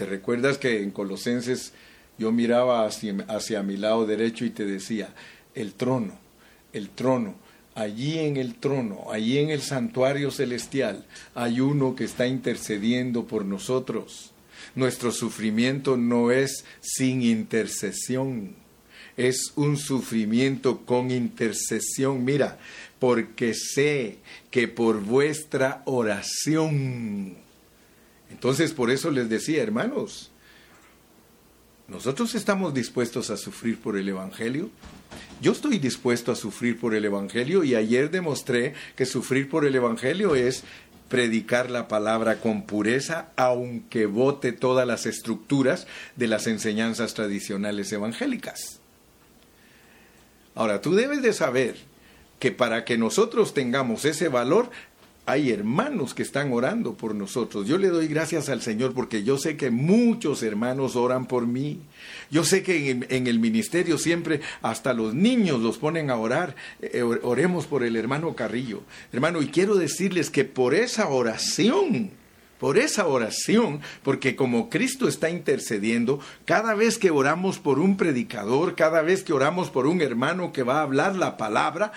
¿Te 0.00 0.06
recuerdas 0.06 0.56
que 0.56 0.82
en 0.82 0.92
Colosenses 0.92 1.74
yo 2.16 2.32
miraba 2.32 2.86
hacia, 2.86 3.14
hacia 3.28 3.62
mi 3.62 3.76
lado 3.76 4.06
derecho 4.06 4.46
y 4.46 4.50
te 4.50 4.64
decía, 4.64 5.10
el 5.54 5.74
trono, 5.74 6.18
el 6.72 6.88
trono, 6.88 7.34
allí 7.74 8.18
en 8.18 8.38
el 8.38 8.54
trono, 8.54 9.12
allí 9.12 9.36
en 9.36 9.50
el 9.50 9.60
santuario 9.60 10.30
celestial, 10.30 11.04
hay 11.34 11.60
uno 11.60 11.94
que 11.94 12.04
está 12.04 12.26
intercediendo 12.26 13.26
por 13.26 13.44
nosotros. 13.44 14.32
Nuestro 14.74 15.12
sufrimiento 15.12 15.98
no 15.98 16.30
es 16.30 16.64
sin 16.80 17.20
intercesión, 17.20 18.54
es 19.18 19.52
un 19.54 19.76
sufrimiento 19.76 20.86
con 20.86 21.10
intercesión. 21.10 22.24
Mira, 22.24 22.58
porque 22.98 23.52
sé 23.52 24.16
que 24.50 24.66
por 24.66 25.02
vuestra 25.02 25.82
oración. 25.84 27.49
Entonces, 28.30 28.72
por 28.72 28.90
eso 28.90 29.10
les 29.10 29.28
decía, 29.28 29.62
hermanos, 29.62 30.30
nosotros 31.88 32.34
estamos 32.34 32.72
dispuestos 32.72 33.30
a 33.30 33.36
sufrir 33.36 33.78
por 33.80 33.96
el 33.96 34.08
Evangelio. 34.08 34.70
Yo 35.40 35.52
estoy 35.52 35.78
dispuesto 35.78 36.30
a 36.30 36.36
sufrir 36.36 36.78
por 36.78 36.94
el 36.94 37.04
Evangelio 37.04 37.64
y 37.64 37.74
ayer 37.74 38.10
demostré 38.10 38.74
que 38.94 39.06
sufrir 39.06 39.48
por 39.48 39.64
el 39.64 39.74
Evangelio 39.74 40.36
es 40.36 40.62
predicar 41.08 41.68
la 41.68 41.88
palabra 41.88 42.38
con 42.38 42.62
pureza, 42.62 43.30
aunque 43.36 44.06
vote 44.06 44.52
todas 44.52 44.86
las 44.86 45.06
estructuras 45.06 45.88
de 46.14 46.28
las 46.28 46.46
enseñanzas 46.46 47.14
tradicionales 47.14 47.92
evangélicas. 47.92 48.78
Ahora, 50.54 50.80
tú 50.80 50.94
debes 50.94 51.22
de 51.22 51.32
saber 51.32 51.76
que 52.38 52.52
para 52.52 52.84
que 52.84 52.96
nosotros 52.96 53.52
tengamos 53.52 54.04
ese 54.04 54.28
valor, 54.28 54.70
hay 55.30 55.50
hermanos 55.50 56.14
que 56.14 56.22
están 56.22 56.52
orando 56.52 56.94
por 56.94 57.14
nosotros. 57.14 57.66
Yo 57.66 57.78
le 57.78 57.88
doy 57.88 58.08
gracias 58.08 58.48
al 58.48 58.62
Señor 58.62 58.92
porque 58.94 59.22
yo 59.22 59.38
sé 59.38 59.56
que 59.56 59.70
muchos 59.70 60.42
hermanos 60.42 60.96
oran 60.96 61.26
por 61.26 61.46
mí. 61.46 61.80
Yo 62.30 62.44
sé 62.44 62.62
que 62.62 62.90
en, 62.90 63.26
el 63.26 63.38
ministerio 63.38 63.96
siempre 63.96 64.40
hasta 64.62 64.92
los 64.92 65.14
niños 65.14 65.60
los 65.60 65.78
ponen 65.78 66.10
a 66.10 66.16
orar. 66.16 66.56
Eh, 66.82 67.02
oremos 67.02 67.66
por 67.66 67.84
el 67.84 67.96
hermano 67.96 68.34
Carrillo. 68.34 68.82
Hermano, 69.12 69.40
y 69.40 69.48
quiero 69.48 69.76
decirles 69.76 70.30
que 70.30 70.44
por 70.44 70.74
esa 70.74 71.08
oración, 71.08 72.10
por 72.58 72.76
esa 72.76 73.06
oración, 73.06 73.80
porque 74.02 74.36
como 74.36 74.68
Cristo 74.68 75.08
está 75.08 75.30
intercediendo, 75.30 76.20
cada 76.44 76.74
vez 76.74 76.98
que 76.98 77.10
oramos 77.10 77.58
por 77.58 77.78
un 77.78 77.96
predicador, 77.96 78.74
cada 78.74 79.00
vez 79.00 79.22
que 79.22 79.32
oramos 79.32 79.70
por 79.70 79.86
un 79.86 80.02
hermano 80.02 80.52
que 80.52 80.62
va 80.62 80.80
a 80.80 80.82
hablar 80.82 81.16
la 81.16 81.38
palabra, 81.38 81.92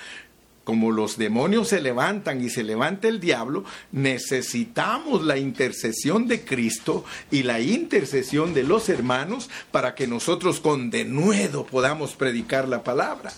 como 0.64 0.92
los 0.92 1.18
demonios 1.18 1.70
se 1.70 1.82
levantan 1.82 2.42
y 2.42 2.50
se 2.50 2.64
levanta 2.64 3.08
el 3.08 3.20
diablo, 3.20 3.66
necesitamos 3.92 5.24
la 5.24 5.38
intercesión 5.38 6.28
de 6.28 6.46
Cristo 6.46 7.04
y 7.32 7.44
la 7.44 7.60
intercesión 7.60 8.54
de 8.54 8.64
los 8.64 8.90
hermanos 8.90 9.50
para 9.72 9.94
que 9.94 10.08
nosotros 10.08 10.60
con 10.60 10.90
denuedo 10.90 11.66
podamos 11.66 12.16
predicar 12.16 12.68
la 12.70 12.84
palabra. 12.84 13.34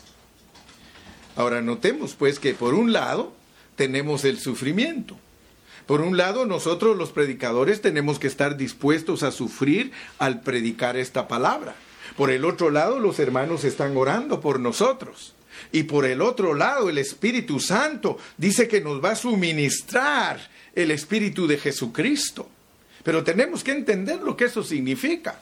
Ahora 1.35 1.61
notemos 1.61 2.13
pues 2.13 2.39
que 2.39 2.53
por 2.53 2.73
un 2.75 2.93
lado 2.93 3.33
tenemos 3.75 4.23
el 4.23 4.39
sufrimiento. 4.39 5.17
Por 5.85 6.01
un 6.01 6.17
lado, 6.17 6.45
nosotros 6.45 6.97
los 6.97 7.11
predicadores 7.11 7.81
tenemos 7.81 8.17
que 8.17 8.27
estar 8.27 8.57
dispuestos 8.57 9.21
a 9.21 9.31
sufrir 9.31 9.91
al 10.17 10.41
predicar 10.41 10.97
esta 10.97 11.27
palabra. 11.27 11.75
Por 12.17 12.31
el 12.31 12.43
otro 12.43 12.71
lado, 12.71 12.99
los 12.99 13.19
hermanos 13.19 13.63
están 13.63 13.95
orando 13.95 14.41
por 14.41 14.59
nosotros. 14.59 15.34
Y 15.71 15.83
por 15.83 16.05
el 16.05 16.21
otro 16.21 16.53
lado, 16.53 16.89
el 16.89 16.97
Espíritu 16.97 17.59
Santo 17.59 18.17
dice 18.37 18.67
que 18.67 18.81
nos 18.81 19.03
va 19.03 19.11
a 19.11 19.15
suministrar 19.15 20.39
el 20.73 20.91
Espíritu 20.91 21.47
de 21.47 21.57
Jesucristo. 21.57 22.49
Pero 23.03 23.23
tenemos 23.23 23.63
que 23.63 23.71
entender 23.71 24.21
lo 24.21 24.35
que 24.35 24.45
eso 24.45 24.63
significa. 24.63 25.39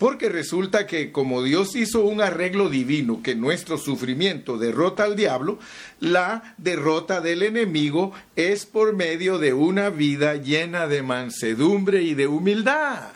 Porque 0.00 0.30
resulta 0.30 0.86
que 0.86 1.12
como 1.12 1.42
Dios 1.42 1.76
hizo 1.76 2.06
un 2.06 2.22
arreglo 2.22 2.70
divino 2.70 3.22
que 3.22 3.34
nuestro 3.34 3.76
sufrimiento 3.76 4.56
derrota 4.56 5.04
al 5.04 5.14
diablo, 5.14 5.58
la 6.00 6.54
derrota 6.56 7.20
del 7.20 7.42
enemigo 7.42 8.12
es 8.34 8.64
por 8.64 8.94
medio 8.94 9.38
de 9.38 9.52
una 9.52 9.90
vida 9.90 10.36
llena 10.36 10.86
de 10.86 11.02
mansedumbre 11.02 12.02
y 12.02 12.14
de 12.14 12.26
humildad. 12.26 13.10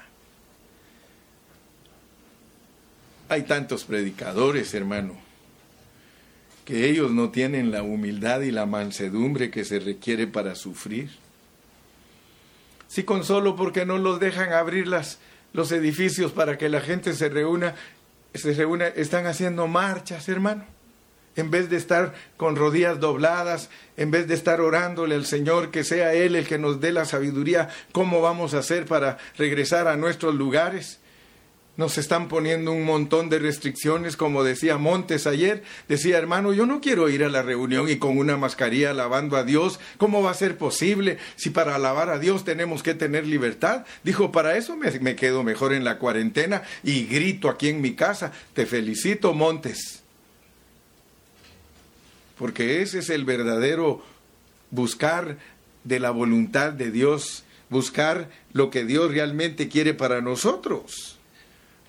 Hay 3.31 3.45
tantos 3.45 3.85
predicadores, 3.85 4.75
hermano, 4.75 5.24
que 6.65 6.89
ellos 6.89 7.11
no 7.11 7.31
tienen 7.31 7.71
la 7.71 7.83
humildad 7.83 8.41
y 8.41 8.51
la 8.51 8.67
mansedumbre 8.67 9.51
que 9.51 9.65
se 9.65 9.81
requiere 9.81 10.27
para 10.27 10.55
sufrir. 10.55 11.11
Si 12.89 13.03
con 13.03 13.25
solo 13.25 13.57
porque 13.57 13.85
no 13.85 13.99
los 13.99 14.21
dejan 14.21 14.53
abrir 14.53 14.87
las, 14.87 15.19
los 15.53 15.73
edificios 15.73 16.33
para 16.33 16.57
que 16.57 16.69
la 16.69 16.81
gente 16.81 17.13
se 17.13 17.29
reúna, 17.29 17.75
se 18.33 18.55
reúna, 18.55 18.87
están 18.87 19.27
haciendo 19.27 19.67
marchas, 19.67 20.29
hermano. 20.29 20.65
En 21.37 21.51
vez 21.51 21.69
de 21.69 21.77
estar 21.77 22.15
con 22.37 22.55
rodillas 22.55 23.01
dobladas, 23.01 23.69
en 23.97 24.13
vez 24.13 24.29
de 24.29 24.35
estar 24.35 24.61
orándole 24.61 25.17
al 25.17 25.27
Señor, 25.27 25.73
que 25.73 25.83
sea 25.83 26.15
Él 26.15 26.37
el 26.37 26.47
que 26.47 26.59
nos 26.59 26.81
dé 26.81 26.93
la 26.93 27.05
sabiduría, 27.05 27.69
cómo 27.91 28.21
vamos 28.21 28.55
a 28.55 28.59
hacer 28.59 28.87
para 28.87 29.19
regresar 29.37 29.89
a 29.89 29.97
nuestros 29.97 30.35
lugares. 30.37 31.01
Nos 31.77 31.99
están 31.99 32.29
poniendo 32.29 32.71
un 32.71 32.85
montón 32.85 33.29
de 33.29 33.41
restricciones, 33.41 34.17
como 34.17 34.45
decía 34.45 34.79
Montes 34.79 35.27
ayer. 35.27 35.65
Decía, 35.89 36.19
hermano, 36.19 36.53
yo 36.53 36.67
no 36.67 36.81
quiero 36.81 37.09
ir 37.09 37.25
a 37.25 37.29
la 37.29 37.43
reunión 37.43 37.89
y 37.89 37.97
con 37.97 38.17
una 38.17 38.37
mascarilla 38.37 38.91
alabando 38.91 39.37
a 39.37 39.43
Dios. 39.43 39.81
¿Cómo 39.99 40.23
va 40.23 40.31
a 40.31 40.35
ser 40.35 40.57
posible 40.57 41.19
si 41.35 41.51
para 41.51 41.75
alabar 41.75 42.11
a 42.11 42.21
Dios 42.21 42.45
tenemos 42.45 42.85
que 42.85 42.95
tener 42.95 43.27
libertad? 43.27 43.87
Dijo, 44.05 44.31
para 44.31 44.57
eso 44.57 44.77
me, 44.77 45.17
quedo 45.17 45.43
mejor 45.43 45.73
en 45.73 45.83
la 45.83 45.99
cuarentena 45.99 46.63
y 46.85 47.07
grito 47.07 47.49
aquí 47.49 47.71
en 47.71 47.81
mi 47.81 47.95
casa. 47.95 48.31
Te 48.53 48.67
felicito, 48.67 49.35
Montes. 49.35 50.05
Porque 52.39 52.83
ese 52.83 53.01
es 53.01 53.11
el 53.11 53.25
verdadero 53.25 54.01
buscar 54.71 55.39
de 55.83 55.99
la 55.99 56.13
voluntad 56.13 56.73
de 56.73 56.93
Dios, 56.93 57.43
buscar 57.69 58.31
lo 58.53 58.71
que 58.71 58.85
Dios 58.85 59.11
realmente 59.11 59.69
quiere 59.69 59.93
para 59.93 60.21
nosotros. 60.21 61.14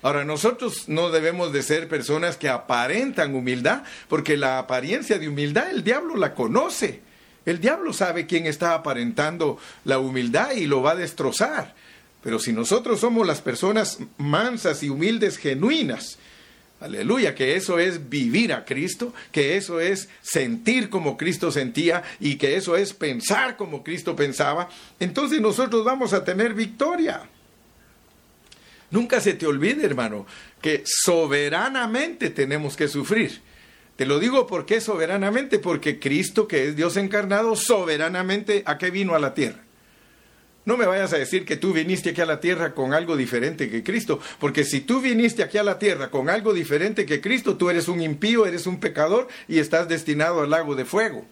Ahora, 0.06 0.24
nosotros 0.24 0.88
no 0.88 1.10
debemos 1.10 1.52
de 1.52 1.64
ser 1.64 1.88
personas 1.88 2.36
que 2.36 2.48
aparentan 2.48 3.34
humildad, 3.34 3.82
porque 4.06 4.36
la 4.36 4.60
apariencia 4.60 5.18
de 5.18 5.28
humildad 5.28 5.68
el 5.68 5.82
diablo 5.82 6.14
la 6.14 6.32
conoce. 6.32 7.00
El 7.44 7.60
diablo 7.60 7.92
sabe 7.92 8.24
quién 8.24 8.46
está 8.46 8.74
aparentando 8.74 9.58
la 9.84 9.98
humildad 9.98 10.52
y 10.52 10.66
lo 10.66 10.80
va 10.80 10.92
a 10.92 10.94
destrozar. 10.94 11.74
Pero 12.22 12.38
si 12.38 12.52
nosotros 12.52 13.00
somos 13.00 13.26
las 13.26 13.40
personas 13.40 13.98
mansas 14.16 14.84
y 14.84 14.90
humildes, 14.90 15.38
genuinas, 15.38 16.18
aleluya, 16.78 17.34
que 17.34 17.56
eso 17.56 17.80
es 17.80 18.08
vivir 18.08 18.52
a 18.52 18.64
Cristo, 18.64 19.12
que 19.32 19.56
eso 19.56 19.80
es 19.80 20.08
sentir 20.22 20.88
como 20.88 21.16
Cristo 21.16 21.50
sentía 21.50 22.04
y 22.20 22.36
que 22.36 22.54
eso 22.54 22.76
es 22.76 22.92
pensar 22.92 23.56
como 23.56 23.82
Cristo 23.82 24.14
pensaba, 24.14 24.68
entonces 25.00 25.40
nosotros 25.40 25.84
vamos 25.84 26.12
a 26.12 26.22
tener 26.22 26.54
victoria. 26.54 27.28
Nunca 28.90 29.20
se 29.20 29.34
te 29.34 29.46
olvide, 29.46 29.84
hermano, 29.84 30.26
que 30.60 30.82
soberanamente 30.84 32.30
tenemos 32.30 32.76
que 32.76 32.88
sufrir. 32.88 33.40
Te 33.96 34.06
lo 34.06 34.18
digo 34.18 34.46
porque 34.46 34.80
soberanamente, 34.80 35.58
porque 35.58 35.98
Cristo, 35.98 36.46
que 36.46 36.68
es 36.68 36.76
Dios 36.76 36.96
encarnado, 36.96 37.56
soberanamente, 37.56 38.62
¿a 38.66 38.78
qué 38.78 38.90
vino 38.90 39.14
a 39.14 39.18
la 39.18 39.34
tierra? 39.34 39.66
No 40.66 40.76
me 40.76 40.86
vayas 40.86 41.12
a 41.12 41.18
decir 41.18 41.44
que 41.44 41.56
tú 41.56 41.72
viniste 41.72 42.10
aquí 42.10 42.20
a 42.20 42.26
la 42.26 42.40
tierra 42.40 42.74
con 42.74 42.92
algo 42.92 43.16
diferente 43.16 43.70
que 43.70 43.84
Cristo, 43.84 44.20
porque 44.40 44.64
si 44.64 44.80
tú 44.80 45.00
viniste 45.00 45.44
aquí 45.44 45.58
a 45.58 45.62
la 45.62 45.78
tierra 45.78 46.10
con 46.10 46.28
algo 46.28 46.52
diferente 46.52 47.06
que 47.06 47.20
Cristo, 47.20 47.56
tú 47.56 47.70
eres 47.70 47.86
un 47.86 48.02
impío, 48.02 48.46
eres 48.46 48.66
un 48.66 48.80
pecador 48.80 49.28
y 49.46 49.60
estás 49.60 49.88
destinado 49.88 50.42
al 50.42 50.50
lago 50.50 50.74
de 50.74 50.84
fuego. 50.84 51.24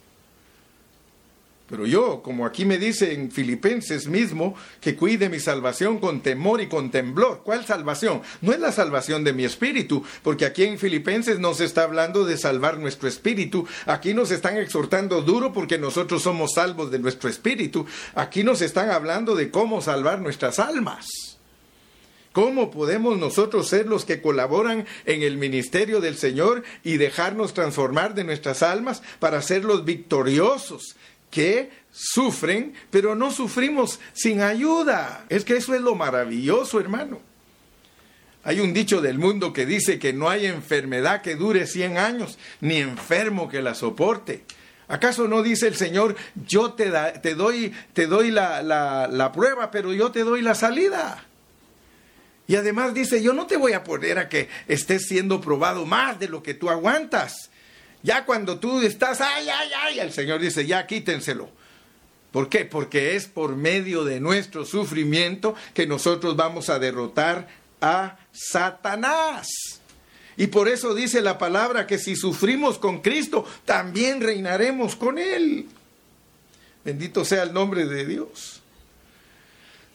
Pero 1.74 1.86
yo, 1.86 2.22
como 2.22 2.46
aquí 2.46 2.64
me 2.64 2.78
dice 2.78 3.14
en 3.14 3.32
Filipenses 3.32 4.06
mismo, 4.06 4.54
que 4.80 4.94
cuide 4.94 5.28
mi 5.28 5.40
salvación 5.40 5.98
con 5.98 6.20
temor 6.20 6.60
y 6.60 6.68
con 6.68 6.92
temblor. 6.92 7.40
¿Cuál 7.42 7.66
salvación? 7.66 8.22
No 8.42 8.52
es 8.52 8.60
la 8.60 8.70
salvación 8.70 9.24
de 9.24 9.32
mi 9.32 9.44
espíritu, 9.44 10.04
porque 10.22 10.44
aquí 10.44 10.62
en 10.62 10.78
Filipenses 10.78 11.40
no 11.40 11.52
se 11.52 11.64
está 11.64 11.82
hablando 11.82 12.24
de 12.24 12.38
salvar 12.38 12.78
nuestro 12.78 13.08
espíritu. 13.08 13.66
Aquí 13.86 14.14
nos 14.14 14.30
están 14.30 14.56
exhortando 14.56 15.22
duro 15.22 15.52
porque 15.52 15.76
nosotros 15.76 16.22
somos 16.22 16.52
salvos 16.54 16.92
de 16.92 17.00
nuestro 17.00 17.28
espíritu. 17.28 17.84
Aquí 18.14 18.44
nos 18.44 18.62
están 18.62 18.90
hablando 18.90 19.34
de 19.34 19.50
cómo 19.50 19.80
salvar 19.80 20.20
nuestras 20.20 20.60
almas. 20.60 21.08
¿Cómo 22.34 22.70
podemos 22.72 23.16
nosotros 23.16 23.68
ser 23.68 23.86
los 23.86 24.04
que 24.04 24.20
colaboran 24.20 24.86
en 25.06 25.22
el 25.22 25.38
ministerio 25.38 26.00
del 26.00 26.16
Señor 26.16 26.62
y 26.82 26.98
dejarnos 26.98 27.54
transformar 27.54 28.14
de 28.14 28.24
nuestras 28.24 28.64
almas 28.64 29.02
para 29.18 29.40
ser 29.40 29.64
los 29.64 29.84
victoriosos 29.84 30.96
que 31.34 31.68
sufren, 31.90 32.74
pero 32.92 33.16
no 33.16 33.32
sufrimos 33.32 33.98
sin 34.12 34.40
ayuda. 34.40 35.26
Es 35.28 35.44
que 35.44 35.56
eso 35.56 35.74
es 35.74 35.80
lo 35.80 35.96
maravilloso, 35.96 36.78
hermano. 36.78 37.20
Hay 38.44 38.60
un 38.60 38.72
dicho 38.72 39.00
del 39.00 39.18
mundo 39.18 39.52
que 39.52 39.66
dice 39.66 39.98
que 39.98 40.12
no 40.12 40.30
hay 40.30 40.46
enfermedad 40.46 41.22
que 41.22 41.34
dure 41.34 41.66
100 41.66 41.98
años, 41.98 42.38
ni 42.60 42.76
enfermo 42.76 43.48
que 43.48 43.62
la 43.62 43.74
soporte. 43.74 44.44
¿Acaso 44.86 45.26
no 45.26 45.42
dice 45.42 45.66
el 45.66 45.74
Señor, 45.74 46.14
yo 46.46 46.74
te, 46.74 46.92
te 47.20 47.34
doy, 47.34 47.72
te 47.94 48.06
doy 48.06 48.30
la, 48.30 48.62
la 48.62 49.32
prueba, 49.32 49.72
pero 49.72 49.92
yo 49.92 50.12
te 50.12 50.20
doy 50.20 50.40
la 50.40 50.54
salida? 50.54 51.26
Y 52.46 52.54
además 52.54 52.94
dice, 52.94 53.20
yo 53.22 53.32
no 53.32 53.46
te 53.46 53.56
voy 53.56 53.72
a 53.72 53.82
poner 53.82 54.20
a 54.20 54.28
que 54.28 54.48
estés 54.68 55.08
siendo 55.08 55.40
probado 55.40 55.84
más 55.84 56.20
de 56.20 56.28
lo 56.28 56.44
que 56.44 56.54
tú 56.54 56.70
aguantas. 56.70 57.50
Ya 58.04 58.26
cuando 58.26 58.60
tú 58.60 58.82
estás, 58.82 59.22
ay, 59.22 59.48
ay, 59.48 59.70
ay, 59.82 59.98
el 59.98 60.12
Señor 60.12 60.38
dice, 60.38 60.66
ya 60.66 60.86
quítenselo. 60.86 61.48
¿Por 62.32 62.50
qué? 62.50 62.66
Porque 62.66 63.16
es 63.16 63.26
por 63.26 63.56
medio 63.56 64.04
de 64.04 64.20
nuestro 64.20 64.66
sufrimiento 64.66 65.54
que 65.72 65.86
nosotros 65.86 66.36
vamos 66.36 66.68
a 66.68 66.78
derrotar 66.78 67.48
a 67.80 68.18
Satanás. 68.30 69.48
Y 70.36 70.48
por 70.48 70.68
eso 70.68 70.94
dice 70.94 71.22
la 71.22 71.38
palabra 71.38 71.86
que 71.86 71.96
si 71.96 72.14
sufrimos 72.14 72.78
con 72.78 73.00
Cristo, 73.00 73.46
también 73.64 74.20
reinaremos 74.20 74.96
con 74.96 75.18
Él. 75.18 75.66
Bendito 76.84 77.24
sea 77.24 77.44
el 77.44 77.54
nombre 77.54 77.86
de 77.86 78.04
Dios. 78.04 78.60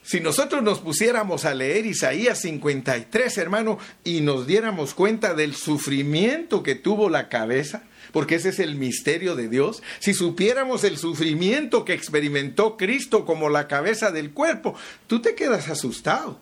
Si 0.02 0.18
nosotros 0.18 0.64
nos 0.64 0.80
pusiéramos 0.80 1.44
a 1.44 1.54
leer 1.54 1.86
Isaías 1.86 2.40
53, 2.40 3.38
hermano, 3.38 3.78
y 4.02 4.20
nos 4.20 4.48
diéramos 4.48 4.94
cuenta 4.94 5.34
del 5.34 5.54
sufrimiento 5.54 6.64
que 6.64 6.74
tuvo 6.74 7.08
la 7.08 7.28
cabeza, 7.28 7.84
porque 8.12 8.36
ese 8.36 8.50
es 8.50 8.58
el 8.58 8.76
misterio 8.76 9.36
de 9.36 9.48
Dios, 9.48 9.82
si 9.98 10.14
supiéramos 10.14 10.84
el 10.84 10.98
sufrimiento 10.98 11.84
que 11.84 11.92
experimentó 11.92 12.76
Cristo 12.76 13.24
como 13.24 13.48
la 13.48 13.68
cabeza 13.68 14.10
del 14.10 14.32
cuerpo, 14.32 14.74
tú 15.06 15.20
te 15.20 15.34
quedas 15.34 15.68
asustado, 15.68 16.38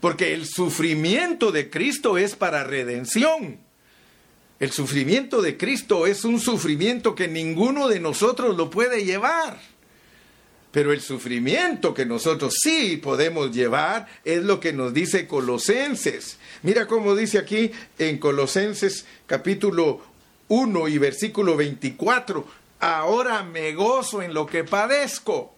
porque 0.00 0.34
el 0.34 0.46
sufrimiento 0.46 1.52
de 1.52 1.70
Cristo 1.70 2.18
es 2.18 2.34
para 2.34 2.64
redención. 2.64 3.58
El 4.62 4.70
sufrimiento 4.70 5.42
de 5.42 5.56
Cristo 5.56 6.06
es 6.06 6.24
un 6.24 6.38
sufrimiento 6.38 7.16
que 7.16 7.26
ninguno 7.26 7.88
de 7.88 7.98
nosotros 7.98 8.56
lo 8.56 8.70
puede 8.70 9.04
llevar. 9.04 9.58
Pero 10.70 10.92
el 10.92 11.02
sufrimiento 11.02 11.92
que 11.92 12.06
nosotros 12.06 12.54
sí 12.62 12.96
podemos 12.96 13.52
llevar 13.52 14.06
es 14.24 14.42
lo 14.42 14.60
que 14.60 14.72
nos 14.72 14.94
dice 14.94 15.26
Colosenses. 15.26 16.38
Mira 16.62 16.86
cómo 16.86 17.14
dice 17.14 17.38
aquí 17.38 17.72
en 17.98 18.18
Colosenses 18.18 19.04
capítulo 19.26 20.00
1 20.52 20.88
y 20.88 20.98
versículo 20.98 21.56
24. 21.56 22.46
Ahora 22.80 23.42
me 23.42 23.72
gozo 23.72 24.20
en 24.20 24.34
lo 24.34 24.44
que 24.44 24.64
padezco 24.64 25.54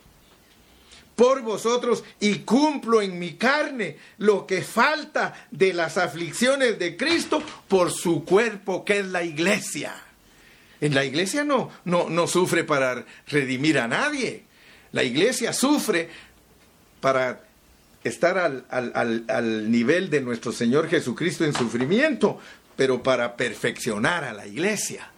por 1.16 1.42
vosotros 1.42 2.04
y 2.20 2.40
cumplo 2.40 3.02
en 3.02 3.18
mi 3.18 3.34
carne 3.34 3.96
lo 4.18 4.46
que 4.46 4.62
falta 4.62 5.48
de 5.50 5.72
las 5.72 5.98
aflicciones 5.98 6.78
de 6.78 6.96
Cristo 6.96 7.42
por 7.66 7.90
su 7.90 8.24
cuerpo 8.24 8.84
que 8.84 9.00
es 9.00 9.06
la 9.06 9.24
iglesia. 9.24 9.96
En 10.80 10.94
la 10.94 11.04
iglesia 11.04 11.42
no, 11.42 11.72
no, 11.84 12.08
no 12.08 12.28
sufre 12.28 12.62
para 12.62 13.04
redimir 13.26 13.80
a 13.80 13.88
nadie. 13.88 14.44
La 14.92 15.02
iglesia 15.02 15.52
sufre 15.52 16.08
para 17.00 17.42
estar 18.04 18.38
al, 18.38 18.64
al, 18.70 19.70
nivel 19.72 20.08
de 20.08 20.20
nuestro 20.20 20.52
Señor 20.52 20.88
Jesucristo 20.88 21.44
en 21.44 21.52
sufrimiento, 21.52 22.38
pero 22.76 23.02
para 23.02 23.36
perfeccionar 23.36 24.24
a 24.24 24.32
la 24.32 24.46
iglesia. 24.46 25.10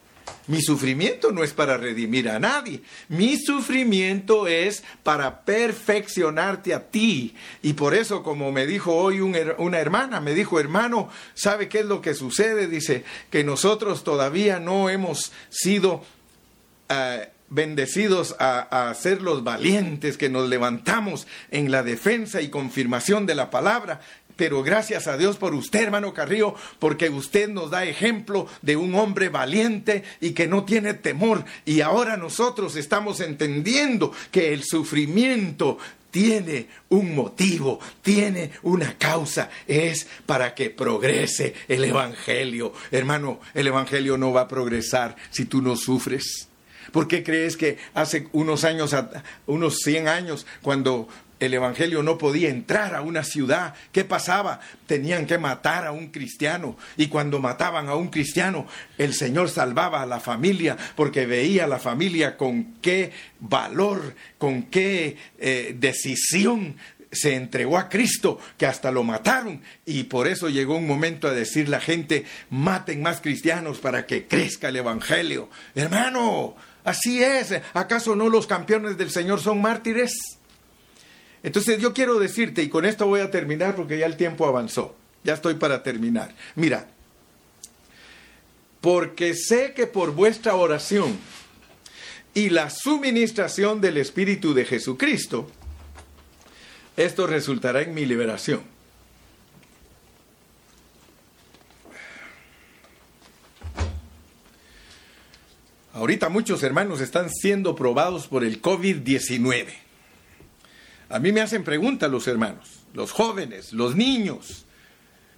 Mi 0.47 0.61
sufrimiento 0.61 1.31
no 1.31 1.43
es 1.43 1.51
para 1.51 1.77
redimir 1.77 2.29
a 2.29 2.39
nadie. 2.39 2.81
Mi 3.09 3.37
sufrimiento 3.37 4.47
es 4.47 4.83
para 5.03 5.41
perfeccionarte 5.41 6.73
a 6.73 6.89
ti. 6.89 7.35
Y 7.61 7.73
por 7.73 7.93
eso, 7.93 8.23
como 8.23 8.51
me 8.51 8.65
dijo 8.65 8.95
hoy 8.95 9.19
una 9.19 9.79
hermana, 9.79 10.21
me 10.21 10.33
dijo, 10.33 10.59
hermano, 10.59 11.09
¿sabe 11.33 11.67
qué 11.67 11.79
es 11.79 11.85
lo 11.85 12.01
que 12.01 12.13
sucede? 12.13 12.67
Dice 12.67 13.03
que 13.29 13.43
nosotros 13.43 14.03
todavía 14.03 14.59
no 14.59 14.89
hemos 14.89 15.31
sido... 15.49 16.03
Eh, 16.89 17.29
bendecidos 17.49 18.35
a, 18.39 18.93
ser 18.93 19.21
los 19.21 19.43
valientes 19.43 20.17
que 20.17 20.29
nos 20.29 20.49
levantamos 20.49 21.27
en 21.51 21.71
la 21.71 21.83
defensa 21.83 22.41
y 22.41 22.49
confirmación 22.49 23.25
de 23.25 23.35
la 23.35 23.49
palabra. 23.49 24.01
Pero 24.37 24.63
gracias 24.63 25.07
a 25.07 25.17
Dios 25.17 25.35
por 25.35 25.53
usted, 25.53 25.81
hermano 25.81 26.13
Carrillo, 26.13 26.55
porque 26.79 27.09
usted 27.09 27.49
nos 27.49 27.71
da 27.71 27.83
ejemplo 27.83 28.47
de 28.61 28.77
un 28.77 28.95
hombre 28.95 29.29
valiente 29.29 30.03
y 30.21 30.31
que 30.31 30.47
no 30.47 30.63
tiene 30.63 30.93
temor. 30.93 31.43
Y 31.65 31.81
ahora 31.81 32.15
nosotros 32.15 32.75
estamos 32.75 33.19
entendiendo 33.19 34.13
que 34.31 34.53
el 34.53 34.63
sufrimiento 34.63 35.79
tiene 36.11 36.67
un 36.89 37.15
motivo, 37.15 37.79
tiene 38.01 38.51
una 38.61 38.97
causa, 38.97 39.49
es 39.67 40.07
para 40.25 40.53
que 40.53 40.69
progrese 40.69 41.53
el 41.67 41.83
Evangelio. 41.83 42.73
Hermano, 42.91 43.39
el 43.53 43.67
Evangelio 43.67 44.17
no 44.17 44.31
va 44.31 44.41
a 44.41 44.47
progresar 44.47 45.15
si 45.31 45.45
tú 45.45 45.61
no 45.61 45.75
sufres. 45.75 46.47
¿Por 46.91 47.07
qué 47.07 47.23
crees 47.23 47.57
que 47.57 47.77
hace 47.93 48.29
unos 48.31 48.63
años, 48.63 48.95
unos 49.45 49.79
100 49.79 50.07
años, 50.07 50.45
cuando 50.61 51.09
el 51.39 51.53
Evangelio 51.53 52.03
no 52.03 52.17
podía 52.17 52.49
entrar 52.49 52.95
a 52.95 53.01
una 53.01 53.23
ciudad. 53.23 53.73
¿Qué 53.91 54.03
pasaba? 54.03 54.59
Tenían 54.85 55.25
que 55.25 55.37
matar 55.37 55.85
a 55.85 55.91
un 55.91 56.07
cristiano. 56.07 56.77
Y 56.97 57.07
cuando 57.07 57.39
mataban 57.39 57.89
a 57.89 57.95
un 57.95 58.09
cristiano, 58.09 58.67
el 58.97 59.13
Señor 59.13 59.49
salvaba 59.49 60.01
a 60.01 60.05
la 60.05 60.19
familia 60.19 60.77
porque 60.95 61.25
veía 61.25 61.65
a 61.65 61.67
la 61.67 61.79
familia 61.79 62.37
con 62.37 62.75
qué 62.81 63.11
valor, 63.39 64.15
con 64.37 64.63
qué 64.63 65.17
eh, 65.37 65.75
decisión 65.77 66.75
se 67.11 67.35
entregó 67.35 67.77
a 67.77 67.87
Cristo, 67.87 68.39
que 68.57 68.65
hasta 68.65 68.91
lo 68.91 69.03
mataron. 69.03 69.61
Y 69.85 70.03
por 70.03 70.27
eso 70.27 70.49
llegó 70.49 70.77
un 70.77 70.87
momento 70.87 71.27
a 71.27 71.33
decir 71.33 71.69
la 71.69 71.79
gente, 71.79 72.25
maten 72.49 73.01
más 73.01 73.21
cristianos 73.21 73.79
para 73.79 74.05
que 74.05 74.27
crezca 74.27 74.69
el 74.69 74.77
Evangelio. 74.77 75.49
Hermano, 75.75 76.55
Así 76.83 77.21
es. 77.21 77.53
¿Acaso 77.73 78.15
no 78.15 78.29
los 78.29 78.47
campeones 78.47 78.97
del 78.97 79.11
Señor 79.11 79.41
son 79.41 79.61
mártires? 79.61 80.36
Entonces 81.43 81.79
yo 81.79 81.93
quiero 81.93 82.19
decirte, 82.19 82.63
y 82.63 82.69
con 82.69 82.85
esto 82.85 83.07
voy 83.07 83.21
a 83.21 83.31
terminar 83.31 83.75
porque 83.75 83.97
ya 83.97 84.05
el 84.05 84.17
tiempo 84.17 84.47
avanzó. 84.47 84.95
Ya 85.23 85.33
estoy 85.33 85.55
para 85.55 85.83
terminar. 85.83 86.33
Mira, 86.55 86.87
porque 88.81 89.33
sé 89.33 89.73
que 89.73 89.87
por 89.87 90.13
vuestra 90.13 90.55
oración 90.55 91.17
y 92.33 92.49
la 92.49 92.69
suministración 92.69 93.81
del 93.81 93.97
Espíritu 93.97 94.53
de 94.53 94.65
Jesucristo, 94.65 95.49
esto 96.95 97.27
resultará 97.27 97.81
en 97.81 97.93
mi 97.93 98.05
liberación. 98.05 98.61
Ahorita 105.93 106.29
muchos 106.29 106.61
hermanos 106.61 107.01
están 107.01 107.31
siendo 107.31 107.75
probados 107.75 108.27
por 108.27 108.43
el 108.43 108.61
COVID-19. 108.61 109.86
A 111.09 111.19
mí 111.19 111.31
me 111.31 111.41
hacen 111.41 111.63
preguntas 111.63 112.11
los 112.11 112.27
hermanos, 112.27 112.81
los 112.93 113.11
jóvenes, 113.11 113.73
los 113.73 113.95
niños. 113.95 114.65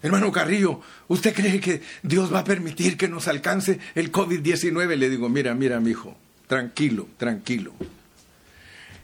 Hermano 0.01 0.31
Carrillo, 0.31 0.81
¿usted 1.07 1.33
cree 1.33 1.59
que 1.59 1.81
Dios 2.03 2.33
va 2.33 2.39
a 2.39 2.43
permitir 2.43 2.97
que 2.97 3.07
nos 3.07 3.27
alcance 3.27 3.79
el 3.95 4.11
COVID-19? 4.11 4.95
Le 4.95 5.09
digo, 5.09 5.29
mira, 5.29 5.53
mira, 5.53 5.79
mi 5.79 5.91
hijo, 5.91 6.17
tranquilo, 6.47 7.07
tranquilo. 7.17 7.73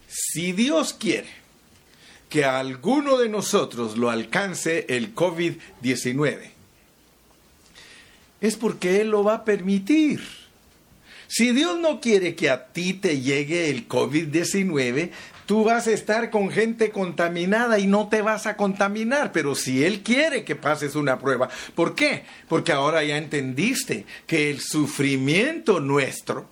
Si 0.08 0.54
Dios 0.54 0.94
quiere 0.94 1.28
que 2.30 2.46
a 2.46 2.60
alguno 2.60 3.18
de 3.18 3.30
nosotros 3.30 3.98
lo 3.98 4.10
alcance 4.10 4.86
el 4.90 5.14
COVID-19, 5.14 6.50
es 8.42 8.56
porque 8.56 9.02
Él 9.02 9.10
lo 9.10 9.24
va 9.24 9.36
a 9.36 9.46
permitir. 9.46 10.45
Si 11.28 11.52
Dios 11.52 11.80
no 11.80 12.00
quiere 12.00 12.36
que 12.36 12.50
a 12.50 12.68
ti 12.68 12.94
te 12.94 13.22
llegue 13.22 13.70
el 13.70 13.88
COVID-19, 13.88 15.12
tú 15.46 15.64
vas 15.64 15.88
a 15.88 15.92
estar 15.92 16.30
con 16.30 16.50
gente 16.50 16.92
contaminada 16.92 17.80
y 17.80 17.88
no 17.88 18.08
te 18.10 18.22
vas 18.22 18.48
a 18.48 18.58
contaminar, 18.58 19.32
pero 19.32 19.56
si 19.56 19.84
Él 19.84 20.02
quiere 20.02 20.44
que 20.44 20.56
pases 20.56 20.96
una 20.96 21.20
prueba, 21.20 21.50
¿por 21.76 21.96
qué? 21.96 22.24
Porque 22.48 22.72
ahora 22.72 23.04
ya 23.04 23.18
entendiste 23.18 24.06
que 24.28 24.50
el 24.50 24.60
sufrimiento 24.60 25.80
nuestro, 25.80 26.48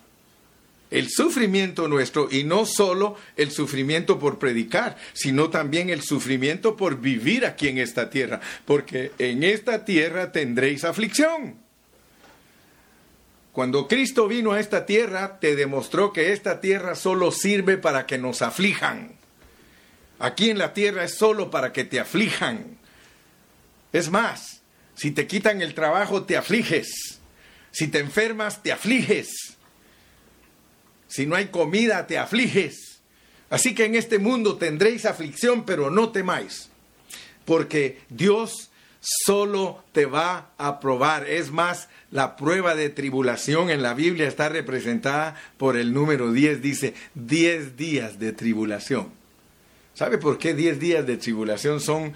el 0.91 1.09
sufrimiento 1.09 1.87
nuestro, 1.87 2.27
y 2.31 2.43
no 2.43 2.67
solo 2.67 3.17
el 3.35 3.49
sufrimiento 3.51 4.19
por 4.19 4.37
predicar, 4.37 4.95
sino 5.13 5.49
también 5.49 5.89
el 5.89 6.03
sufrimiento 6.03 6.77
por 6.77 7.01
vivir 7.01 7.45
aquí 7.47 7.67
en 7.67 7.79
esta 7.79 8.11
tierra, 8.11 8.41
porque 8.65 9.11
en 9.17 9.43
esta 9.43 9.85
tierra 9.85 10.31
tendréis 10.31 10.83
aflicción. 10.83 11.62
Cuando 13.53 13.87
Cristo 13.87 14.27
vino 14.27 14.51
a 14.51 14.59
esta 14.59 14.87
tierra, 14.87 15.39
te 15.39 15.55
demostró 15.55 16.11
que 16.11 16.33
esta 16.33 16.59
tierra 16.59 16.95
solo 16.95 17.31
sirve 17.31 17.77
para 17.77 18.07
que 18.07 18.17
nos 18.17 18.41
aflijan. 18.41 19.15
Aquí 20.17 20.49
en 20.49 20.57
la 20.57 20.73
tierra 20.73 21.03
es 21.03 21.15
solo 21.15 21.51
para 21.51 21.71
que 21.71 21.83
te 21.83 21.99
aflijan. 21.99 22.77
Es 23.91 24.09
más, 24.09 24.63
si 24.95 25.11
te 25.11 25.27
quitan 25.27 25.61
el 25.61 25.75
trabajo, 25.75 26.23
te 26.23 26.35
afliges. 26.35 27.19
Si 27.69 27.87
te 27.87 27.99
enfermas, 27.99 28.63
te 28.63 28.71
afliges. 28.71 29.55
Si 31.07 31.27
no 31.27 31.35
hay 31.35 31.47
comida, 31.47 32.07
te 32.07 32.17
afliges. 32.17 33.01
Así 33.51 33.75
que 33.75 33.85
en 33.85 33.93
este 33.93 34.17
mundo 34.17 34.57
tendréis 34.57 35.05
aflicción, 35.05 35.63
pero 35.63 35.91
no 35.91 36.11
temáis, 36.11 36.69
porque 37.45 38.01
Dios 38.09 38.71
solo 38.99 39.83
te 39.91 40.07
va 40.07 40.53
a 40.57 40.79
probar. 40.79 41.29
Es 41.29 41.51
más, 41.51 41.87
la 42.13 42.35
prueba 42.35 42.75
de 42.75 42.89
tribulación 42.89 43.71
en 43.71 43.81
la 43.81 43.95
Biblia 43.95 44.27
está 44.27 44.47
representada 44.47 45.35
por 45.57 45.77
el 45.77 45.93
número 45.93 46.31
10, 46.31 46.61
dice 46.61 46.93
10 47.15 47.75
días 47.75 48.19
de 48.19 48.31
tribulación. 48.33 49.07
¿Sabe 49.95 50.19
por 50.19 50.37
qué 50.37 50.53
10 50.53 50.79
días 50.79 51.07
de 51.07 51.17
tribulación 51.17 51.81
son 51.81 52.13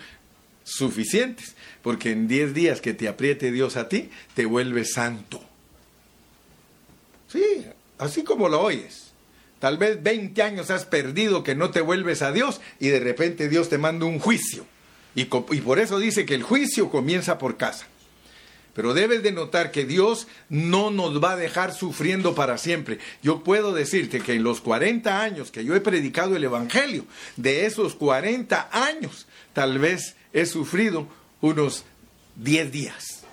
suficientes? 0.64 1.56
Porque 1.82 2.12
en 2.12 2.28
10 2.28 2.54
días 2.54 2.80
que 2.80 2.94
te 2.94 3.08
apriete 3.08 3.52
Dios 3.52 3.76
a 3.76 3.90
ti, 3.90 4.12
te 4.36 4.46
vuelves 4.46 4.94
santo. 4.94 5.42
así 7.98 8.24
como 8.24 8.50
lo 8.50 8.62
oyes. 8.62 9.14
Tal 9.58 9.80
vez 9.80 10.04
20 10.04 10.40
años 10.44 10.70
has 10.70 10.86
perdido 10.86 11.44
que 11.44 11.56
no 11.56 11.72
te 11.72 11.82
vuelves 11.82 12.22
a 12.22 12.32
Dios 12.32 12.62
y 12.80 12.90
de 12.90 13.00
repente 13.00 13.50
Dios 13.50 13.68
te 13.70 13.80
manda 13.80 14.06
un 14.06 14.20
juicio. 14.20 14.64
Y, 15.16 15.22
y 15.22 15.62
por 15.62 15.80
eso 15.80 15.98
dice 15.98 16.28
que 16.28 16.36
el 16.36 16.44
juicio 16.44 16.92
comienza 16.92 17.40
por 17.40 17.58
casa. 17.58 17.88
Pero 18.78 18.94
debes 18.94 19.24
de 19.24 19.32
notar 19.32 19.72
que 19.72 19.86
Dios 19.86 20.28
no 20.50 20.92
nos 20.92 21.22
va 21.22 21.32
a 21.32 21.36
dejar 21.36 21.74
sufriendo 21.74 22.36
para 22.36 22.60
siempre. 22.60 23.00
Yo 23.24 23.44
puedo 23.44 23.74
decirte 23.74 24.22
que 24.22 24.36
en 24.36 24.44
los 24.44 24.62
40 24.62 25.20
años 25.20 25.50
que 25.50 25.66
yo 25.66 25.76
he 25.76 25.82
predicado 25.82 26.36
el 26.36 26.44
Evangelio, 26.44 27.04
de 27.38 27.66
esos 27.66 27.96
40 27.96 28.70
años, 28.72 29.26
tal 29.54 29.80
vez 29.80 30.16
he 30.32 30.46
sufrido 30.46 31.08
unos 31.42 31.86
10 32.36 32.72
días. 32.72 33.24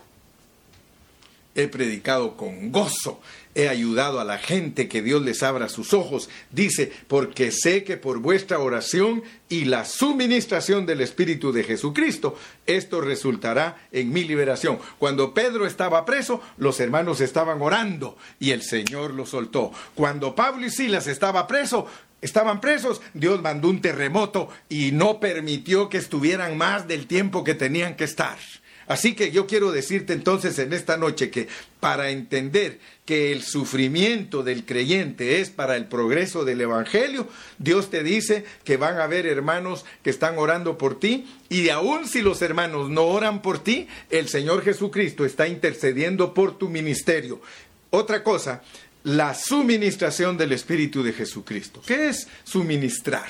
He 1.54 1.68
predicado 1.68 2.38
con 2.38 2.72
gozo, 2.72 3.20
he 3.54 3.68
ayudado 3.68 4.20
a 4.20 4.24
la 4.24 4.38
gente 4.38 4.88
que 4.88 5.02
Dios 5.02 5.22
les 5.22 5.42
abra 5.42 5.68
sus 5.68 5.92
ojos. 5.94 6.28
Dice, 6.50 6.92
porque 7.08 7.50
sé 7.50 7.84
que 7.84 7.96
por 7.96 8.18
vuestra 8.18 8.58
oración 8.58 9.22
y 9.48 9.66
la 9.66 9.84
suministración 9.84 10.86
del 10.86 11.00
Espíritu 11.00 11.52
de 11.52 11.64
Jesucristo, 11.64 12.36
esto 12.66 13.00
resultará 13.00 13.86
en 13.92 14.12
mi 14.12 14.24
liberación. 14.24 14.78
Cuando 14.98 15.34
Pedro 15.34 15.66
estaba 15.66 16.04
preso, 16.04 16.40
los 16.56 16.80
hermanos 16.80 17.20
estaban 17.20 17.62
orando 17.62 18.16
y 18.40 18.50
el 18.50 18.62
Señor 18.62 19.14
lo 19.14 19.26
soltó. 19.26 19.72
Cuando 19.94 20.34
Pablo 20.34 20.66
y 20.66 20.70
Silas 20.70 21.06
estaban 21.06 21.46
presos, 21.46 21.84
estaban 22.20 22.60
presos, 22.60 23.02
Dios 23.12 23.42
mandó 23.42 23.68
un 23.68 23.80
terremoto 23.80 24.48
y 24.68 24.92
no 24.92 25.20
permitió 25.20 25.88
que 25.88 25.98
estuvieran 25.98 26.56
más 26.56 26.88
del 26.88 27.06
tiempo 27.06 27.44
que 27.44 27.54
tenían 27.54 27.96
que 27.96 28.04
estar. 28.04 28.38
Así 28.86 29.14
que 29.14 29.30
yo 29.30 29.46
quiero 29.46 29.72
decirte 29.72 30.12
entonces 30.12 30.58
en 30.58 30.72
esta 30.72 30.96
noche 30.96 31.30
que 31.30 31.48
para 31.80 32.10
entender 32.10 32.80
que 33.04 33.32
el 33.32 33.42
sufrimiento 33.42 34.42
del 34.42 34.64
creyente 34.64 35.40
es 35.40 35.50
para 35.50 35.76
el 35.76 35.86
progreso 35.86 36.44
del 36.44 36.62
Evangelio, 36.62 37.28
Dios 37.58 37.90
te 37.90 38.02
dice 38.02 38.44
que 38.64 38.78
van 38.78 38.96
a 38.96 39.04
haber 39.04 39.26
hermanos 39.26 39.84
que 40.02 40.10
están 40.10 40.38
orando 40.38 40.78
por 40.78 40.98
ti 40.98 41.26
y 41.50 41.68
aun 41.68 42.08
si 42.08 42.22
los 42.22 42.40
hermanos 42.40 42.88
no 42.88 43.02
oran 43.02 43.42
por 43.42 43.62
ti, 43.62 43.88
el 44.08 44.28
Señor 44.28 44.62
Jesucristo 44.62 45.26
está 45.26 45.46
intercediendo 45.48 46.32
por 46.32 46.56
tu 46.56 46.70
ministerio. 46.70 47.42
Otra 47.90 48.24
cosa, 48.24 48.62
la 49.04 49.34
suministración 49.34 50.38
del 50.38 50.52
Espíritu 50.52 51.02
de 51.02 51.12
Jesucristo. 51.12 51.82
¿Qué 51.86 52.08
es 52.08 52.26
suministrar? 52.42 53.28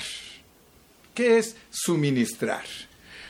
¿Qué 1.13 1.37
es 1.37 1.57
suministrar? 1.69 2.63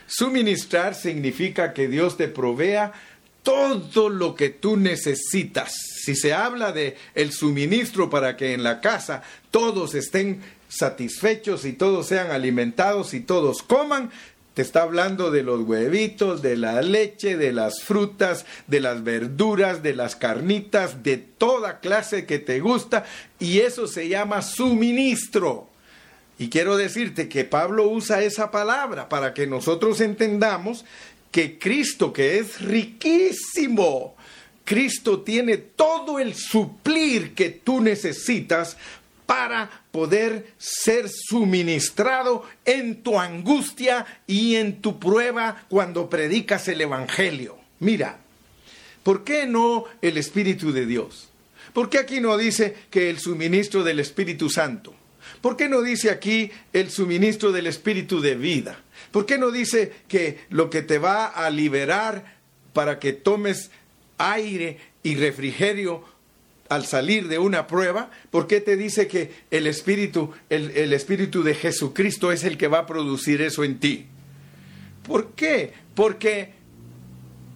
Suministrar 0.05 0.93
significa 0.93 1.73
que 1.73 1.87
Dios 1.87 2.17
te 2.17 2.27
provea 2.27 2.93
todo 3.41 4.09
lo 4.09 4.35
que 4.35 4.49
tú 4.49 4.77
necesitas. 4.77 5.94
Si 6.05 6.15
se 6.15 6.35
habla 6.35 6.71
de 6.71 6.97
el 7.15 7.31
suministro 7.33 8.11
para 8.11 8.37
que 8.37 8.53
en 8.53 8.61
la 8.61 8.79
casa 8.79 9.23
todos 9.49 9.95
estén 9.95 10.39
satisfechos 10.69 11.65
y 11.65 11.73
todos 11.73 12.05
sean 12.05 12.29
alimentados 12.29 13.15
y 13.15 13.21
todos 13.21 13.63
coman, 13.63 14.11
te 14.53 14.61
está 14.61 14.83
hablando 14.83 15.31
de 15.31 15.41
los 15.41 15.61
huevitos, 15.61 16.43
de 16.43 16.57
la 16.57 16.83
leche, 16.83 17.37
de 17.37 17.51
las 17.53 17.81
frutas, 17.81 18.45
de 18.67 18.81
las 18.81 19.03
verduras, 19.03 19.81
de 19.81 19.95
las 19.95 20.15
carnitas, 20.15 21.01
de 21.01 21.17
toda 21.17 21.79
clase 21.79 22.27
que 22.27 22.37
te 22.37 22.59
gusta, 22.59 23.03
y 23.39 23.61
eso 23.61 23.87
se 23.87 24.07
llama 24.07 24.43
suministro. 24.43 25.69
Y 26.37 26.49
quiero 26.49 26.77
decirte 26.77 27.27
que 27.29 27.45
Pablo 27.45 27.87
usa 27.87 28.21
esa 28.21 28.51
palabra 28.51 29.09
para 29.09 29.33
que 29.33 29.47
nosotros 29.47 30.01
entendamos 30.01 30.85
que 31.31 31.57
Cristo, 31.57 32.13
que 32.13 32.37
es 32.37 32.61
riquísimo, 32.61 34.15
Cristo 34.65 35.21
tiene 35.21 35.57
todo 35.57 36.19
el 36.19 36.33
suplir 36.33 37.33
que 37.33 37.49
tú 37.49 37.79
necesitas 37.79 38.75
para 39.25 39.69
poder 39.91 40.53
ser 40.57 41.09
suministrado 41.09 42.43
en 42.65 43.01
tu 43.01 43.19
angustia 43.19 44.05
y 44.27 44.55
en 44.55 44.81
tu 44.81 44.99
prueba 44.99 45.63
cuando 45.69 46.09
predicas 46.09 46.67
el 46.67 46.81
Evangelio. 46.81 47.57
Mira, 47.79 48.19
¿por 49.03 49.23
qué 49.23 49.47
no 49.47 49.85
el 50.01 50.17
Espíritu 50.17 50.71
de 50.71 50.85
Dios? 50.85 51.29
¿Por 51.73 51.89
qué 51.89 51.99
aquí 51.99 52.19
no 52.19 52.37
dice 52.37 52.75
que 52.89 53.09
el 53.09 53.19
suministro 53.19 53.83
del 53.83 53.99
Espíritu 53.99 54.49
Santo? 54.49 54.93
¿Por 55.41 55.57
qué 55.57 55.69
no 55.69 55.81
dice 55.81 56.09
aquí 56.09 56.51
el 56.73 56.89
suministro 56.89 57.51
del 57.51 57.67
espíritu 57.67 58.21
de 58.21 58.35
vida? 58.35 58.79
¿Por 59.11 59.25
qué 59.25 59.37
no 59.37 59.51
dice 59.51 59.93
que 60.07 60.39
lo 60.49 60.69
que 60.69 60.81
te 60.81 60.97
va 60.97 61.27
a 61.27 61.49
liberar 61.49 62.35
para 62.73 62.99
que 62.99 63.13
tomes 63.13 63.69
aire 64.17 64.79
y 65.03 65.15
refrigerio 65.15 66.03
al 66.69 66.85
salir 66.85 67.27
de 67.27 67.39
una 67.39 67.67
prueba? 67.67 68.11
¿Por 68.31 68.47
qué 68.47 68.61
te 68.61 68.75
dice 68.77 69.07
que 69.07 69.31
el 69.51 69.67
espíritu, 69.67 70.31
el, 70.49 70.71
el 70.71 70.93
espíritu 70.93 71.43
de 71.43 71.55
Jesucristo 71.55 72.31
es 72.31 72.43
el 72.43 72.57
que 72.57 72.67
va 72.67 72.79
a 72.79 72.85
producir 72.85 73.41
eso 73.41 73.63
en 73.63 73.79
ti? 73.79 74.05
¿Por 75.07 75.31
qué? 75.31 75.73
Porque 75.93 76.53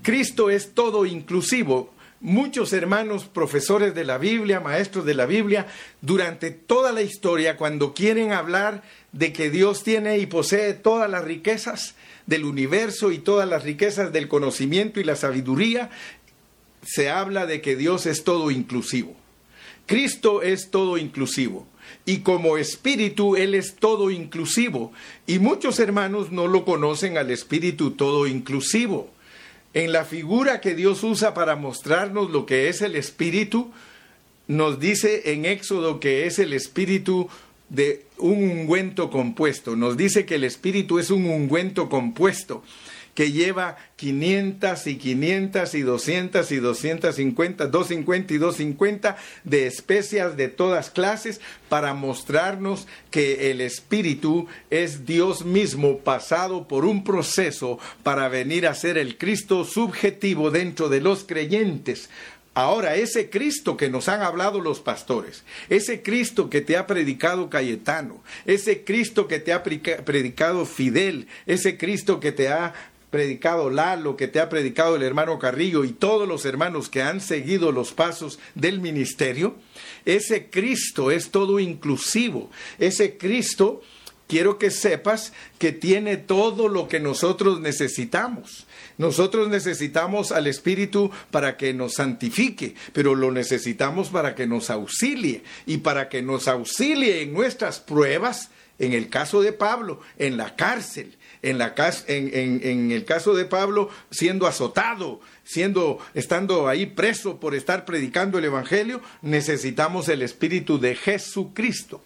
Cristo 0.04 0.50
es 0.50 0.74
todo 0.74 1.06
inclusivo. 1.06 1.94
Muchos 2.22 2.74
hermanos, 2.74 3.26
profesores 3.26 3.96
de 3.96 4.04
la 4.04 4.18
Biblia, 4.18 4.60
maestros 4.60 5.06
de 5.06 5.14
la 5.14 5.26
Biblia, 5.26 5.68
durante 6.02 6.52
toda 6.52 6.92
la 6.92 7.02
historia, 7.02 7.56
cuando 7.56 7.94
quieren 7.94 8.34
hablar 8.34 8.84
de 9.14 9.32
que 9.32 9.50
Dios 9.50 9.84
tiene 9.84 10.18
y 10.18 10.26
posee 10.26 10.74
todas 10.74 11.10
las 11.10 11.24
riquezas 11.24 11.96
del 12.26 12.44
universo 12.44 13.12
y 13.12 13.20
todas 13.20 13.48
las 13.48 13.64
riquezas 13.64 14.12
del 14.12 14.28
conocimiento 14.28 15.00
y 15.00 15.06
la 15.06 15.16
sabiduría, 15.16 15.90
se 16.84 17.10
habla 17.10 17.46
de 17.46 17.62
que 17.62 17.76
Dios 17.76 18.06
es 18.06 18.24
todo 18.24 18.52
inclusivo. 18.52 19.16
Cristo 19.86 20.42
es 20.42 20.72
todo 20.72 20.98
inclusivo. 20.98 21.68
Y 22.06 22.20
como 22.20 22.58
espíritu, 22.58 23.36
Él 23.36 23.56
es 23.56 23.76
todo 23.76 24.12
inclusivo. 24.12 24.92
Y 25.26 25.40
muchos 25.40 25.80
hermanos 25.80 26.32
no 26.32 26.48
lo 26.48 26.66
conocen 26.66 27.18
al 27.18 27.32
espíritu 27.32 27.92
todo 27.92 28.28
inclusivo 28.28 29.10
en 29.74 29.92
la 29.92 30.06
figura 30.06 30.62
que 30.62 30.76
Dios 30.76 31.04
usa 31.04 31.34
para 31.34 31.56
mostrarnos 31.56 32.32
lo 32.32 32.46
que 32.46 32.70
es 32.70 32.82
el 32.82 32.96
Espíritu, 32.96 33.72
nos 34.48 34.80
dice 34.80 35.34
en 35.34 35.46
Éxodo 35.46 36.00
que 36.00 36.26
es 36.26 36.40
el 36.40 36.54
Espíritu 36.54 37.30
de 37.70 38.06
un 38.18 38.44
ungüento 38.44 39.12
compuesto. 39.12 39.76
Nos 39.76 39.96
dice 39.96 40.26
que 40.26 40.36
el 40.36 40.44
Espíritu 40.44 40.98
es 40.98 41.12
un 41.12 41.26
ungüento 41.28 41.88
compuesto 41.88 42.64
que 43.20 43.34
lleva 43.34 43.76
500 43.98 44.88
y 44.88 44.96
500 44.96 45.76
y 45.76 45.82
200 45.82 46.52
y 46.54 46.56
250, 46.56 47.68
250 47.68 48.34
y 48.34 48.38
250 48.38 49.18
de 49.44 49.68
especias 49.68 50.38
de 50.38 50.48
todas 50.48 50.90
clases 50.90 51.42
para 51.68 51.94
mostrarnos 51.94 52.88
que 53.12 53.52
el 53.52 53.60
Espíritu 53.60 54.48
es 54.70 55.06
Dios 55.06 55.44
mismo 55.44 55.98
pasado 55.98 56.66
por 56.66 56.86
un 56.86 57.04
proceso 57.04 57.78
para 58.04 58.30
venir 58.30 58.66
a 58.66 58.74
ser 58.74 58.98
el 58.98 59.18
Cristo 59.18 59.66
subjetivo 59.66 60.50
dentro 60.50 60.88
de 60.88 61.02
los 61.02 61.26
creyentes. 61.26 62.10
Ahora, 62.60 62.96
ese 62.96 63.30
Cristo 63.30 63.78
que 63.78 63.90
nos 63.90 64.10
han 64.10 64.22
hablado 64.22 64.60
los 64.60 64.82
pastores, 64.82 65.44
ese 65.70 66.02
Cristo 66.02 66.50
que 66.50 66.60
te 66.60 66.76
ha 66.76 66.88
predicado 66.88 67.50
Cayetano, 67.50 68.22
ese 68.46 68.84
Cristo 68.84 69.30
que 69.30 69.40
te 69.40 69.54
ha 69.54 69.64
predicado 69.64 70.66
Fidel, 70.66 71.28
ese 71.46 71.78
Cristo 71.78 72.20
que 72.20 72.34
te 72.34 72.50
ha 72.50 72.74
predicado 73.10 73.70
Lalo, 73.70 74.16
que 74.16 74.28
te 74.28 74.40
ha 74.40 74.50
predicado 74.50 74.96
el 74.96 75.04
hermano 75.04 75.40
Carrillo 75.40 75.84
y 75.84 75.92
todos 75.92 76.28
los 76.28 76.46
hermanos 76.46 76.90
que 76.90 77.02
han 77.02 77.22
seguido 77.22 77.72
los 77.72 77.92
pasos 77.94 78.40
del 78.56 78.80
ministerio, 78.80 79.56
ese 80.06 80.50
Cristo 80.50 81.12
es 81.12 81.32
todo 81.32 81.60
inclusivo. 81.60 82.50
Ese 82.78 83.18
Cristo, 83.18 83.82
quiero 84.28 84.58
que 84.58 84.72
sepas 84.72 85.34
que 85.58 85.72
tiene 85.72 86.18
todo 86.18 86.68
lo 86.68 86.88
que 86.88 87.00
nosotros 87.00 87.60
necesitamos. 87.60 88.68
Nosotros 88.98 89.50
necesitamos 89.50 90.32
al 90.32 90.48
Espíritu 90.48 91.12
para 91.32 91.58
que 91.58 91.74
nos 91.74 91.94
santifique, 91.94 92.76
pero 92.94 93.16
lo 93.16 93.32
necesitamos 93.32 94.10
para 94.10 94.36
que 94.36 94.46
nos 94.46 94.70
auxilie 94.70 95.44
y 95.66 95.78
para 95.78 96.10
que 96.10 96.22
nos 96.22 96.48
auxilie 96.48 97.22
en 97.22 97.34
nuestras 97.34 97.80
pruebas, 97.80 98.52
en 98.78 98.94
el 98.94 99.10
caso 99.10 99.42
de 99.42 99.52
Pablo, 99.52 100.00
en 100.18 100.38
la 100.38 100.56
cárcel, 100.56 101.18
en, 101.42 101.58
la, 101.58 101.74
en, 102.08 102.62
en, 102.64 102.92
el 102.92 103.06
caso 103.06 103.34
de 103.34 103.46
Pablo, 103.46 103.90
siendo 104.12 104.48
azotado, 104.48 105.22
siendo, 105.44 106.00
estando 106.14 106.68
ahí 106.68 106.86
preso 106.86 107.40
por 107.40 107.56
estar 107.56 107.86
predicando 107.86 108.38
el 108.38 108.46
Evangelio, 108.46 109.02
necesitamos 109.22 110.10
el 110.10 110.22
Espíritu 110.22 110.80
de 110.80 110.96
Jesucristo. 110.96 112.02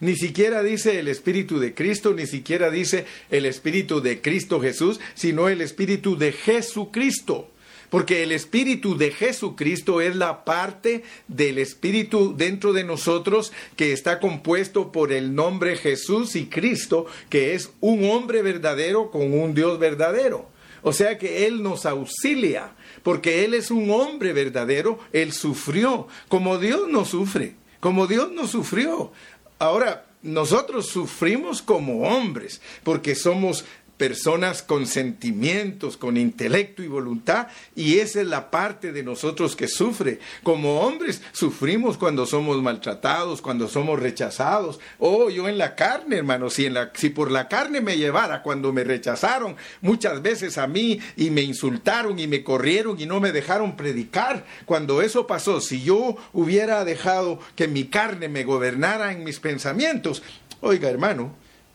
Ni 0.00 0.16
siquiera 0.16 0.62
dice 0.62 0.98
el 0.98 1.08
Espíritu 1.08 1.58
de 1.58 1.74
Cristo, 1.74 2.12
ni 2.14 2.26
siquiera 2.26 2.70
dice 2.70 3.06
el 3.30 3.46
Espíritu 3.46 4.00
de 4.00 4.20
Cristo 4.20 4.60
Jesús, 4.60 5.00
sino 5.14 5.48
el 5.48 5.60
Espíritu 5.60 6.16
de 6.16 6.32
Jesucristo. 6.32 7.50
Porque 7.90 8.22
el 8.22 8.32
Espíritu 8.32 8.96
de 8.96 9.10
Jesucristo 9.10 10.00
es 10.00 10.16
la 10.16 10.44
parte 10.44 11.04
del 11.26 11.58
Espíritu 11.58 12.34
dentro 12.36 12.72
de 12.72 12.84
nosotros 12.84 13.52
que 13.76 13.92
está 13.92 14.20
compuesto 14.20 14.92
por 14.92 15.12
el 15.12 15.34
nombre 15.34 15.76
Jesús 15.76 16.36
y 16.36 16.46
Cristo, 16.46 17.06
que 17.30 17.54
es 17.54 17.70
un 17.80 18.08
hombre 18.10 18.42
verdadero 18.42 19.10
con 19.10 19.32
un 19.32 19.54
Dios 19.54 19.78
verdadero. 19.78 20.48
O 20.82 20.92
sea 20.92 21.18
que 21.18 21.46
Él 21.46 21.62
nos 21.62 21.86
auxilia, 21.86 22.72
porque 23.02 23.44
Él 23.44 23.54
es 23.54 23.70
un 23.70 23.90
hombre 23.90 24.32
verdadero, 24.32 24.98
Él 25.12 25.32
sufrió, 25.32 26.08
como 26.28 26.58
Dios 26.58 26.88
no 26.88 27.04
sufre. 27.04 27.54
como 27.80 28.08
Dios 28.08 28.32
no 28.32 28.48
sufrió. 28.48 29.12
Ahora, 29.60 30.04
nosotros 30.22 30.86
sufrimos 30.88 31.62
como 31.62 32.00
hombres, 32.02 32.60
porque 32.82 33.14
somos 33.14 33.64
personas 33.98 34.62
con 34.62 34.86
sentimientos, 34.86 35.96
con 35.96 36.16
intelecto 36.16 36.82
y 36.82 36.88
voluntad, 36.88 37.48
y 37.74 37.98
esa 37.98 38.20
es 38.20 38.28
la 38.28 38.50
parte 38.50 38.92
de 38.92 39.02
nosotros 39.02 39.56
que 39.56 39.68
sufre. 39.68 40.20
Como 40.42 40.80
hombres 40.80 41.20
sufrimos 41.32 41.98
cuando 41.98 42.24
somos 42.24 42.62
maltratados, 42.62 43.42
cuando 43.42 43.68
somos 43.68 43.98
rechazados. 43.98 44.78
Oh, 44.98 45.28
yo 45.28 45.48
en 45.48 45.58
la 45.58 45.74
carne, 45.74 46.16
hermano, 46.16 46.48
si, 46.48 46.66
en 46.66 46.74
la, 46.74 46.92
si 46.94 47.10
por 47.10 47.30
la 47.30 47.48
carne 47.48 47.80
me 47.80 47.98
llevara 47.98 48.42
cuando 48.42 48.72
me 48.72 48.84
rechazaron 48.84 49.56
muchas 49.80 50.22
veces 50.22 50.56
a 50.58 50.66
mí 50.68 51.00
y 51.16 51.30
me 51.30 51.42
insultaron 51.42 52.18
y 52.18 52.28
me 52.28 52.44
corrieron 52.44 53.00
y 53.00 53.06
no 53.06 53.20
me 53.20 53.32
dejaron 53.32 53.76
predicar, 53.76 54.46
cuando 54.64 55.02
eso 55.02 55.26
pasó, 55.26 55.60
si 55.60 55.82
yo 55.82 56.16
hubiera 56.32 56.84
dejado 56.84 57.40
que 57.56 57.66
mi 57.66 57.84
carne 57.84 58.28
me 58.28 58.44
gobernara 58.44 59.12
en 59.12 59.24
mis 59.24 59.40
pensamientos, 59.40 60.22
oiga 60.60 60.88
hermano, 60.88 61.34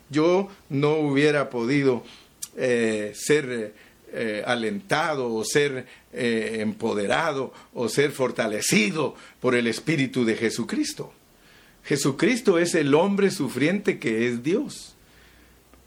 yo 0.10 0.50
no 0.70 0.96
hubiera 0.98 1.50
podido 1.50 2.04
eh, 2.56 3.14
ser 3.16 3.74
eh, 4.12 4.44
alentado 4.46 5.34
o 5.34 5.44
ser 5.44 5.88
eh, 6.14 6.58
empoderado 6.60 7.52
o 7.74 7.90
ser 7.90 8.12
fortalecido 8.12 9.16
por 9.40 9.56
el 9.56 9.66
Espíritu 9.66 10.24
de 10.24 10.36
Jesucristo. 10.36 11.12
Jesucristo 11.84 12.60
es 12.60 12.76
el 12.76 12.94
hombre 12.94 13.32
sufriente 13.32 13.98
que 13.98 14.28
es 14.28 14.44
Dios. 14.44 14.94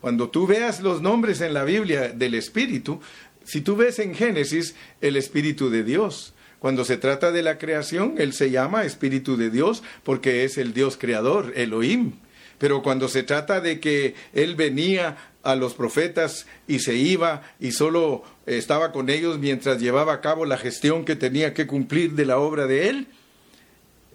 Cuando 0.01 0.29
tú 0.29 0.47
veas 0.47 0.81
los 0.81 1.01
nombres 1.01 1.41
en 1.41 1.55
la 1.55 1.65
Biblia 1.65 2.09
del 2.09 2.35
Espíritu, 2.35 3.01
si 3.45 3.61
tú 3.61 3.77
ves 3.77 4.01
en 4.01 4.15
Génesis 4.15 4.75
el 5.01 5.17
Espíritu 5.17 5.71
de 5.71 5.85
Dios, 5.85 6.35
cuando 6.59 6.85
se 6.85 6.97
trata 6.97 7.31
de 7.31 7.43
la 7.43 7.59
creación, 7.59 8.17
Él 8.19 8.33
se 8.33 8.51
llama 8.51 8.85
Espíritu 8.85 9.37
de 9.37 9.51
Dios 9.51 9.85
porque 10.03 10.45
es 10.45 10.59
el 10.59 10.75
Dios 10.75 10.97
creador, 10.97 11.53
Elohim. 11.55 12.15
Pero 12.59 12.83
cuando 12.83 13.09
se 13.09 13.23
trata 13.23 13.61
de 13.61 13.81
que 13.81 14.15
Él 14.33 14.55
venía 14.55 15.17
a 15.43 15.55
los 15.55 15.75
profetas 15.75 16.47
y 16.67 16.81
se 16.81 16.95
iba 16.95 17.43
y 17.61 17.73
solo 17.73 18.25
estaba 18.47 18.93
con 18.93 19.11
ellos 19.11 19.39
mientras 19.39 19.81
llevaba 19.81 20.15
a 20.15 20.21
cabo 20.21 20.45
la 20.45 20.59
gestión 20.59 21.05
que 21.05 21.17
tenía 21.17 21.55
que 21.55 21.67
cumplir 21.67 22.13
de 22.13 22.27
la 22.27 22.39
obra 22.39 22.67
de 22.67 22.89
Él, 22.89 23.07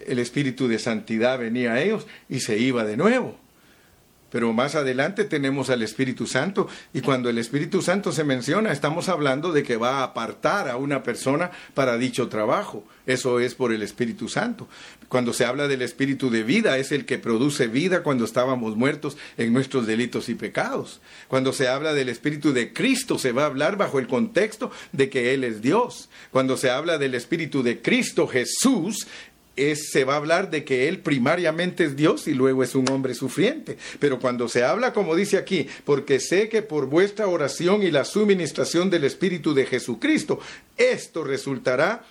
el 0.06 0.20
Espíritu 0.20 0.68
de 0.68 0.80
Santidad 0.80 1.40
venía 1.40 1.74
a 1.74 1.82
ellos 1.82 2.08
y 2.28 2.40
se 2.40 2.58
iba 2.58 2.84
de 2.84 2.98
nuevo. 2.98 3.41
Pero 4.32 4.54
más 4.54 4.76
adelante 4.76 5.26
tenemos 5.26 5.70
al 5.70 5.84
Espíritu 5.84 6.26
Santo 6.26 6.68
y 6.94 7.02
cuando 7.02 7.30
el 7.30 7.38
Espíritu 7.38 7.82
Santo 7.82 8.12
se 8.12 8.24
menciona 8.24 8.72
estamos 8.72 9.10
hablando 9.10 9.52
de 9.52 9.64
que 9.64 9.78
va 9.78 10.00
a 10.00 10.04
apartar 10.04 10.70
a 10.70 10.78
una 10.78 11.04
persona 11.04 11.52
para 11.74 11.98
dicho 11.98 12.30
trabajo. 12.30 12.86
Eso 13.06 13.40
es 13.40 13.56
por 13.56 13.74
el 13.74 13.82
Espíritu 13.82 14.30
Santo. 14.30 14.68
Cuando 15.10 15.34
se 15.34 15.46
habla 15.46 15.68
del 15.68 15.82
Espíritu 15.82 16.30
de 16.30 16.44
vida 16.44 16.78
es 16.78 16.94
el 16.94 17.06
que 17.06 17.18
produce 17.18 17.68
vida 17.68 18.04
cuando 18.04 18.24
estábamos 18.24 18.78
muertos 18.78 19.18
en 19.38 19.52
nuestros 19.52 19.86
delitos 19.86 20.30
y 20.30 20.36
pecados. 20.36 21.02
Cuando 21.28 21.52
se 21.52 21.68
habla 21.68 21.94
del 21.94 22.08
Espíritu 22.08 22.54
de 22.54 22.72
Cristo 22.72 23.20
se 23.20 23.34
va 23.34 23.44
a 23.44 23.48
hablar 23.48 23.76
bajo 23.76 24.00
el 24.00 24.08
contexto 24.08 24.72
de 24.94 25.10
que 25.10 25.34
Él 25.34 25.44
es 25.44 25.62
Dios. 25.62 26.10
Cuando 26.32 26.56
se 26.56 26.70
habla 26.70 26.98
del 26.98 27.16
Espíritu 27.16 27.64
de 27.64 27.82
Cristo 27.82 28.28
Jesús 28.28 29.08
se 29.76 30.04
va 30.04 30.14
a 30.14 30.18
hablar 30.18 30.50
de 30.50 30.64
que 30.64 30.88
él 30.88 31.00
primariamente 31.00 31.86
es 31.86 31.96
Dios 31.96 32.28
y 32.28 32.34
luego 32.34 32.64
es 32.64 32.76
un 32.76 32.90
hombre 32.90 33.14
sufriente. 33.14 33.78
Pero 34.00 34.20
cuando 34.20 34.48
se 34.48 34.64
habla, 34.64 34.94
como 34.94 35.16
dice 35.16 35.38
aquí, 35.38 35.68
porque 35.86 36.20
sé 36.20 36.50
que 36.50 36.62
por 36.62 36.88
vuestra 36.88 37.28
oración 37.28 37.84
y 37.84 37.92
la 37.92 38.06
suministración 38.06 38.90
del 38.90 39.04
Espíritu 39.04 39.54
de 39.54 39.66
Jesucristo, 39.66 40.40
esto 40.78 41.24
resultará 41.24 42.04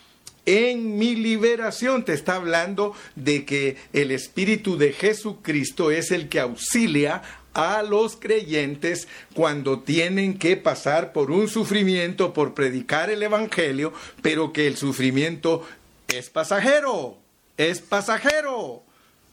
en 0.47 0.99
mi 0.99 1.15
liberación. 1.15 2.05
Te 2.05 2.13
está 2.13 2.37
hablando 2.37 2.95
de 3.17 3.45
que 3.45 3.77
el 3.93 4.11
Espíritu 4.11 4.77
de 4.77 4.93
Jesucristo 4.93 5.91
es 5.91 6.11
el 6.11 6.29
que 6.29 6.41
auxilia 6.41 7.23
a 7.53 7.83
los 7.83 8.17
creyentes 8.17 9.09
cuando 9.35 9.81
tienen 9.81 10.39
que 10.39 10.57
pasar 10.57 11.13
por 11.13 11.31
un 11.31 11.49
sufrimiento, 11.49 12.33
por 12.33 12.55
predicar 12.55 13.11
el 13.11 13.23
Evangelio, 13.23 13.93
pero 14.23 14.53
que 14.53 14.67
el 14.67 14.77
sufrimiento 14.77 15.67
es 16.09 16.31
pasajero 16.31 17.20
es 17.69 17.81
pasajero, 17.81 18.83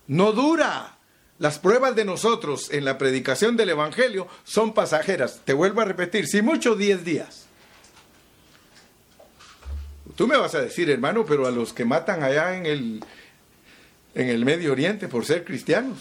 no 0.08 0.34
dura. 0.34 0.98
Las 1.40 1.60
pruebas 1.60 1.96
de 1.96 2.04
nosotros 2.04 2.72
en 2.72 2.84
la 2.84 2.98
predicación 2.98 3.56
del 3.56 3.70
Evangelio 3.70 4.28
son 4.44 4.74
pasajeras. 4.74 5.42
Te 5.46 5.54
vuelvo 5.54 5.82
a 5.82 5.86
repetir, 5.86 6.28
si 6.28 6.42
mucho, 6.42 6.76
diez 6.76 7.06
días. 7.06 7.46
Tú 10.16 10.28
me 10.28 10.36
vas 10.36 10.56
a 10.56 10.62
decir, 10.62 10.90
hermano, 10.90 11.26
pero 11.26 11.48
a 11.48 11.52
los 11.52 11.74
que 11.74 11.86
matan 11.86 12.24
allá 12.24 12.58
en 12.58 12.66
el, 12.66 13.04
en 14.16 14.30
el 14.30 14.44
Medio 14.44 14.72
Oriente 14.72 15.08
por 15.08 15.26
ser 15.26 15.46
cristianos. 15.46 16.00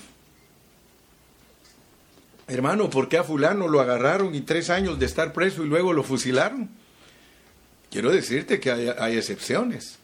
Hermano, 2.48 2.90
¿por 2.90 3.08
qué 3.08 3.18
a 3.18 3.24
fulano 3.24 3.68
lo 3.68 3.80
agarraron 3.80 4.34
y 4.34 4.40
tres 4.40 4.70
años 4.70 4.98
de 4.98 5.06
estar 5.06 5.32
preso 5.32 5.64
y 5.64 5.68
luego 5.68 5.92
lo 5.92 6.02
fusilaron? 6.02 6.70
Quiero 7.90 8.10
decirte 8.10 8.58
que 8.58 8.70
hay 8.70 9.16
excepciones. 9.16 9.98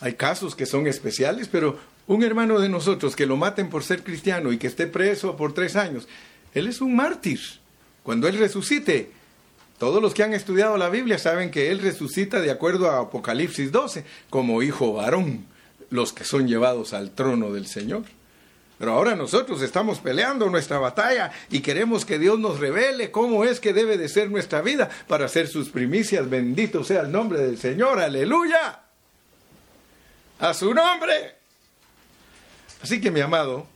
Hay 0.00 0.14
casos 0.14 0.54
que 0.54 0.66
son 0.66 0.86
especiales, 0.86 1.48
pero 1.50 1.78
un 2.06 2.22
hermano 2.22 2.60
de 2.60 2.68
nosotros 2.68 3.16
que 3.16 3.26
lo 3.26 3.36
maten 3.36 3.68
por 3.68 3.82
ser 3.82 4.02
cristiano 4.02 4.52
y 4.52 4.58
que 4.58 4.68
esté 4.68 4.86
preso 4.86 5.36
por 5.36 5.52
tres 5.52 5.76
años, 5.76 6.08
él 6.54 6.68
es 6.68 6.80
un 6.80 6.96
mártir. 6.96 7.40
Cuando 8.02 8.28
él 8.28 8.38
resucite, 8.38 9.10
todos 9.78 10.00
los 10.00 10.14
que 10.14 10.22
han 10.22 10.32
estudiado 10.32 10.76
la 10.78 10.88
Biblia 10.88 11.18
saben 11.18 11.50
que 11.50 11.70
él 11.70 11.80
resucita 11.80 12.40
de 12.40 12.50
acuerdo 12.50 12.90
a 12.90 13.00
Apocalipsis 13.00 13.70
12 13.72 14.04
como 14.30 14.62
hijo 14.62 14.94
varón, 14.94 15.46
los 15.90 16.12
que 16.12 16.24
son 16.24 16.48
llevados 16.48 16.94
al 16.94 17.10
trono 17.10 17.52
del 17.52 17.66
Señor. 17.66 18.04
Pero 18.78 18.92
ahora 18.92 19.16
nosotros 19.16 19.60
estamos 19.60 19.98
peleando 19.98 20.48
nuestra 20.48 20.78
batalla 20.78 21.32
y 21.50 21.60
queremos 21.60 22.04
que 22.04 22.20
Dios 22.20 22.38
nos 22.38 22.60
revele 22.60 23.10
cómo 23.10 23.44
es 23.44 23.58
que 23.58 23.72
debe 23.72 23.98
de 23.98 24.08
ser 24.08 24.30
nuestra 24.30 24.62
vida 24.62 24.88
para 25.08 25.26
hacer 25.26 25.48
sus 25.48 25.68
primicias. 25.68 26.30
Bendito 26.30 26.84
sea 26.84 27.02
el 27.02 27.10
nombre 27.10 27.40
del 27.40 27.58
Señor. 27.58 27.98
Aleluya 27.98 28.87
a 30.38 30.54
su 30.54 30.72
nombre. 30.72 31.34
Así 32.82 33.00
que 33.00 33.10
mi 33.10 33.20
amado, 33.20 33.66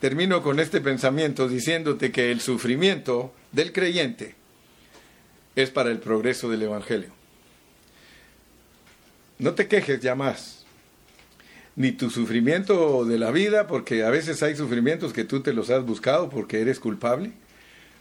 termino 0.00 0.42
con 0.42 0.60
este 0.60 0.80
pensamiento 0.80 1.48
diciéndote 1.48 2.12
que 2.12 2.30
el 2.30 2.40
sufrimiento 2.40 3.34
del 3.52 3.72
creyente 3.72 4.34
es 5.56 5.70
para 5.70 5.90
el 5.90 5.98
progreso 5.98 6.48
del 6.50 6.62
Evangelio. 6.62 7.10
No 9.38 9.54
te 9.54 9.66
quejes 9.68 10.00
ya 10.00 10.14
más, 10.14 10.64
ni 11.76 11.92
tu 11.92 12.10
sufrimiento 12.10 13.04
de 13.04 13.18
la 13.18 13.30
vida, 13.30 13.66
porque 13.66 14.04
a 14.04 14.10
veces 14.10 14.42
hay 14.42 14.56
sufrimientos 14.56 15.12
que 15.12 15.24
tú 15.24 15.42
te 15.42 15.52
los 15.52 15.70
has 15.70 15.84
buscado 15.84 16.28
porque 16.28 16.60
eres 16.60 16.80
culpable, 16.80 17.32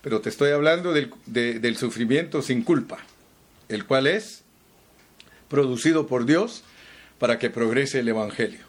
pero 0.02 0.22
te 0.22 0.30
estoy 0.30 0.52
hablando 0.52 0.93
del, 0.93 1.12
del 1.26 1.78
sufrimiento 1.78 2.41
sin 2.41 2.64
culpa, 2.64 3.00
el 3.70 3.86
cual 3.86 4.08
es 4.08 4.43
producido 5.48 6.08
por 6.08 6.26
Dios 6.26 6.64
para 7.20 7.39
que 7.39 7.49
progrese 7.49 7.99
el 7.99 8.09
Evangelio. 8.09 8.65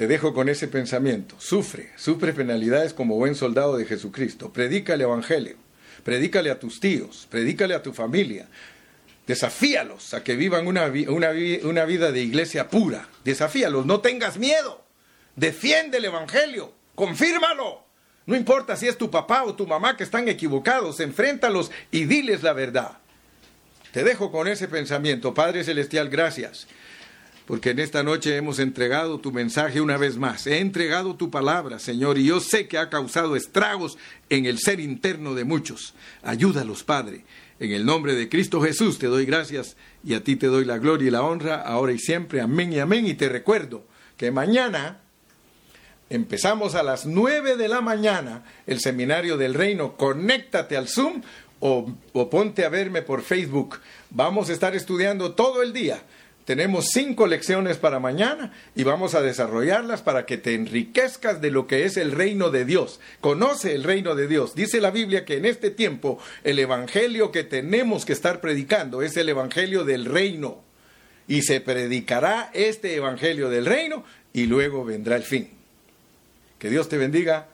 Te 0.00 0.06
dejo 0.06 0.32
con 0.32 0.48
ese 0.48 0.66
pensamiento. 0.68 1.34
Sufre, 1.38 1.90
sufre 1.96 2.32
penalidades 2.32 2.94
como 2.94 3.16
buen 3.16 3.34
soldado 3.34 3.76
de 3.76 3.84
Jesucristo. 3.84 4.52
Predica 4.52 4.94
el 4.94 5.02
Evangelio. 5.02 5.56
Predícale 6.04 6.50
a 6.50 6.58
tus 6.58 6.80
tíos, 6.80 7.26
predícale 7.30 7.74
a 7.74 7.82
tu 7.82 7.92
familia. 7.92 8.48
Desafíalos 9.26 10.14
a 10.14 10.24
que 10.24 10.36
vivan 10.36 10.66
una, 10.66 10.88
vida 10.88 12.12
de 12.12 12.20
iglesia 12.22 12.68
pura. 12.68 13.08
Desafíalos, 13.24 13.84
no 13.84 14.00
tengas 14.00 14.38
miedo. 14.38 14.82
Defiende 15.36 15.98
el 15.98 16.06
Evangelio. 16.06 16.72
Confírmalo. 16.94 17.84
No 18.24 18.36
importa 18.36 18.76
si 18.76 18.88
es 18.88 18.96
tu 18.96 19.10
papá 19.10 19.44
o 19.44 19.54
tu 19.54 19.66
mamá 19.66 19.96
que 19.96 20.04
están 20.04 20.28
equivocados, 20.28 21.00
enfréntalos 21.00 21.70
y 21.90 22.04
diles 22.04 22.42
la 22.42 22.54
verdad. 22.54 22.98
Te 23.92 24.04
dejo 24.04 24.32
con 24.32 24.48
ese 24.48 24.68
pensamiento. 24.68 25.34
Padre 25.34 25.64
Celestial, 25.64 26.08
gracias 26.08 26.66
porque 27.50 27.70
en 27.70 27.80
esta 27.80 28.04
noche 28.04 28.36
hemos 28.36 28.60
entregado 28.60 29.18
tu 29.18 29.32
mensaje 29.32 29.80
una 29.80 29.96
vez 29.96 30.16
más. 30.16 30.46
He 30.46 30.60
entregado 30.60 31.16
tu 31.16 31.32
palabra, 31.32 31.80
Señor, 31.80 32.16
y 32.16 32.26
yo 32.26 32.38
sé 32.38 32.68
que 32.68 32.78
ha 32.78 32.88
causado 32.90 33.34
estragos 33.34 33.98
en 34.28 34.46
el 34.46 34.60
ser 34.60 34.78
interno 34.78 35.34
de 35.34 35.42
muchos. 35.42 35.94
Ayúdalos, 36.22 36.84
Padre. 36.84 37.24
En 37.58 37.72
el 37.72 37.84
nombre 37.84 38.14
de 38.14 38.28
Cristo 38.28 38.62
Jesús 38.62 39.00
te 39.00 39.08
doy 39.08 39.26
gracias 39.26 39.76
y 40.04 40.14
a 40.14 40.22
ti 40.22 40.36
te 40.36 40.46
doy 40.46 40.64
la 40.64 40.78
gloria 40.78 41.08
y 41.08 41.10
la 41.10 41.24
honra, 41.24 41.60
ahora 41.60 41.90
y 41.90 41.98
siempre. 41.98 42.40
Amén 42.40 42.72
y 42.72 42.78
amén. 42.78 43.04
Y 43.04 43.14
te 43.14 43.28
recuerdo 43.28 43.82
que 44.16 44.30
mañana 44.30 45.00
empezamos 46.08 46.76
a 46.76 46.84
las 46.84 47.04
nueve 47.04 47.56
de 47.56 47.66
la 47.66 47.80
mañana 47.80 48.44
el 48.68 48.78
seminario 48.78 49.36
del 49.36 49.54
reino. 49.54 49.96
Conéctate 49.96 50.76
al 50.76 50.86
Zoom 50.86 51.20
o, 51.58 51.92
o 52.12 52.30
ponte 52.30 52.64
a 52.64 52.68
verme 52.68 53.02
por 53.02 53.22
Facebook. 53.22 53.80
Vamos 54.10 54.50
a 54.50 54.52
estar 54.52 54.76
estudiando 54.76 55.34
todo 55.34 55.64
el 55.64 55.72
día 55.72 56.00
tenemos 56.44 56.86
cinco 56.92 57.26
lecciones 57.26 57.76
para 57.76 58.00
mañana 58.00 58.52
y 58.74 58.82
vamos 58.82 59.14
a 59.14 59.22
desarrollarlas 59.22 60.02
para 60.02 60.26
que 60.26 60.36
te 60.36 60.54
enriquezcas 60.54 61.40
de 61.40 61.50
lo 61.50 61.66
que 61.66 61.84
es 61.84 61.96
el 61.96 62.12
reino 62.12 62.50
de 62.50 62.64
Dios. 62.64 62.98
Conoce 63.20 63.74
el 63.74 63.84
reino 63.84 64.14
de 64.14 64.26
Dios. 64.26 64.54
Dice 64.54 64.80
la 64.80 64.90
Biblia 64.90 65.24
que 65.24 65.36
en 65.36 65.44
este 65.44 65.70
tiempo 65.70 66.18
el 66.42 66.58
evangelio 66.58 67.30
que 67.30 67.44
tenemos 67.44 68.04
que 68.04 68.12
estar 68.12 68.40
predicando 68.40 69.02
es 69.02 69.16
el 69.16 69.28
evangelio 69.28 69.84
del 69.84 70.06
reino. 70.06 70.62
Y 71.28 71.42
se 71.42 71.60
predicará 71.60 72.50
este 72.52 72.96
evangelio 72.96 73.48
del 73.48 73.66
reino 73.66 74.02
y 74.32 74.46
luego 74.46 74.84
vendrá 74.84 75.16
el 75.16 75.22
fin. 75.22 75.50
Que 76.58 76.70
Dios 76.70 76.88
te 76.88 76.98
bendiga. 76.98 77.48